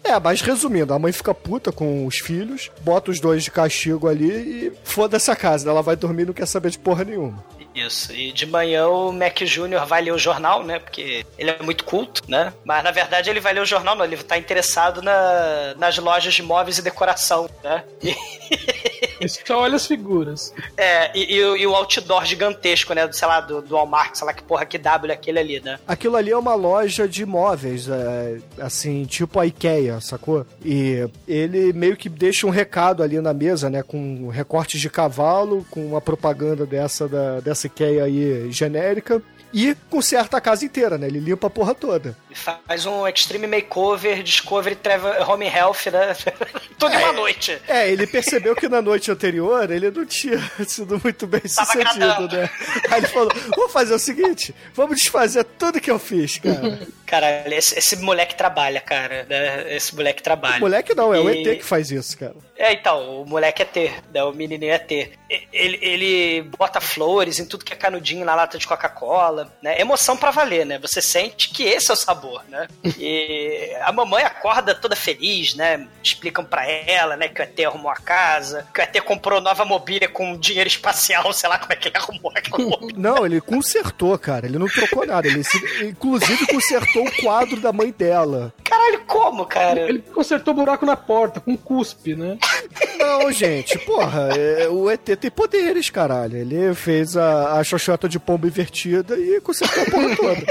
[0.03, 4.07] É, mas resumindo, a mãe fica puta com os filhos, bota os dois de castigo
[4.07, 5.69] ali e foda-se a casa.
[5.69, 7.43] Ela vai dormir e não quer saber de porra nenhuma.
[7.75, 9.85] Isso, e de manhã o Mac Jr.
[9.85, 10.79] vai ler o jornal, né?
[10.79, 12.53] Porque ele é muito culto, né?
[12.63, 16.33] Mas na verdade ele vai ler o jornal, não, ele tá interessado na, nas lojas
[16.33, 17.83] de móveis e decoração, né?
[18.49, 20.53] E, só olha as figuras.
[20.75, 23.07] É, e, e o- e o outdoor gigantesco, né?
[23.07, 25.59] Do, sei lá, do, do Walmart, sei lá que porra que W é aquele ali,
[25.59, 25.79] né?
[25.87, 30.45] Aquilo ali é uma loja de móveis, é, assim, tipo a IKEA, sacou?
[30.63, 33.83] E ele meio que deixa um recado ali na mesa, né?
[33.83, 39.21] Com recortes de cavalo, com uma propaganda dessa, da, dessa IKEA aí genérica.
[39.53, 41.07] E conserta a casa inteira, né?
[41.07, 42.17] Ele limpa a porra toda.
[42.29, 46.15] Ele faz um Extreme Makeover, Discovery, Travel, Home Health, né?
[46.77, 47.59] Tudo em uma noite.
[47.67, 50.37] É, ele percebeu que na noite anterior ele não tinha
[50.67, 52.37] sido muito bem sucedido, agradando.
[52.37, 52.49] né?
[52.91, 56.79] Aí ele falou: vamos fazer o seguinte, vamos desfazer tudo que eu fiz, cara.
[57.05, 59.25] Cara, esse, esse moleque trabalha, cara.
[59.29, 59.75] Né?
[59.75, 60.59] Esse moleque trabalha.
[60.59, 62.35] Moleque não, é o E- ET que faz isso, cara.
[62.57, 64.23] É, então, o moleque é ter, né?
[64.23, 65.13] o menininho é ter.
[65.29, 69.79] E- Ele, ele bota flores em tudo que é canudinho na lata de Coca-Cola, né?
[69.79, 70.79] Emoção pra valer, né?
[70.79, 72.67] Você sente que esse é o sabor, né?
[72.97, 75.87] E a mamãe acorda toda feliz, né?
[76.03, 79.63] Explicam pra ela, né, que o ET arrumou a casa, que o ET comprou nova
[79.65, 82.95] mobília com dinheiro espacial, sei lá como é que ele arrumou aquela mobília.
[82.97, 84.45] Não, ele consertou, cara.
[84.45, 85.27] Ele não trocou nada.
[85.27, 88.53] Ele, se- inclusive, consertou o quadro da mãe dela.
[88.63, 89.79] Caralho, como, cara?
[89.81, 92.37] Ele consertou o buraco na porta com cuspe, né?
[92.97, 96.37] Não, gente, porra, é, o ET tem poderes, caralho.
[96.37, 100.45] Ele fez a, a xoxota de pomba invertida e consertou a porra toda.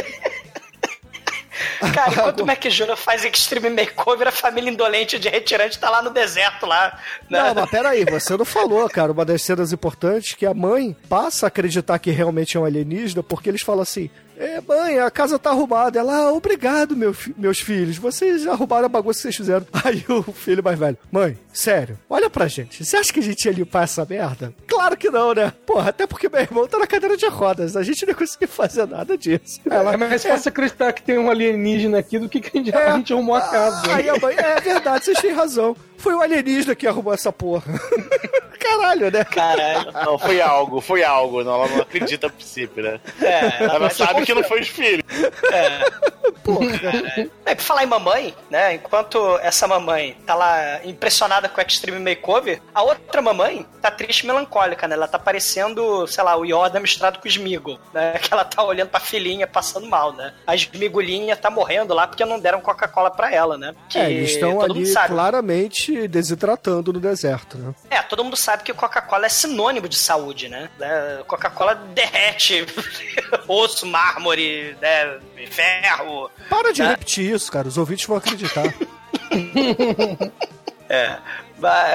[1.92, 2.96] Cara, enquanto o Mac Jr.
[2.96, 6.98] faz Extreme Makeover, a família indolente de retirante tá lá no deserto, lá.
[7.28, 7.42] Né?
[7.42, 9.12] Não, mas peraí, você não falou, cara.
[9.12, 13.22] Uma das cenas importantes que a mãe passa a acreditar que realmente é um alienígena
[13.22, 14.10] porque eles falam assim.
[14.38, 15.98] É, mãe, a casa tá arrumada.
[15.98, 17.96] Ela, ah, obrigado, meu fi- meus filhos.
[17.96, 19.66] Vocês arrumaram a bagunça que vocês fizeram.
[19.84, 22.84] Aí o filho mais velho, mãe, sério, olha pra gente.
[22.84, 24.52] Você acha que a gente ia limpar essa merda?
[24.66, 25.52] Claro que não, né?
[25.64, 27.76] Porra, até porque meu irmão tá na cadeira de rodas.
[27.76, 29.60] A gente não conseguiu fazer nada disso.
[29.68, 32.74] Ela, é mais fácil acreditar que tem um alienígena aqui do que que a gente,
[32.74, 32.88] É.
[32.90, 33.94] a gente arrumou a casa.
[33.94, 35.74] Aí a mãe, é verdade, vocês têm razão.
[35.98, 37.64] Foi o alienígena que arrumou essa porra.
[38.58, 39.24] Caralho, né?
[39.24, 39.92] Caralho.
[39.92, 41.44] Não, foi algo, foi algo.
[41.44, 43.00] Não, ela não acredita a princípio, né?
[43.20, 45.04] É, Ela sabe que não foi os filhos.
[45.52, 45.84] É,
[47.44, 48.74] pra falar em mamãe, né?
[48.74, 54.20] Enquanto essa mamãe tá lá impressionada com o Extreme Makeover, a outra mamãe tá triste
[54.20, 54.94] e melancólica, né?
[54.94, 58.14] Ela tá parecendo, sei lá, o Yoda misturado com o Smeagol, né?
[58.26, 60.32] Que ela tá olhando pra filhinha passando mal, né?
[60.46, 63.72] A Smigulinha tá morrendo lá porque não deram Coca-Cola pra ela, né?
[63.88, 65.08] Que É, eles estão ali sabe.
[65.92, 67.74] Claramente desidratando no deserto, né?
[67.90, 70.68] É, todo mundo sabe que Coca-Cola é sinônimo de saúde, né?
[70.80, 72.64] É, Coca-Cola derrete
[73.48, 75.18] osso, mármore, né?
[75.50, 76.30] ferro.
[76.48, 76.90] Para de Né?
[76.90, 77.68] repetir isso, cara.
[77.68, 78.64] Os ouvintes vão acreditar.
[80.88, 81.18] É.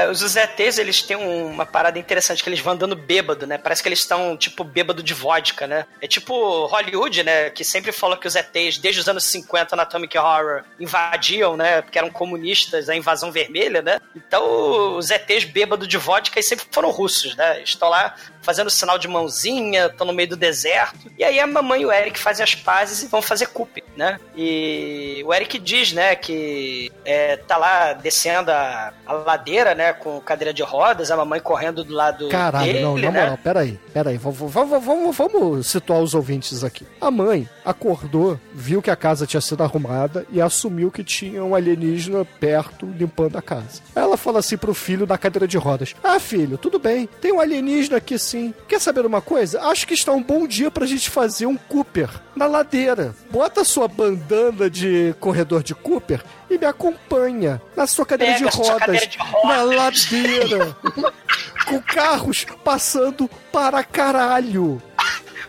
[0.09, 3.57] Os ETs, eles têm um- uma parada interessante, que eles vão andando bêbado, né?
[3.57, 5.85] Parece que eles estão, tipo, bêbado de vodka, né?
[6.01, 7.49] É tipo Hollywood, né?
[7.51, 11.81] Que sempre falou que os ETs, desde os anos 50 na Atomic Horror, invadiam, né?
[11.81, 13.99] Porque eram comunistas, a invasão vermelha, né?
[14.15, 17.61] Então, os ETs bêbado de vodka eles sempre foram russos, né?
[17.61, 21.11] Estão lá fazendo sinal de mãozinha, estão no meio do deserto.
[21.17, 24.19] E aí a mamãe e o Eric fazem as pazes e vão fazer cup, né?
[24.35, 30.19] E o Eric diz, né, que é, tá lá descendo a, a ladeira, né, com
[30.21, 33.21] cadeira de rodas, a mamãe correndo do lado Caralho, dele, não, na né?
[33.21, 34.17] moral, peraí, peraí.
[34.17, 36.85] Vamos, vamos, vamos, vamos situar os ouvintes aqui.
[36.99, 41.53] A mãe acordou, viu que a casa tinha sido arrumada e assumiu que tinha um
[41.55, 43.81] alienígena perto limpando a casa.
[43.95, 47.39] Ela fala assim pro filho na cadeira de rodas: Ah, filho, tudo bem, tem um
[47.39, 48.53] alienígena aqui sim.
[48.67, 49.61] Quer saber uma coisa?
[49.63, 53.13] Acho que está um bom dia pra gente fazer um Cooper na ladeira.
[53.29, 58.49] Bota sua bandana de corredor de Cooper e me acompanha na sua cadeira, Pega de,
[58.49, 59.43] a sua rodas, cadeira de rodas.
[59.57, 60.77] na ladeira.
[61.67, 64.81] com carros passando para caralho.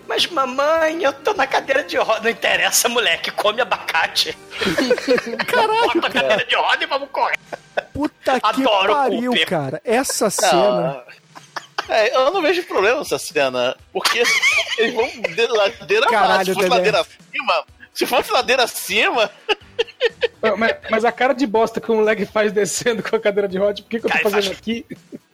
[0.07, 2.21] Mas mamãe, eu tô na cadeira de roda.
[2.21, 4.37] Não interessa, moleque, come abacate.
[5.47, 7.39] Caralho, Bota a cadeira de roda e vamos correr.
[7.95, 9.49] puta que Adoro pariu, Cooper.
[9.49, 9.81] cara.
[9.85, 11.03] Essa cena.
[11.89, 13.77] É, eu não vejo problema nessa cena.
[13.93, 14.23] Porque
[14.79, 16.11] eles vão de ladeira abaixo.
[16.11, 17.65] Caralho, Se fosse ladeira acima.
[17.95, 19.31] Se fosse ladeira acima.
[20.59, 23.59] Mas, mas a cara de bosta que o moleque faz descendo com a cadeira de
[23.59, 24.85] roda, por que, que eu tô Cara, fazendo faz- aqui?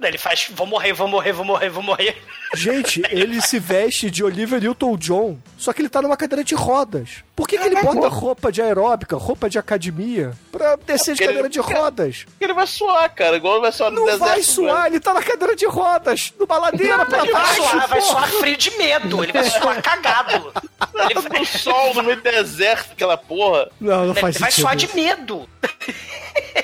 [0.00, 2.16] Ele faz, vou morrer, vou morrer, vou morrer, vou morrer.
[2.54, 7.24] Gente, ele se veste de Oliver Newton-John, só que ele tá numa cadeira de rodas.
[7.34, 11.24] Por que, que ele bota roupa de aeróbica, roupa de academia, pra descer de Porque
[11.24, 12.26] cadeira ele- de rodas?
[12.40, 13.36] Ele vai suar, cara.
[13.36, 14.24] Igual ele vai suar no Não deserto.
[14.24, 17.62] vai suar, ele tá na cadeira de rodas, numa ladeira pra Ele vai baixo.
[17.62, 19.24] suar, vai suar frio de medo.
[19.24, 20.52] Ele vai suar cagado.
[21.10, 23.68] Ele No vai, sol, no meio do deserto, aquela porra.
[23.80, 25.48] Não, não ele faz vai suar de medo.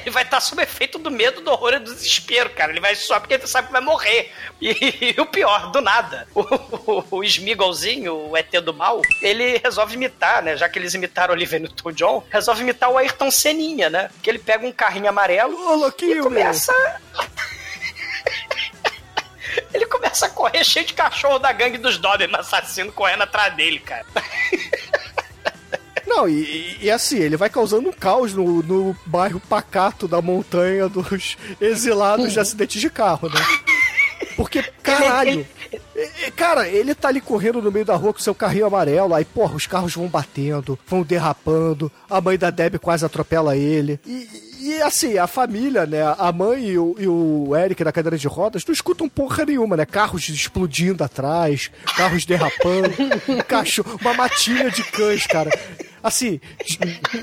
[0.05, 2.71] Ele vai estar sob efeito do medo, do horror e do desespero, cara.
[2.71, 4.33] Ele vai suar porque ele sabe que vai morrer.
[4.61, 9.95] E, o pior, do nada, o, o, o Smigolzinho, o ET do mal, ele resolve
[9.95, 10.57] imitar, né?
[10.57, 14.11] Já que eles imitaram o Oliver Newton-John, resolve imitar o Ayrton Seninha, né?
[14.23, 16.73] Que ele pega um carrinho amarelo Ô, louquinho, e começa...
[19.73, 23.79] Ele começa a correr cheio de cachorro da gangue dos Doberman assassino correndo atrás dele,
[23.79, 24.05] cara.
[26.15, 30.89] Não, e, e, assim, ele vai causando um caos no, no bairro pacato da montanha
[30.89, 33.41] dos exilados de acidentes de carro, né?
[34.37, 35.45] Porque, caralho.
[36.37, 39.57] Cara, ele tá ali correndo no meio da rua com seu carrinho amarelo, aí, porra,
[39.57, 43.99] os carros vão batendo, vão derrapando, a mãe da Deb quase atropela ele.
[44.07, 44.29] E,
[44.61, 46.03] e assim, a família, né?
[46.17, 49.77] A mãe e o, e o Eric da cadeira de rodas não escutam porra nenhuma,
[49.77, 49.85] né?
[49.85, 52.91] Carros explodindo atrás, carros derrapando,
[53.49, 55.51] cachorro, uma matilha de cães, cara
[56.05, 56.39] assim,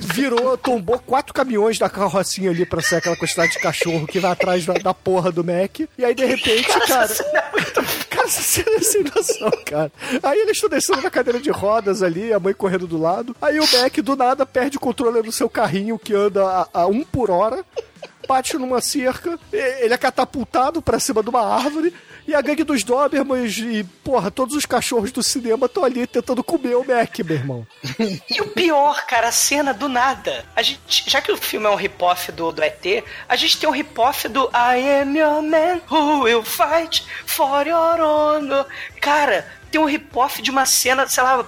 [0.01, 4.31] virou, tombou quatro caminhões da carrocinha ali pra ser aquela quantidade de cachorro que vai
[4.31, 5.81] atrás da, da porra do Mac.
[5.97, 7.07] E aí, de repente, cara.
[8.09, 9.91] Cara, essa cena é sem noção, cara.
[10.23, 13.35] Aí eles estão descendo na cadeira de rodas ali, a mãe correndo do lado.
[13.41, 16.87] Aí o Mac, do nada, perde o controle do seu carrinho que anda a, a
[16.87, 17.63] um por hora
[18.27, 21.93] bate numa cerca, ele é catapultado para cima de uma árvore,
[22.27, 26.43] e a gangue dos Dobermans e, porra, todos os cachorros do cinema estão ali tentando
[26.43, 27.67] comer o Mac, meu irmão.
[28.29, 30.45] E o pior, cara, a cena do nada.
[30.55, 33.67] A gente, já que o filme é um rip-off do, do ET, a gente tem
[33.67, 38.65] um rip-off do I am your man who will fight for your honor.
[38.99, 41.45] Cara, tem um rip-off de uma cena, sei lá,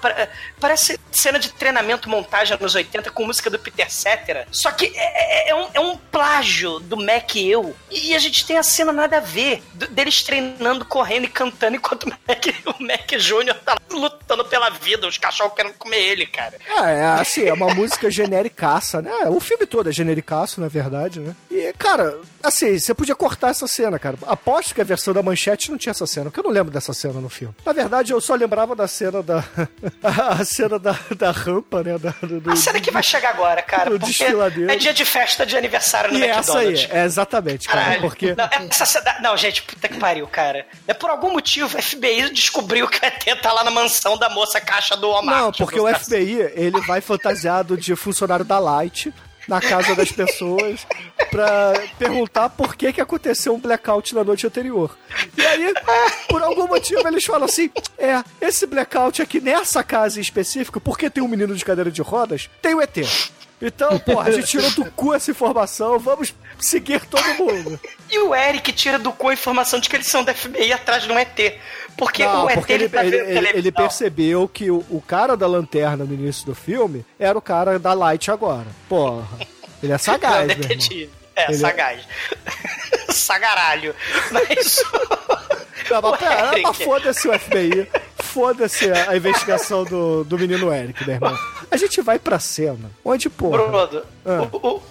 [0.63, 4.47] parece cena de treinamento montagem nos 80 com música do Peter Cetera.
[4.49, 7.75] Só que é, é, é, um, é um plágio do Mac e eu.
[7.91, 12.03] E a gente tem a cena nada a ver deles treinando, correndo e cantando enquanto
[12.03, 12.45] o Mac,
[12.79, 13.55] o Mac Jr.
[13.65, 16.57] tá lutando pela vida, os cachorros querendo comer ele, cara.
[16.65, 19.11] É, é assim, é uma música genericaça, né?
[19.27, 21.35] O filme todo é genericaço, na verdade, né?
[21.51, 24.17] E, cara, assim, você podia cortar essa cena, cara.
[24.25, 26.93] Aposto que a versão da manchete não tinha essa cena, porque eu não lembro dessa
[26.93, 27.53] cena no filme.
[27.65, 29.43] Na verdade, eu só lembrava da cena da.
[30.53, 31.97] cena da, da rampa, né?
[31.97, 33.89] Da, do, a cena que vai chegar agora, cara.
[33.89, 34.71] Do desfiladeiro.
[34.71, 36.83] É dia de festa de aniversário no e McDonald's.
[36.83, 37.81] Essa aí, é exatamente, cara.
[37.81, 38.01] Caralho.
[38.01, 38.35] Porque...
[38.35, 39.15] Não, essa cena...
[39.21, 40.65] não, gente, puta que pariu, cara.
[40.87, 44.29] É por algum motivo o FBI descobriu que o ET tá lá na mansão da
[44.29, 45.37] moça caixa do Walmart.
[45.37, 49.13] Não, porque o FBI, ele vai fantasiado de funcionário da Light
[49.47, 50.85] na casa das pessoas
[51.29, 54.97] pra perguntar por que que aconteceu um blackout na noite anterior.
[55.37, 55.73] E aí,
[56.27, 61.09] por algum motivo, eles falam assim: é, esse blackout aqui nessa casa em específico, porque
[61.09, 62.97] tem um menino de cadeira de rodas, tem o ET.
[63.61, 67.79] Então, pô, a gente tirou do cu essa informação, vamos seguir todo mundo.
[68.11, 71.03] E o Eric tira do cu a informação de que eles são da FBI atrás
[71.03, 71.57] de um ET.
[71.97, 75.37] Porque não, o ET porque ele, tá ele, ele, ele, percebeu que o, o, cara
[75.37, 78.67] da lanterna no início do filme era o cara da Light agora.
[78.89, 79.27] Porra.
[79.81, 81.09] Ele é sagaz, detetive.
[81.35, 82.01] É, ele é- sagaz.
[83.07, 83.11] É...
[83.13, 83.95] Sagaralho.
[84.31, 84.83] Mas.
[85.89, 87.87] Não, mas, pera, mas foda-se o FBI.
[88.15, 91.37] Foda-se a, a, investigação do, do menino Eric, meu irmão.
[91.69, 92.89] A gente vai pra cena.
[93.03, 93.67] Onde, porra?
[93.67, 94.47] Brodo, ah.
[94.49, 94.81] o, o,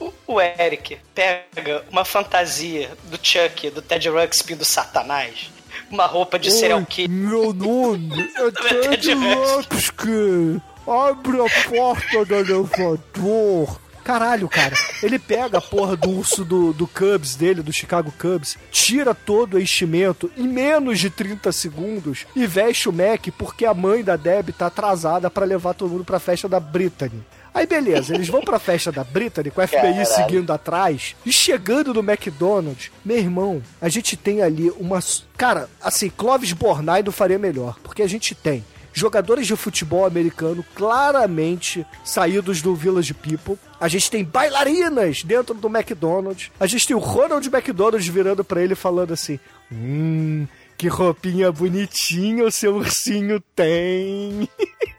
[0.00, 5.50] o, o Eric pega uma fantasia do Chuck, do Ted Ruxpin, do Satanás
[5.90, 7.10] uma roupa de serial killer.
[7.10, 10.60] Meu nome é Ted Ruxpin.
[10.86, 13.80] Abre a porta do elevador.
[14.06, 14.76] Caralho, cara.
[15.02, 19.54] Ele pega a porra do urso do, do Cubs dele, do Chicago Cubs, tira todo
[19.54, 24.14] o enchimento em menos de 30 segundos e veste o Mac porque a mãe da
[24.14, 27.20] Deb tá atrasada para levar todo mundo pra festa da Brittany.
[27.56, 30.06] Aí beleza, eles vão pra festa da Brittany com a FBI Caralho.
[30.06, 32.90] seguindo atrás e chegando no McDonald's.
[33.02, 34.98] Meu irmão, a gente tem ali uma.
[35.38, 38.62] Cara, assim, Clovis Bornai não faria melhor, porque a gente tem
[38.92, 43.56] jogadores de futebol americano claramente saídos do Village People.
[43.80, 46.50] A gente tem bailarinas dentro do McDonald's.
[46.60, 49.40] A gente tem o Ronald McDonald virando para ele falando assim:
[49.72, 50.46] Hum,
[50.76, 54.46] que roupinha bonitinha o seu ursinho tem.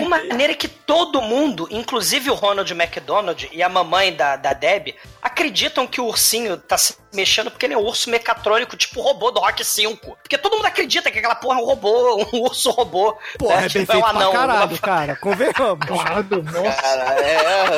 [0.00, 4.94] Uma maneira que todo mundo, inclusive o Ronald McDonald e a mamãe da, da Deb,
[5.26, 9.02] acreditam que o ursinho tá se mexendo porque ele é um urso mecatrônico, tipo o
[9.02, 10.18] robô do Rock 5.
[10.22, 13.16] Porque todo mundo acredita que aquela porra é um robô, um urso robô.
[13.38, 13.66] Porra, né?
[13.66, 14.32] é tipo, bem é um anão.
[14.32, 14.78] caralho, uma...
[14.78, 15.16] cara.
[15.16, 15.86] Convenhamos.
[16.80, 17.76] cara, é, é,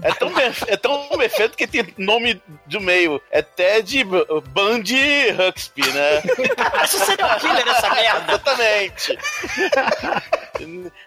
[0.08, 0.32] é, tão,
[0.66, 3.20] é tão perfeito que tem nome do meio.
[3.30, 6.22] É Ted Bundy Huxby, né?
[6.56, 8.32] Parece um serial killer essa merda.
[8.32, 9.18] Exatamente.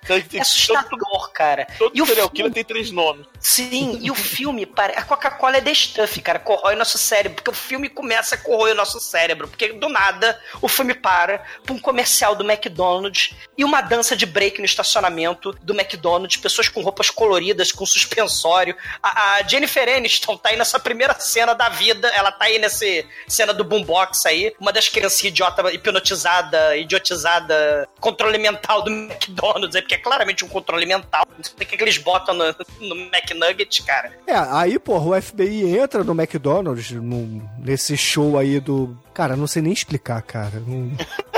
[0.09, 1.67] É assustador, cara.
[1.77, 3.25] Todo e o serial killer tem três nomes.
[3.39, 7.53] Sim, e o filme, a Coca-Cola é the stuff, cara, corrói nosso cérebro, porque o
[7.53, 11.79] filme começa a corroer o nosso cérebro, porque do nada o filme para pra um
[11.79, 17.09] comercial do McDonald's e uma dança de break no estacionamento do McDonald's, pessoas com roupas
[17.09, 18.75] coloridas, com suspensório.
[19.01, 22.85] A, a Jennifer Aniston tá aí nessa primeira cena da vida, ela tá aí nessa
[23.27, 29.81] cena do boombox aí, uma das crianças idiota, hipnotizada, idiotizada, controle mental do McDonald's, é
[29.81, 31.27] porque é claramente um controle mental tal.
[31.37, 32.45] Não sei o que, que eles botam no,
[32.79, 34.11] no McNugget, cara.
[34.25, 38.97] É, aí, porra, o FBI entra no McDonald's, no- nesse show aí do.
[39.13, 40.59] Cara, não sei nem explicar, cara.
[40.65, 40.91] Não-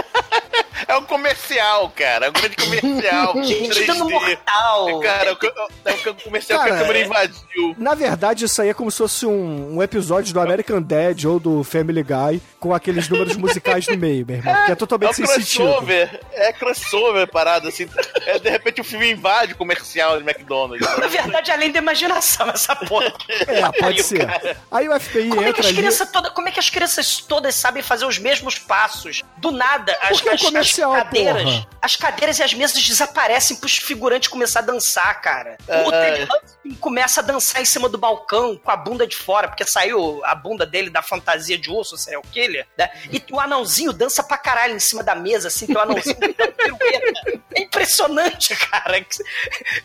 [0.87, 2.27] É um comercial, cara.
[2.27, 3.33] É um grande comercial.
[3.43, 3.85] Gente, 3D.
[3.87, 4.99] dando mortal.
[4.99, 5.47] Cara, é o co-
[5.85, 7.75] é o comercial que Cara, a câmera é- invadiu.
[7.77, 11.39] Na verdade, isso aí é como se fosse um, um episódio do American Dad ou
[11.39, 14.53] do Family Guy com aqueles números musicais no meio, meu irmão.
[14.53, 15.63] Que é É um totalmente sem sentido.
[15.63, 16.19] crossover.
[16.33, 17.87] É crossover parada, assim.
[18.25, 20.85] É, de repente o filme invade o comercial de McDonald's.
[20.97, 23.13] Na verdade, além da imaginação, essa porra.
[23.47, 24.25] É, pode Aí o ser.
[24.25, 26.11] cara- Aí o FBI Como é, que entra as ali.
[26.11, 29.23] toda, como é que as crianças todas sabem fazer os mesmos passos?
[29.37, 30.41] Do nada, as, Porque é um as-
[30.81, 31.67] as cadeiras, porra.
[31.81, 35.57] as cadeiras e as mesas desaparecem pros figurantes começar a dançar, cara.
[35.67, 36.11] O É.
[36.11, 39.63] Ted Hudson começa a dançar em cima do balcão com a bunda de fora, porque
[39.65, 42.89] saiu a bunda dele da fantasia de urso, serial killer, né?
[43.11, 47.41] E o anãozinho dança pra caralho em cima da mesa, assim, que o anãozinho pirueta.
[47.55, 49.05] É impressionante, cara.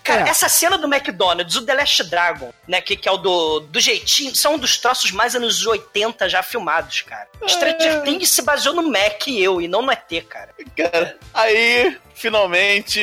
[0.02, 0.30] Cara, É.
[0.30, 3.78] essa cena do McDonald's, o The Last Dragon, né, que, que é o do, do
[3.80, 7.28] jeitinho, são um dos troços mais anos 80 já filmados, cara.
[7.46, 10.50] Stranger Things se baseou no Mac e eu, e não no ET, cara.
[10.76, 13.00] Cara, aí, finalmente,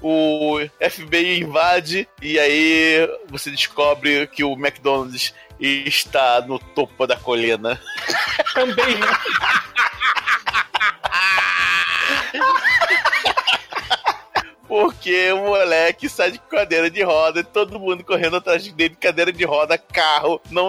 [0.00, 7.16] o, o FBI invade e aí você descobre que o McDonald's está no topo da
[7.16, 7.80] colina.
[8.54, 9.06] Também, né?
[14.68, 19.32] Porque o moleque sai de cadeira de roda e todo mundo correndo atrás dele, cadeira
[19.32, 20.68] de roda, carro, não.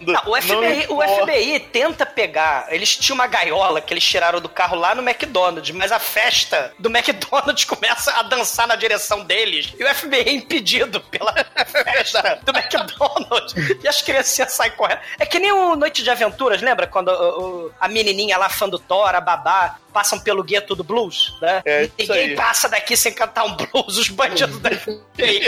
[0.00, 1.22] Não, o, FBI, o importa.
[1.32, 2.66] FBI tenta pegar.
[2.72, 6.72] Eles tinham uma gaiola que eles tiraram do carro lá no McDonald's, mas a festa
[6.78, 9.72] do McDonald's começa a dançar na direção deles.
[9.78, 11.34] E o FBI é impedido pela
[11.66, 13.54] festa do McDonald's.
[13.82, 15.00] E as criancinhas saem correndo.
[15.18, 16.86] É que nem o Noite de Aventuras, lembra?
[16.86, 20.84] Quando o- o- a menininha lá, fã do Thor, a babá, passam pelo gueto do
[20.84, 21.62] blues, né?
[21.64, 23.96] É, E ninguém passa daqui sem cantar um blues.
[23.98, 25.42] Os bandidos da FBI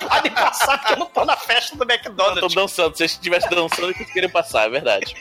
[0.08, 2.54] podem passar porque não estão na festa do Tô McDonald's.
[2.54, 5.16] dançando, se eles estivessem dançando, eles querem passar, é verdade.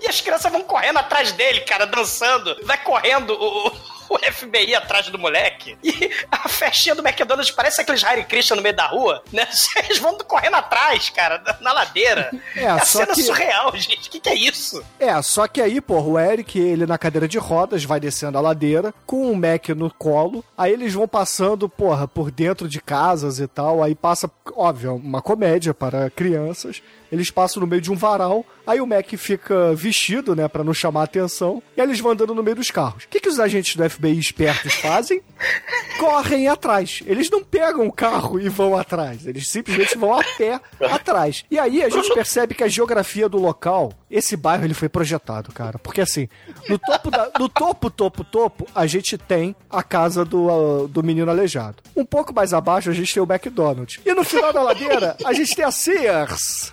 [0.00, 2.56] E as crianças vão correndo atrás dele, cara, dançando.
[2.64, 3.72] Vai correndo o,
[4.10, 5.78] o FBI atrás do moleque.
[5.82, 9.46] E a festinha do McDonald's parece aqueles Hare Krishna no meio da rua, né?
[9.84, 12.30] Eles vão correndo atrás, cara, na- ladeira.
[12.56, 14.08] É, a só cena que- surreal, gente.
[14.08, 14.84] O que, que é isso?
[14.98, 18.40] É, só que aí, porra, o Eric, ele na cadeira de rodas, vai descendo a
[18.40, 23.38] ladeira, com o Mac no colo, aí eles vão passando, porra, por dentro de casas
[23.38, 27.96] e tal, aí passa, óbvio, uma comédia para crianças, eles passam no meio de um
[27.96, 32.00] varal, aí o Mac fica vestido, né, pra não chamar a atenção, e aí eles
[32.00, 33.04] vão andando no meio dos carros.
[33.04, 35.20] O que, que os agentes do FBI espertos fazem?
[35.98, 37.02] Correm atrás.
[37.06, 40.60] Eles não pegam o carro e vão atrás, eles simplesmente vão a pé
[40.90, 41.44] atrás.
[41.50, 45.52] E aí a gente percebe que a geografia do local, esse bairro ele foi projetado,
[45.52, 45.78] cara.
[45.78, 46.28] Porque assim,
[46.68, 51.02] no topo, da- no topo, topo, topo, a gente tem a casa do, ah, do
[51.02, 51.76] menino aleijado.
[51.94, 54.00] Um pouco mais abaixo a gente tem o McDonald's.
[54.04, 56.72] E no final da ladeira a gente tem a Sears.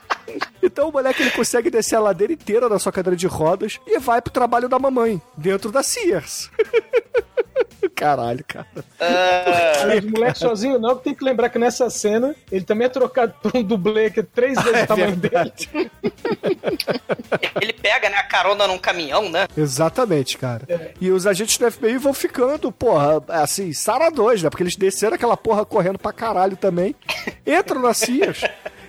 [0.63, 3.99] Então o moleque ele consegue descer a ladeira inteira da sua cadeira de rodas e
[3.99, 6.49] vai pro trabalho da mamãe, dentro da Sears.
[7.95, 8.67] Caralho, cara.
[9.87, 13.33] Mas o moleque sozinho não, tem que lembrar que nessa cena ele também é trocado
[13.41, 15.69] por um dublê que é três vezes É o tamanho verdade.
[15.71, 15.91] dele.
[17.61, 19.47] Ele pega, né, a carona num caminhão, né?
[19.55, 20.93] Exatamente, cara.
[20.99, 24.49] E os agentes do FBI vão ficando, porra, assim, saradões, né?
[24.49, 26.95] Porque eles desceram aquela porra correndo pra caralho também.
[27.45, 28.41] Entram na Sears.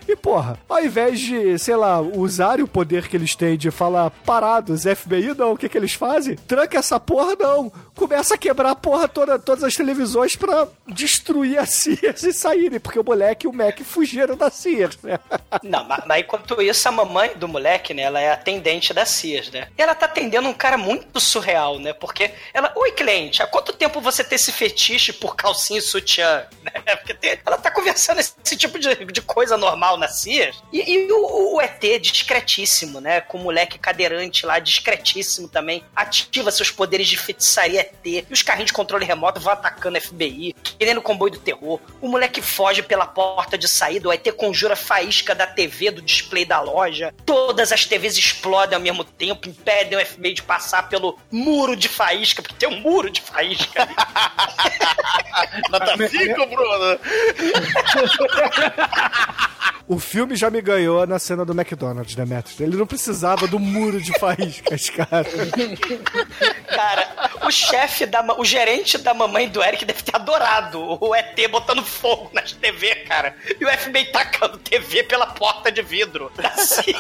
[0.09, 4.11] E, porra, ao invés de, sei lá, usarem o poder que eles têm de falar
[4.11, 6.37] parados, FBI, não, o que que eles fazem?
[6.37, 7.73] Tranca essa porra, não.
[7.95, 12.81] Começa a quebrar a porra toda, todas as televisões pra destruir a Sears e saírem,
[12.81, 15.19] porque o moleque e o Mac fugiram da Sears, né?
[15.63, 19.51] Não, mas, mas enquanto isso, a mamãe do moleque, né, ela é atendente da Sears,
[19.51, 19.69] né?
[19.79, 21.93] E ela tá atendendo um cara muito surreal, né?
[21.93, 26.45] Porque ela, oi cliente, há quanto tempo você tem esse fetiche por calcinha e sutiã?
[26.63, 26.97] Né?
[26.97, 30.63] Porque tem- ela tá conversando esse, esse tipo de, de coisa normal na Sears.
[30.73, 33.21] E, e o, o ET, discretíssimo, né?
[33.21, 38.07] Com o moleque cadeirante lá, discretíssimo também, ativa seus poderes de feitiçaria ET.
[38.07, 41.81] E os carrinhos de controle remoto vão atacando FBI, querendo o comboio do terror.
[42.01, 46.45] O moleque foge pela porta de saída, o ET conjura faísca da TV, do display
[46.45, 47.15] da loja.
[47.25, 51.89] Todas as TVs explodem ao mesmo tempo, impedem o FBI de passar pelo muro de
[51.89, 53.89] faísca, porque tem um muro de faísca.
[55.71, 56.99] Nota 5, Bruno!
[59.89, 62.59] O filme já me ganhou na cena do McDonald's, né, Metros?
[62.61, 65.27] Ele não precisava do muro de faíscas, cara.
[66.67, 71.39] Cara, o chefe da o gerente da mamãe do Eric deve ter adorado o ET
[71.51, 73.35] botando fogo nas TV, cara.
[73.61, 76.31] E o FBI tacando TV pela porta de vidro.
[76.43, 76.95] Assim.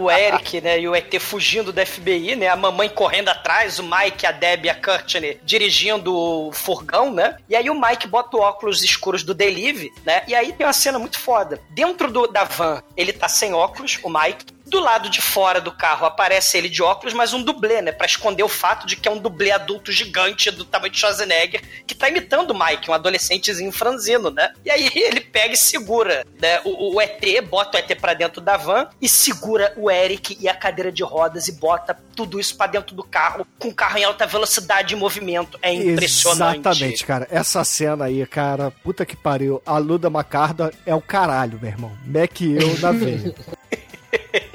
[0.00, 2.48] o Eric, né, e o ET fugindo do FBI, né?
[2.48, 7.36] A mamãe correndo atrás, o Mike, a Debbie e a Courtney dirigindo o furgão, né?
[7.48, 10.22] E aí o Mike bota o óculos escuros do Delive, né?
[10.26, 11.60] E aí tem uma cena muito foda.
[11.70, 14.46] Dentro do, da van, ele tá sem óculos, o Mike.
[14.68, 17.90] Do lado de fora do carro aparece ele de óculos, mas um dublê, né?
[17.90, 21.62] Pra esconder o fato de que é um dublê adulto gigante do tamanho de Schwarzenegger,
[21.86, 24.52] que tá imitando o Mike, um adolescentezinho franzino, né?
[24.64, 26.60] E aí ele pega e segura, né?
[26.64, 30.48] O, o ET, bota o ET pra dentro da van e segura o Eric e
[30.48, 33.98] a cadeira de rodas e bota tudo isso pra dentro do carro, com o carro
[33.98, 35.58] em alta velocidade e movimento.
[35.62, 36.58] É impressionante.
[36.58, 37.26] Exatamente, cara.
[37.30, 39.62] Essa cena aí, cara, puta que pariu.
[39.64, 41.96] A Luda Macarda é o caralho, meu irmão.
[42.04, 43.34] Mac e eu na veia.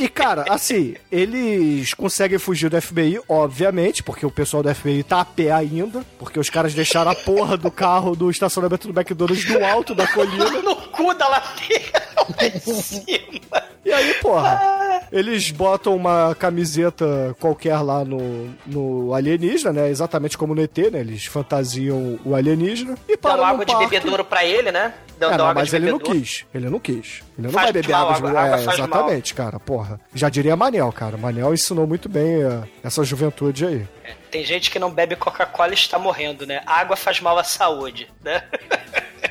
[0.00, 5.20] E Cara, assim, eles conseguem fugir do FBI, obviamente, porque o pessoal do FBI tá
[5.20, 9.48] a pé ainda, porque os caras deixaram a porra do carro do estacionamento do McDonald's
[9.48, 10.44] no alto da colina.
[10.62, 13.62] no cu da ladeira, lá em cima.
[13.84, 19.88] E aí, porra, eles botam uma camiseta qualquer lá no, no alienígena, né?
[19.88, 21.00] Exatamente como no ET, né?
[21.00, 24.92] Eles fantasiam o alienígena e param no água de bebedouro pra ele, né?
[25.18, 26.20] Dão, É, dão não, mas ele não bebedouro.
[26.20, 26.44] quis.
[26.54, 27.22] Ele não quis.
[27.38, 30.00] Ele não Faz vai beber mal, água de água- água é, Exatamente, cara, porra.
[30.14, 31.16] Já diria Manel, cara.
[31.16, 33.86] Manel ensinou muito bem é, essa juventude aí.
[34.30, 36.62] Tem gente que não bebe Coca-Cola e está morrendo, né?
[36.66, 38.42] Água faz mal à saúde, né?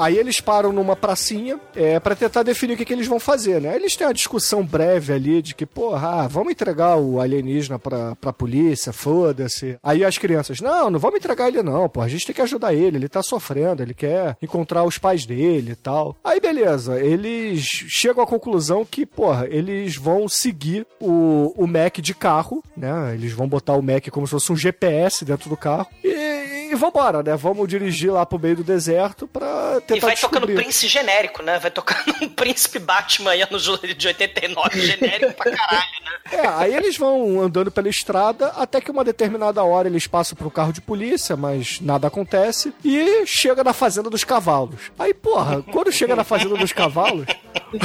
[0.00, 3.60] Aí eles param numa pracinha é, para tentar definir o que, que eles vão fazer,
[3.60, 3.76] né?
[3.76, 8.16] Eles têm uma discussão breve ali de que, porra, ah, vamos entregar o alienígena pra,
[8.16, 9.78] pra polícia, foda-se.
[9.82, 12.72] Aí as crianças, não, não vamos entregar ele não, pô, a gente tem que ajudar
[12.72, 16.16] ele, ele tá sofrendo, ele quer encontrar os pais dele e tal.
[16.24, 22.14] Aí beleza, eles chegam à conclusão que, porra, eles vão seguir o, o Mac de
[22.14, 23.12] carro, né?
[23.12, 26.74] Eles vão botar o Mac como se fosse um GPS dentro do carro e, e
[26.74, 27.36] vambora, né?
[27.36, 30.62] Vamos dirigir lá pro meio do deserto pra tentar E vai tocando descobrir.
[30.62, 31.58] príncipe genérico, né?
[31.58, 33.64] Vai tocando um príncipe Batman aí anos
[33.96, 36.10] de 89 genérico pra caralho, né?
[36.32, 40.48] É, aí eles vão andando pela estrada até que uma determinada hora eles passam pro
[40.50, 44.92] carro de polícia, mas nada acontece e chega na fazenda dos cavalos.
[44.96, 47.26] Aí, porra, quando chega na fazenda dos cavalos,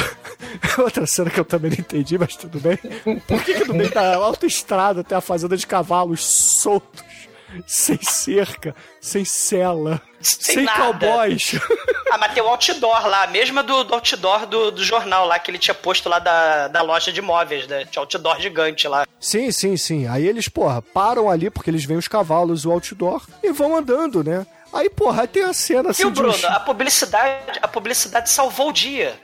[0.78, 2.78] outra cena que eu também não entendi, mas tudo bem.
[3.28, 7.04] Por que, que no meio da autoestrada tem a fazenda de cavalos soltos?
[7.68, 11.60] Sem cerca, sem cela, Sem sem, cowboys.
[12.12, 15.38] Ah, mas tem o outdoor lá, a mesma do, do outdoor do, do jornal lá
[15.40, 17.84] que ele tinha posto lá da, da loja de imóveis, né?
[17.86, 19.06] Tinha outdoor gigante lá.
[19.20, 20.08] Sim, sim, sim.
[20.08, 24.24] Aí eles, porra, param ali porque eles veem os cavalos, o outdoor, e vão andando,
[24.24, 24.46] né?
[24.72, 26.48] Aí, porra, aí tem a cena assim Viu, de Bruno?
[26.48, 29.16] A publicidade, a publicidade salvou o dia.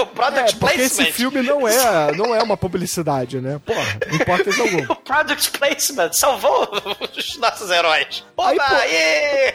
[0.00, 1.12] O product É, porque esse placement.
[1.12, 3.60] filme não é, não é uma publicidade, né?
[3.64, 4.84] Porra, não importa isso algum.
[4.92, 6.68] O product placement salvou
[7.16, 8.24] os nossos heróis.
[8.38, 9.54] Aí, Oba, pô- aê!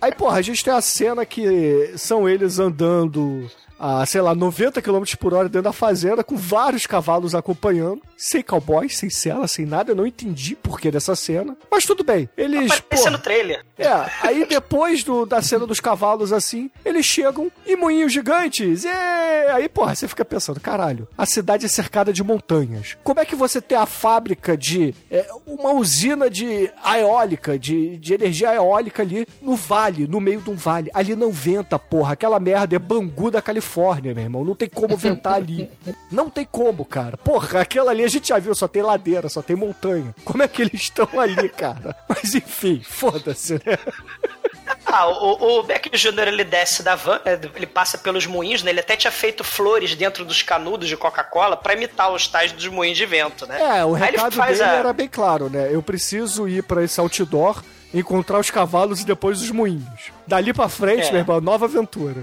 [0.00, 3.50] Aí, porra, a gente tem a cena que são eles andando
[3.80, 8.42] a, sei lá, 90 km por hora dentro da fazenda, com vários cavalos acompanhando, sem
[8.42, 9.92] cowboy, sem cela, sem nada.
[9.92, 11.56] Eu não entendi por que dessa cena.
[11.70, 12.28] Mas tudo bem.
[12.36, 12.70] Eles.
[12.70, 13.64] Aparecendo no trailer.
[13.78, 13.88] É,
[14.22, 18.84] aí depois do, da cena dos cavalos assim, eles chegam em moinhos gigantes.
[18.84, 22.98] E aí, porra, você fica pensando, caralho, a cidade é cercada de montanhas.
[23.02, 28.12] Como é que você tem a fábrica de é, uma usina de eólica, de, de
[28.12, 30.90] energia eólica ali no vale, no meio de um vale?
[30.92, 32.12] Ali não venta, porra.
[32.12, 33.69] Aquela merda é Bangu da Califórnia,
[34.14, 34.44] meu irmão.
[34.44, 35.70] Não tem como ventar ali.
[36.10, 37.16] Não tem como, cara.
[37.16, 40.14] Porra, aquela ali a gente já viu, só tem ladeira, só tem montanha.
[40.24, 41.94] Como é que eles estão ali, cara?
[42.08, 43.60] Mas enfim, foda-se, né?
[44.86, 46.26] Ah, o, o Beck Jr.
[46.28, 48.70] ele desce da van, né, ele passa pelos moinhos, né?
[48.70, 52.66] Ele até tinha feito flores dentro dos canudos de Coca-Cola pra imitar os tais dos
[52.66, 53.78] moinhos de vento, né?
[53.78, 55.68] É, o recado faz dele a- era bem claro, né?
[55.72, 60.10] Eu preciso ir pra esse outdoor, encontrar os cavalos e depois os moinhos.
[60.26, 61.10] Dali pra frente, É.
[61.12, 62.22] meu irmão, nova aventura.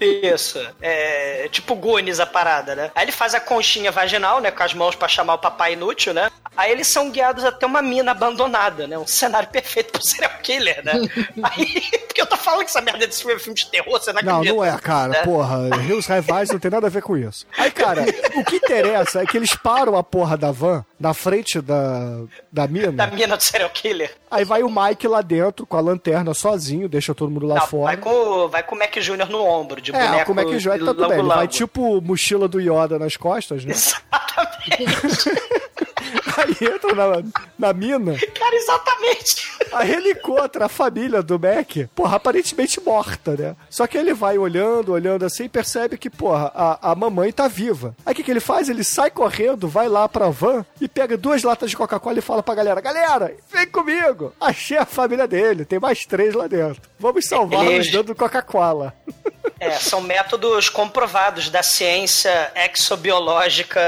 [0.00, 0.58] Isso.
[0.80, 2.90] É tipo Goonies a parada, né?
[2.94, 4.50] Aí ele faz a conchinha vaginal, né?
[4.50, 6.30] Com as mãos pra chamar o papai inútil, né?
[6.56, 8.98] Aí eles são guiados até uma mina abandonada, né?
[8.98, 10.92] Um cenário perfeito pro serial killer, né?
[11.42, 14.12] Aí, porque eu tô falando que essa merda desse filme é filme de terror, você
[14.12, 14.54] não Não, acredita.
[14.56, 15.08] não é, cara.
[15.12, 15.22] né?
[15.22, 17.46] Porra, Rios Rivais não tem nada a ver com isso.
[17.56, 18.04] Aí, cara,
[18.34, 22.20] o que interessa é que eles param a porra da van na frente da,
[22.52, 22.92] da mina.
[22.92, 24.14] Da mina do serial killer.
[24.30, 27.66] Aí vai o Mike lá dentro com a lanterna sozinho, deixa todo mundo lá Não,
[27.66, 27.84] fora.
[27.84, 29.28] vai, com, vai com o Mac Jr.
[29.30, 31.18] no ombro, de É, boneco é que já tá tudo bem.
[31.20, 33.72] Ele vai tipo mochila do Yoda nas costas, né?
[33.72, 35.30] Exatamente.
[36.36, 37.22] Aí entra na,
[37.58, 38.14] na mina.
[38.34, 39.50] Cara, exatamente.
[39.72, 43.56] Aí ele encontra a família do Mac, porra, aparentemente morta, né?
[43.68, 47.46] Só que ele vai olhando, olhando assim e percebe que, porra, a, a mamãe tá
[47.48, 47.94] viva.
[48.04, 48.68] Aí o que, que ele faz?
[48.68, 52.42] Ele sai correndo, vai lá pra van e pega duas latas de Coca-Cola e fala
[52.42, 54.32] pra galera: Galera, vem comigo!
[54.40, 56.82] Achei a família dele, tem mais três lá dentro.
[56.98, 58.94] Vamos salvá-los Eles- dentro do Coca-Cola.
[59.60, 63.80] É, são métodos comprovados da ciência exobiológica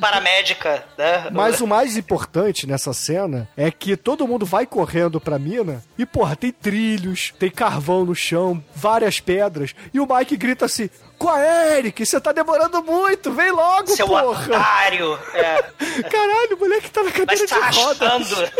[0.00, 1.26] paramédica, né?
[1.32, 6.06] Mas o mais importante nessa cena é que todo mundo vai correndo pra mina e,
[6.06, 9.74] porra, tem trilhos, tem carvão no chão, várias pedras.
[9.92, 10.88] E o Mike grita assim:
[11.18, 11.40] Com a
[11.76, 14.46] Eric, você tá demorando muito, vem logo, Seu porra!
[14.46, 15.18] otário!
[15.34, 15.62] É,
[16.08, 18.50] Caralho, o moleque tá na mas cadeira tá de roda, arrastando.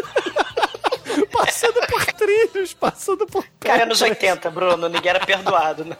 [1.32, 4.19] passando por trilhos, passando por Cara, anos pedras.
[4.23, 5.85] 80, Bruno, ninguém era perdoado.
[5.85, 5.97] né?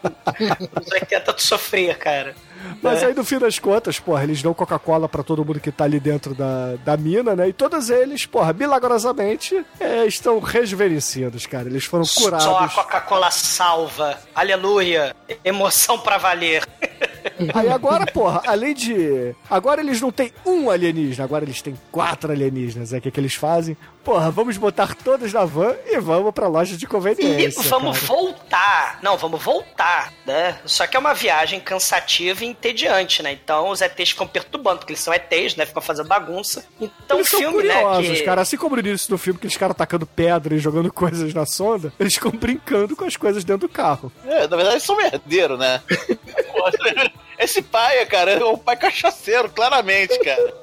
[0.75, 2.35] Nos 80 tu sofria, cara.
[2.81, 5.83] Mas aí, no fim das contas, porra, eles dão Coca-Cola pra todo mundo que tá
[5.83, 7.49] ali dentro da, da mina, né?
[7.49, 11.67] E todos eles, porra, milagrosamente, é, estão rejuvenescidos, cara.
[11.67, 12.75] Eles foram Só a curados.
[12.75, 14.17] Coca-Cola salva.
[14.35, 15.15] Aleluia.
[15.43, 16.63] Emoção pra valer.
[17.53, 19.35] Aí agora, porra, além de.
[19.49, 22.93] Agora eles não têm um alienígena, agora eles têm quatro alienígenas.
[22.93, 23.75] É o que, que eles fazem?
[24.03, 27.61] Porra, vamos botar todos na van e vamos pra loja de E conveniência.
[27.69, 28.07] vamos cara.
[28.07, 28.99] voltar.
[29.03, 30.57] Não, vamos voltar, né?
[30.65, 33.31] Só que é uma viagem cansativa e entediante, né?
[33.31, 35.65] Então os ETs ficam perturbando, porque eles são ETs, né?
[35.67, 36.65] Ficam fazendo bagunça.
[36.79, 38.15] Então eles o são filme, curiosos, né?
[38.15, 38.23] Que...
[38.23, 38.41] cara.
[38.41, 41.45] Assim como no início do filme, que eles caras tacando pedra e jogando coisas na
[41.45, 44.11] sonda, eles ficam brincando com as coisas dentro do carro.
[44.25, 45.81] É, na verdade, eles são merdeiros, né?
[47.37, 50.53] Esse pai, cara, é um pai cachaceiro, claramente, cara.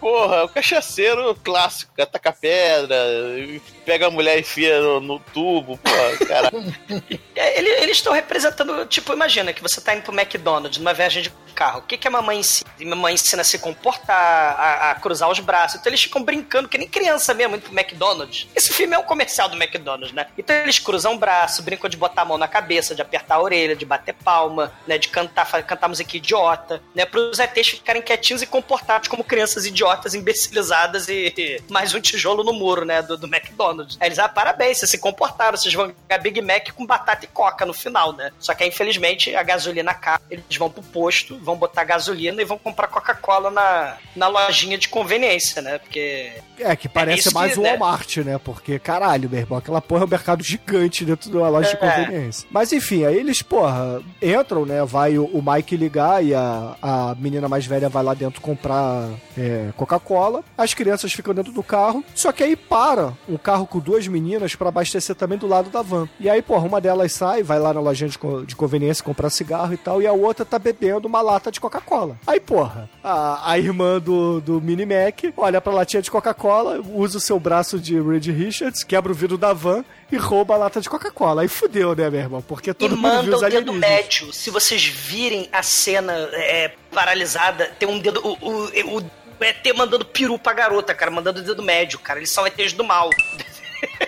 [0.00, 2.96] Porra, o cachaceiro clássico, cara, taca pedra,
[3.84, 6.50] pega a mulher e enfia no, no tubo, porra, cara.
[7.34, 11.22] É, ele- eles estão representando, tipo, imagina que você tá indo pro McDonald's numa viagem
[11.22, 11.78] de carro.
[11.78, 12.68] O que, que a mamãe ensina?
[12.80, 14.16] A mamãe ensina a se comportar,
[14.58, 15.78] a, a cruzar os braços.
[15.78, 18.48] Então eles ficam brincando, que nem criança mesmo, indo pro McDonald's.
[18.56, 20.26] Esse filme é um comercial do McDonald's, né?
[20.36, 23.40] Então eles cruzam o braço, brincam de botar a mão na cabeça, de apertar a
[23.42, 24.98] orelha, de bater palma, né?
[24.98, 27.04] De cantar, cantar música idiota, né?
[27.04, 32.52] Pros ETs ficarem quietinhos e comportados como crianças idiotas, imbecilizadas e, mais um tijolo no
[32.52, 33.02] muro, né?
[33.02, 33.96] Do, do McDonald's.
[34.00, 37.28] Aí eles, ah, parabéns, vocês se comportaram, vocês vão ganhar Big Mac com batata e
[37.28, 38.30] coca no final, né?
[38.38, 42.44] Só que aí, infelizmente, a gasolina acaba, eles vão pro posto, vão botar gasolina e
[42.44, 45.78] vão comprar Coca-Cola na, na lojinha de conveniência, né?
[45.78, 47.70] Porque É, que parece isso mais o né?
[47.76, 48.38] Walmart, né?
[48.38, 51.76] Porque, caralho, meu irmão, aquela porra é um mercado gigante dentro de uma loja de
[51.76, 51.78] É.
[51.78, 52.48] conveniência.
[52.50, 54.84] Mas enfim, aí eles, porra, entram, né?
[54.84, 59.08] Vai o, o Mike ligar e a, a menina mais velha vai lá dentro comprar
[59.36, 60.44] é, Coca-Cola.
[60.56, 62.04] As crianças ficam dentro do carro.
[62.14, 65.80] Só que aí para um carro com duas meninas pra abastecer também do lado da
[65.80, 66.08] van.
[66.20, 69.30] E aí, porra, uma delas sai, vai lá na lojinha de, co- de conveniência comprar
[69.30, 72.18] cigarro e tal, e a outra tá bebendo uma lata de Coca-Cola.
[72.26, 77.18] Aí, porra, a, a irmã do, do Mini Mac olha pra latinha de Coca-Cola, usa
[77.18, 80.80] o seu braço de Reed Richards, quebra o vidro da van e rouba a lata
[80.80, 81.42] de Coca-Cola.
[81.42, 82.42] Aí fudeu, né, meu irmão?
[82.42, 84.32] Porque todo e mundo viu manda os o dedo médio.
[84.32, 88.20] Se vocês virem a cena é, paralisada, tem um dedo.
[88.26, 89.10] O, o, o
[89.44, 92.18] ET mandando peru pra garota, cara, mandando o dedo médio, cara.
[92.18, 93.10] Eles são ETs do mal.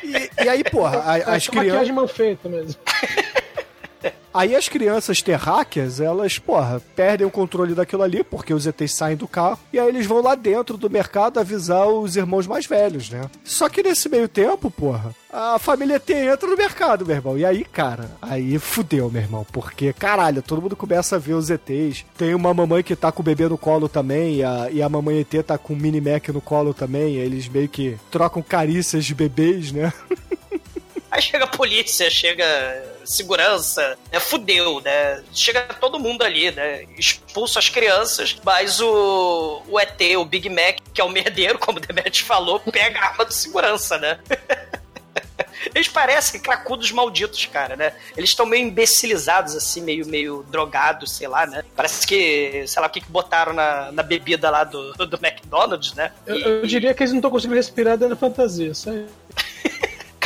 [0.02, 1.54] E, e aí, porra, a- as Essa crianças.
[1.54, 2.74] maquiagem mal feita mesmo.
[4.32, 9.16] Aí as crianças terráqueas, elas, porra, perdem o controle daquilo ali, porque os ETs saem
[9.16, 13.10] do carro, e aí eles vão lá dentro do mercado avisar os irmãos mais velhos,
[13.10, 13.22] né?
[13.42, 17.38] Só que nesse meio tempo, porra, a família ET entra no mercado, meu irmão.
[17.38, 21.50] E aí, cara, aí fudeu, meu irmão, porque, caralho, todo mundo começa a ver os
[21.50, 22.04] ETs.
[22.16, 24.88] Tem uma mamãe que tá com o bebê no colo também, e a, e a
[24.88, 29.04] mamãe ET tá com o mini Mac no colo também, eles meio que trocam carícias
[29.04, 29.92] de bebês, né?
[31.10, 32.44] Aí chega a polícia, chega
[33.04, 34.20] segurança, né?
[34.20, 35.22] Fudeu, né?
[35.34, 36.84] Chega todo mundo ali, né?
[36.96, 41.78] Expulsa as crianças, mas o, o ET, o Big Mac, que é o merdeiro, como
[41.78, 44.18] o Demet falou, pega a arma do segurança, né?
[45.74, 47.92] Eles parecem cracudos malditos, cara, né?
[48.16, 51.62] Eles estão meio imbecilizados, assim, meio, meio drogados, sei lá, né?
[51.76, 55.92] Parece que, sei lá, o que, que botaram na, na bebida lá do, do McDonald's,
[55.92, 56.12] né?
[56.26, 58.70] Eu, E- eu diria que eles não estão conseguindo respirar dentro da fantasia.
[58.70, 58.88] Isso.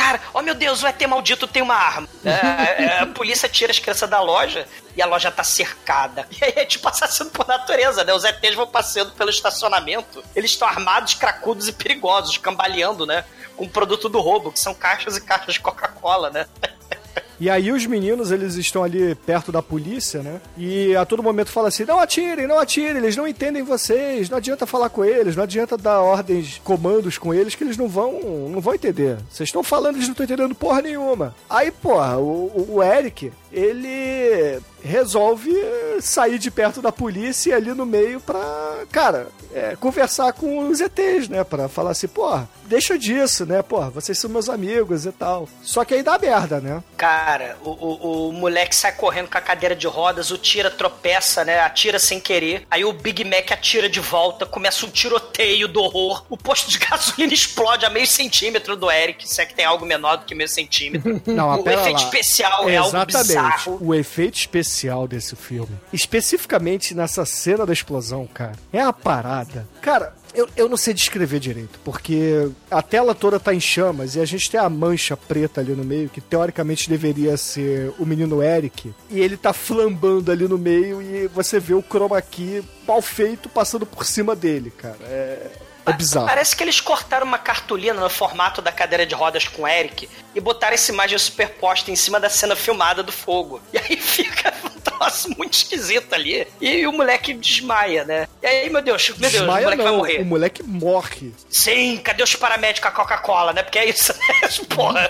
[0.05, 2.07] Cara, oh meu Deus, o ET maldito tem uma arma.
[2.25, 6.27] É, é, a polícia tira as crianças da loja e a loja tá cercada.
[6.39, 8.13] E aí é tipo assassino por natureza, né?
[8.13, 10.23] Os ETs vão passeando pelo estacionamento.
[10.35, 13.23] Eles estão armados, cracudos e perigosos, cambaleando, né?
[13.55, 16.45] Com o produto do roubo, que são caixas e caixas de Coca-Cola, né?
[17.39, 20.39] E aí os meninos, eles estão ali perto da polícia, né?
[20.57, 24.37] E a todo momento fala assim: não atirem, não atirem, eles não entendem vocês, não
[24.37, 28.13] adianta falar com eles, não adianta dar ordens, comandos com eles, que eles não vão,
[28.49, 29.17] não vão entender.
[29.29, 31.35] Vocês estão falando, eles não estão entendendo porra nenhuma.
[31.49, 37.73] Aí, porra, o, o- Eric, ele resolve eh, sair de perto da polícia e ali
[37.73, 41.43] no meio pra, cara, é, conversar com os ETs, né?
[41.43, 43.61] Pra falar assim, pô, deixa disso, né?
[43.61, 45.49] Pô, vocês são meus amigos e tal.
[45.63, 46.83] Só que aí dá merda, né?
[46.95, 51.43] Cara, o, o, o moleque sai correndo com a cadeira de rodas, o tira tropeça,
[51.43, 51.59] né?
[51.61, 52.67] Atira sem querer.
[52.69, 56.25] Aí o Big Mac atira de volta, começa um tiroteio do horror.
[56.29, 59.85] O posto de gasolina explode a meio centímetro do Eric, se é que tem algo
[59.85, 61.21] menor do que meio centímetro.
[61.25, 61.99] Não, o efeito lá.
[61.99, 63.77] especial é algo bizarro.
[63.81, 64.74] O efeito especial
[65.07, 69.67] desse filme, especificamente nessa cena da explosão, cara, é a parada.
[69.81, 74.19] Cara, eu, eu não sei descrever direito, porque a tela toda tá em chamas e
[74.19, 78.43] a gente tem a mancha preta ali no meio, que teoricamente deveria ser o menino
[78.43, 83.01] Eric, e ele tá flambando ali no meio e você vê o chroma key mal
[83.01, 84.97] feito passando por cima dele, cara.
[85.03, 85.51] É,
[85.85, 86.27] é bizarro.
[86.27, 90.09] Parece que eles cortaram uma cartolina no formato da cadeira de rodas com o Eric
[90.33, 93.61] e botaram essa imagem superposta em cima da cena filmada do fogo.
[93.71, 96.47] E aí fica um troço muito esquisito ali.
[96.59, 98.27] E o moleque desmaia, né?
[98.41, 100.21] E aí, meu Deus, meu Deus, o Desmaia moleque vai não, morrer.
[100.21, 101.33] o moleque morre.
[101.49, 103.63] Sim, cadê os paramédicos com a Coca-Cola, né?
[103.63, 104.34] Porque é isso, né?
[104.69, 105.09] Porra.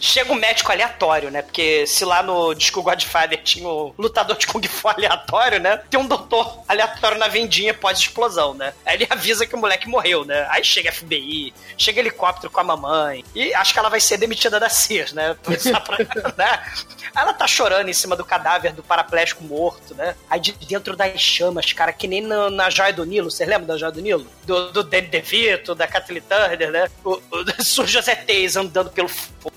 [0.00, 1.42] Chega um médico aleatório, né?
[1.42, 5.80] Porque se lá no Disco Godfather tinha o lutador de Kung Fu aleatório, né?
[5.90, 8.72] Tem um doutor aleatório na vendinha pós-explosão, né?
[8.84, 10.46] Aí ele avisa que o moleque morreu, né?
[10.50, 13.24] Aí chega FBI, chega helicóptero com a mamãe.
[13.34, 15.36] E acho que ela vai ser demitida da CIS, né?
[15.84, 16.62] Pra- né?
[17.16, 20.14] Ela tá chorando em cima do cadáver do paraplégico morto, né?
[20.28, 23.30] Aí de dentro das chamas, cara, que nem na, na Joia do Nilo.
[23.30, 24.26] Vocês lembram da Joia do Nilo?
[24.44, 26.90] Do, do Danny DeVito, da Kathleen Turner, né?
[27.04, 29.10] O, o, surge os ETs andando pelo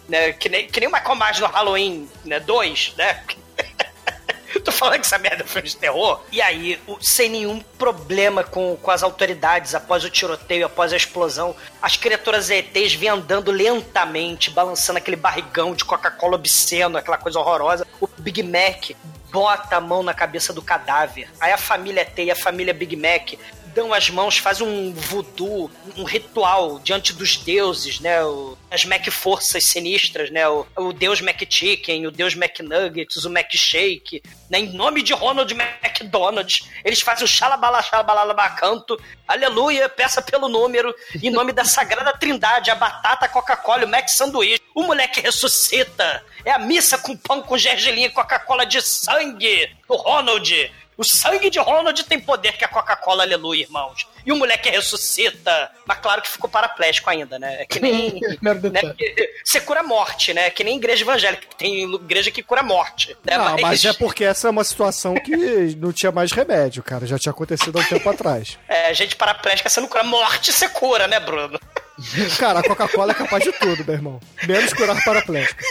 [0.08, 0.32] né?
[0.34, 2.40] Que nem, que nem o Michael Myers no Halloween, né?
[2.40, 3.24] 2, né?
[4.64, 6.22] Tô falando que essa merda foi de terror.
[6.32, 10.98] E aí, o- sem nenhum problema com, com as autoridades, após o tiroteio, após a
[10.98, 17.40] explosão, as criaturas ETs vêm andando lentamente, balançando aquele barrigão de Coca-Cola obsceno, aquela coisa
[17.40, 17.86] horrorosa.
[18.02, 18.92] O Big Mac
[19.32, 21.30] bota a mão na cabeça do cadáver.
[21.40, 23.34] Aí a família ET e a família Big Mac
[23.74, 28.24] dão as mãos, faz um voodoo, um ritual diante dos deuses, né?
[28.24, 30.48] O- as Mac Forças sinistras, né?
[30.48, 34.60] O, o Deus Mac Chicken, o Deus Mac Nuggets, o Mac Shake, né?
[34.60, 40.94] Em nome de Ronald McDonald, eles fazem o xalabala xalabalaba canto, aleluia, peça pelo número,
[41.22, 46.24] em nome da Sagrada Trindade, a batata, a Coca-Cola, o Mac Sanduíche, o moleque ressuscita,
[46.44, 51.60] é a missa com pão com gergelim Coca-Cola de sangue, do Ronald, o sangue de
[51.60, 54.08] Ronald tem poder que a Coca-Cola, aleluia, irmãos.
[54.26, 55.72] E o moleque ressuscita.
[55.86, 57.62] Mas claro que ficou paraplégico ainda, né?
[57.62, 58.20] É que nem.
[58.42, 58.82] Merda, né?
[58.98, 60.50] que- Você cura morte, né?
[60.50, 61.46] Que nem igreja evangélica.
[61.48, 63.16] que Tem igreja que cura morte.
[63.24, 63.38] Né?
[63.38, 65.36] Não, mas é porque essa é uma situação que
[65.78, 67.06] não tinha mais remédio, cara.
[67.06, 68.58] Já tinha acontecido há um tempo atrás.
[68.68, 71.60] É, gente paraplégica, você não cura morte, você cura, né, Bruno?
[72.38, 74.20] Cara, a Coca-Cola é capaz de tudo, meu irmão.
[74.48, 75.62] Menos curar paraplégico.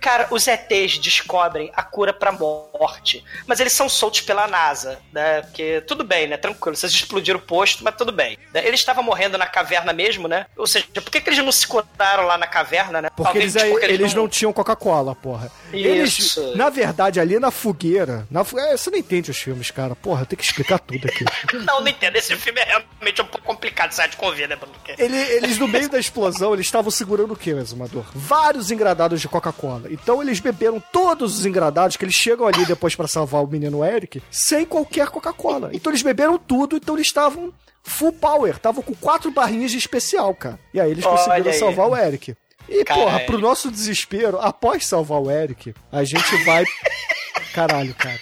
[0.00, 3.24] Cara, os ETs descobrem a cura pra morte.
[3.46, 5.42] Mas eles são soltos pela NASA, né?
[5.42, 6.36] Porque tudo bem, né?
[6.36, 6.76] Tranquilo.
[6.76, 8.38] Vocês explodiram o posto, mas tudo bem.
[8.54, 8.66] né?
[8.66, 10.46] Eles estavam morrendo na caverna mesmo, né?
[10.56, 13.10] Ou seja, por que, que eles não se curaram lá na caverna, né?
[13.10, 15.50] Porque Talvez eles, porque eles não tinham Coca-Cola, porra.
[15.72, 16.56] Eles, Isso.
[16.56, 18.26] na verdade, ali na fogueira.
[18.30, 19.94] Na, é, você não entende os filmes, cara.
[19.94, 21.24] Porra, eu tenho que explicar tudo aqui.
[21.70, 22.16] Não, não entendo.
[22.16, 24.74] Esse filme é realmente um pouco complicado, sabe, de convir, né, Bruno?
[24.98, 28.04] Ele- eles, no meio da explosão, eles estavam segurando o quê, exumador?
[28.14, 29.89] Vários engradados de Coca-Cola.
[29.90, 33.84] Então eles beberam todos os engradados que eles chegam ali depois pra salvar o menino
[33.84, 35.70] Eric, sem qualquer Coca-Cola.
[35.72, 37.52] Então eles beberam tudo, então eles estavam
[37.82, 38.54] full power.
[38.54, 40.58] Estavam com quatro barrinhas de especial, cara.
[40.72, 41.58] E aí eles Olha conseguiram aí.
[41.58, 42.36] salvar o Eric.
[42.68, 43.04] E, Caralho.
[43.06, 46.64] porra, pro nosso desespero, após salvar o Eric, a gente vai.
[47.52, 48.20] Caralho, cara.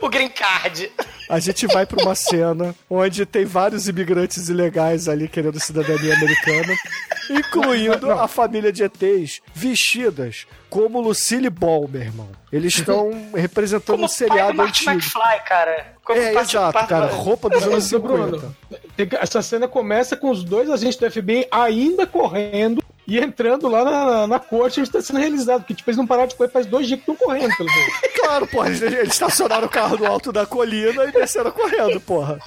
[0.00, 0.90] O Green Card.
[1.28, 6.74] A gente vai pra uma cena onde tem vários imigrantes ilegais ali querendo cidadania americana,
[7.30, 12.28] incluindo a família de ETs vestidas como Lucille Ball, meu irmão.
[12.52, 15.18] Eles estão representando Como um pai do seriado Martin antigo.
[15.18, 15.94] McFly, cara.
[16.04, 17.06] Como É, parte- exato, parte- cara.
[17.06, 18.56] Roupa dos anos Ô, Bruno, 50.
[18.96, 23.68] tem que- essa cena começa com os dois agentes do FBI ainda correndo e entrando
[23.68, 25.60] lá na, na corte onde está sendo realizado.
[25.60, 27.94] Porque, tipo, eles não pararam de correr faz dois dias que estão correndo, pelo menos.
[28.14, 32.38] Claro, porra, eles, eles estacionaram o carro no alto da colina e desceram correndo, porra.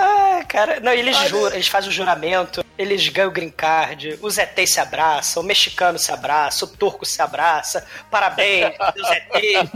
[0.00, 0.80] Ah, cara.
[0.80, 4.80] Não, eles juram, eles fazem o juramento, eles ganham o green card, os ETs se
[4.80, 7.84] abraçam, o mexicano se abraça, o turco se abraça.
[8.10, 9.70] Parabéns, os ETs.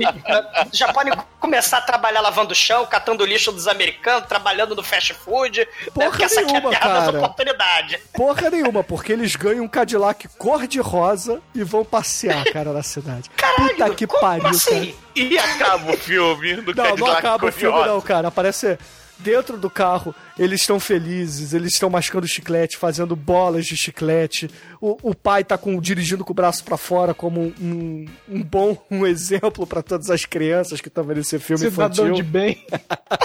[0.73, 4.83] Já podem começar a trabalhar lavando o chão, catando o lixo dos americanos, trabalhando no
[4.83, 5.59] fast food.
[5.61, 5.67] né?
[5.93, 7.19] Porra Porque essa aqui é a nenhuma, das cara.
[7.19, 8.01] oportunidades.
[8.13, 13.29] Porra nenhuma, porque eles ganham um Cadillac cor-de-rosa e vão passear, cara, na cidade.
[13.57, 14.93] Puta que como pariu, assim?
[14.93, 15.03] cara.
[15.15, 18.29] E acaba o filme do Não, não Cadillac acaba o filme, não, cara.
[18.29, 18.79] Aparece
[19.19, 24.51] dentro do carro, eles estão felizes, eles estão mascando chiclete, fazendo bolas de chiclete.
[24.81, 28.77] O, o pai tá com, dirigindo com o braço para fora como um, um, bom
[28.91, 32.15] um exemplo para todas as crianças que estão vendo esse filme Cidadão infantil.
[32.15, 32.65] de bem.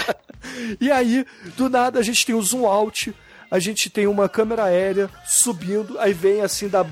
[0.80, 3.14] e aí, do nada, a gente tem o zoom out,
[3.50, 6.86] a gente tem uma câmera aérea subindo, aí vem assim da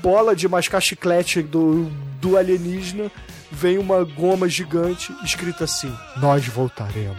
[0.00, 1.90] bola de mascar chiclete do,
[2.20, 3.10] do alienígena
[3.50, 7.18] vem uma goma gigante escrita assim: Nós voltaremos.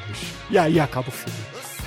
[0.50, 1.40] E aí acaba o filme.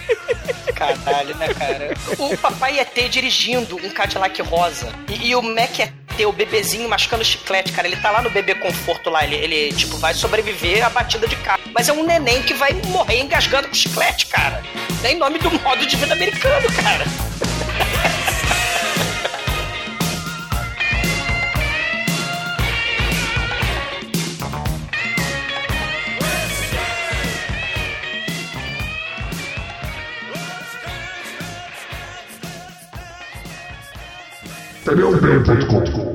[0.74, 1.94] Caralho, né, cara?
[2.18, 4.92] O papai ET dirigindo um Cadillac rosa.
[5.08, 5.92] E, e o Mac ET,
[6.26, 7.86] o bebezinho mascando chiclete, cara.
[7.86, 9.24] Ele tá lá no bebê conforto lá.
[9.24, 11.60] Ele, ele, tipo, vai sobreviver à batida de carro.
[11.72, 14.62] Mas é um neném que vai morrer engasgando com chiclete, cara.
[15.04, 17.04] É em nome do modo de vida americano, cara.
[34.84, 36.11] Pneupen.com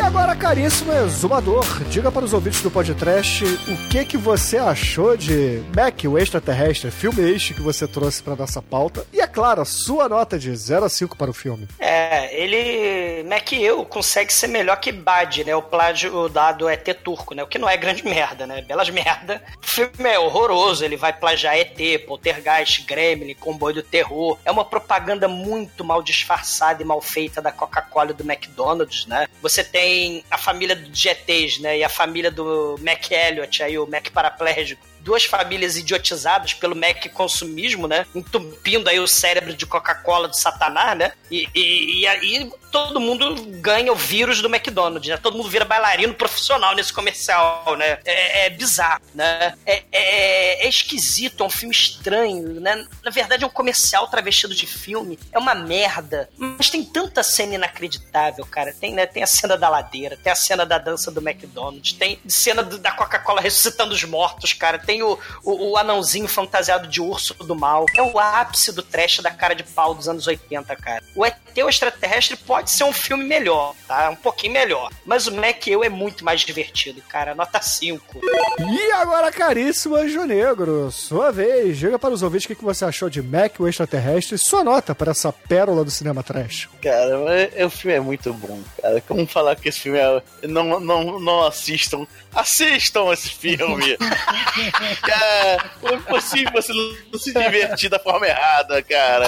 [0.00, 5.14] E agora, caríssimo exumador, diga para os ouvintes do podcast o que que você achou
[5.14, 9.06] de Mac, o extraterrestre, filme este que você trouxe para nossa pauta.
[9.12, 11.68] E é claro, a sua nota de 0 a 5 para o filme.
[11.78, 13.24] É, ele.
[13.24, 15.54] Mac eu consegue ser melhor que Bad, né?
[15.54, 17.42] O plágio dado ET turco, né?
[17.42, 18.62] O que não é grande merda, né?
[18.62, 19.42] Belas merda.
[19.62, 24.38] O filme é horroroso, ele vai plagiar ET, Poltergeist, Gremlin, Comboio do Terror.
[24.46, 29.26] É uma propaganda muito mal disfarçada e mal feita da Coca-Cola e do McDonald's, né?
[29.42, 29.89] Você tem
[30.30, 31.78] a família de GTs, né?
[31.78, 37.06] E a família do Mac Elliot, aí o Mac paraplégico duas famílias idiotizadas pelo Mac
[37.12, 38.06] consumismo, né?
[38.14, 41.12] Entupindo aí o cérebro de Coca-Cola do Satanás, né?
[41.30, 45.16] E, e, e aí todo mundo ganha o vírus do McDonald's, né?
[45.16, 47.98] Todo mundo vira bailarino profissional nesse comercial, né?
[48.04, 49.54] É, é bizarro, né?
[49.66, 52.86] É, é, é, esquisito, é um filme estranho, né?
[53.02, 56.28] Na verdade é um comercial travestido de filme, é uma merda.
[56.36, 58.72] Mas tem tanta cena inacreditável, cara.
[58.72, 59.06] Tem, né?
[59.06, 62.78] Tem a cena da ladeira, tem a cena da dança do McDonald's, tem cena do,
[62.78, 67.86] da Coca-Cola ressuscitando os mortos, cara o, o, o, anãozinho fantasiado de urso do mal.
[67.96, 71.02] É o ápice do trash da cara de pau dos anos 80, cara.
[71.14, 74.10] O ET o Extraterrestre pode ser um filme melhor, tá?
[74.10, 74.90] Um pouquinho melhor.
[75.04, 77.34] Mas o Mac Eu é muito mais divertido, cara.
[77.34, 78.20] Nota 5.
[78.58, 81.78] E agora, caríssimo Anjo Negro, sua vez.
[81.78, 84.94] Diga para os ouvintes o que você achou de Mac o Extraterrestre e sua nota
[84.94, 86.68] para essa pérola do cinema trash.
[86.80, 87.18] Cara,
[87.66, 89.00] o filme é muito bom, cara.
[89.02, 90.22] Como falar que esse filme é...
[90.46, 92.06] Não, não, não assistam.
[92.34, 93.96] Assistam esse filme!
[95.02, 96.72] cara, é impossível você
[97.12, 99.26] não se divertir da forma errada, cara.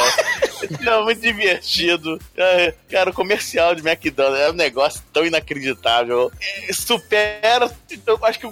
[0.87, 2.19] É muito divertido.
[2.91, 6.31] Cara, o comercial de McDonald's é um negócio tão inacreditável.
[6.73, 7.71] Supera.
[8.07, 8.47] Eu acho que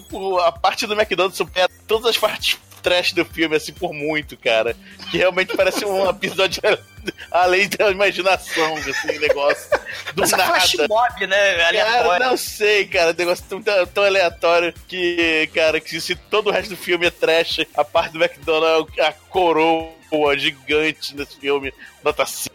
[0.44, 4.77] a parte do McDonald's supera todas as partes trash do filme, assim, por muito, cara.
[5.11, 6.61] Que realmente parece um episódio
[7.31, 9.69] além da imaginação, assim, negócio
[10.15, 10.44] do Mas nada.
[10.44, 11.65] flash mob, né?
[11.65, 12.11] Aleatório.
[12.11, 16.70] Cara, não sei, cara, negócio tão, tão, aleatório que, cara, que se todo o resto
[16.70, 22.27] do filme é trash, a parte do McDonald's é a coroa gigante nesse filme, nota
[22.27, 22.55] 5.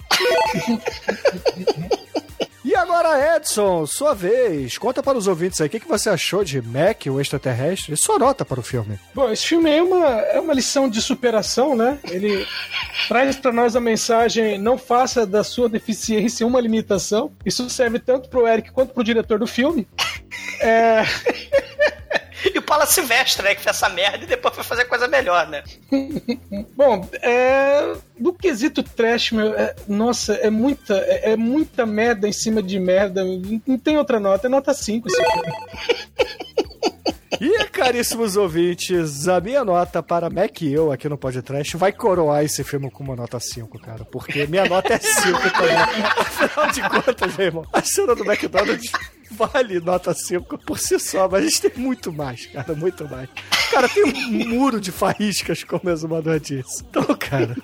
[2.76, 4.78] E agora, Edson, sua vez.
[4.78, 7.98] Conta para os ouvintes aí o que, que você achou de Mac, o extraterrestre, e
[7.98, 9.00] sua nota para o filme.
[9.14, 11.98] Bom, esse filme é uma, é uma lição de superação, né?
[12.04, 12.46] Ele
[13.08, 17.32] traz para nós a mensagem: não faça da sua deficiência uma limitação.
[17.46, 19.88] Isso serve tanto pro Eric quanto pro diretor do filme.
[20.60, 21.04] É.
[22.44, 23.56] E o Paula Silvestre, né?
[23.56, 25.64] Que fez essa merda e depois foi fazer coisa melhor, né?
[26.76, 32.34] Bom, é, do quesito trash, meu, é, nossa, é muita, é, é, muita merda em
[32.34, 33.24] cima de merda.
[33.66, 35.54] Não tem outra nota, é nota 5 esse filme.
[37.40, 42.44] E, caríssimos ouvintes, a minha nota para Mac e eu aqui no podcast vai coroar
[42.44, 44.06] esse filme com uma nota 5, cara.
[44.06, 45.78] Porque minha nota é 5 também.
[46.18, 48.92] Afinal de contas, meu irmão, a cena do McDonald's
[49.32, 53.30] vale nota 5 por si só, mas a gente tem muito mais, cara, muito mais.
[53.72, 56.84] Cara, tem um muro de faíscas, como o exumador disse.
[56.90, 57.56] Então, cara.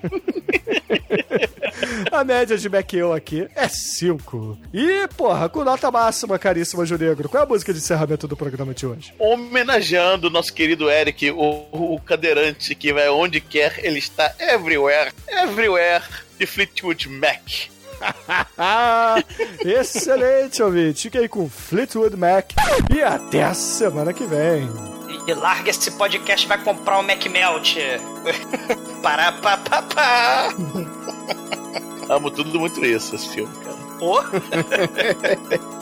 [2.12, 4.58] A média de Mac-Eu aqui é 5.
[4.74, 8.36] E, porra, com nota máxima, caríssima Ju Negro, qual é a música de encerramento do
[8.36, 9.14] programa de hoje?
[9.32, 15.14] Homenageando o nosso querido Eric, o, o cadeirante que vai onde quer, ele está everywhere,
[15.26, 16.04] everywhere,
[16.38, 17.40] de Fleetwood Mac.
[19.64, 21.04] Excelente, ouvinte.
[21.04, 22.52] Fique aí com Fleetwood Mac
[22.94, 24.70] e até a semana que vem.
[25.26, 27.78] E larga esse podcast vai comprar o Mac Melt.
[29.02, 30.50] Pará, pá, pá, pá.
[32.10, 33.78] Amo tudo muito isso, esse filme, cara.
[34.02, 34.20] Ô,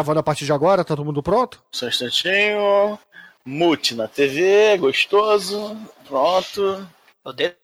[0.00, 1.62] gravando a partir de agora, tá todo mundo pronto?
[1.70, 2.98] Só um instantinho.
[3.44, 5.76] Mute na TV, gostoso.
[6.08, 6.88] Pronto.
[7.22, 7.59] odeio Demetrio.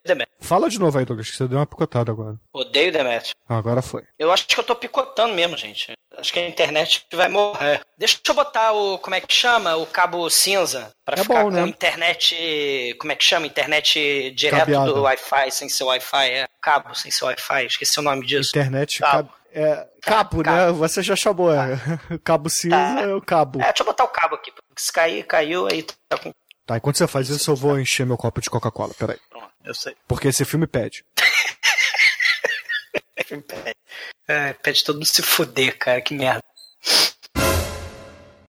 [0.46, 2.36] Fala de novo aí, Douglas, que você deu uma picotada agora.
[2.52, 3.34] Odeio Demetrio.
[3.48, 4.02] Ah, agora foi.
[4.18, 5.92] Eu acho que eu tô picotando mesmo, gente.
[6.16, 7.80] Acho que a internet vai morrer.
[7.98, 8.98] Deixa eu botar o.
[8.98, 9.76] Como é que chama?
[9.76, 10.90] O cabo cinza.
[11.04, 11.62] Pra É ficar bom, com né?
[11.62, 12.96] internet.
[12.98, 13.46] Como é que chama?
[13.46, 14.92] Internet direto Cabeada.
[14.92, 16.30] do Wi-Fi, sem ser Wi-Fi.
[16.30, 17.66] É cabo sem ser Wi-Fi.
[17.66, 18.50] Esqueci o nome disso.
[18.50, 18.98] Internet.
[19.00, 19.28] Cabo.
[19.28, 20.56] cab- É, cabo, Cabo.
[20.56, 20.72] né?
[20.72, 21.52] Você já chamou.
[21.52, 21.76] É.
[22.24, 23.00] Cabo cinza Tá.
[23.02, 23.60] é o cabo.
[23.60, 24.52] É, deixa eu botar o cabo aqui.
[24.76, 26.30] Se cair, caiu, aí tá com.
[26.66, 28.92] Tá, enquanto você faz isso, eu vou encher meu copo de Coca-Cola.
[28.98, 29.16] Peraí.
[29.66, 29.96] Eu sei.
[30.06, 31.04] Porque esse filme pede.
[34.28, 36.00] É, pede todo mundo se fuder, cara.
[36.00, 36.40] Que merda.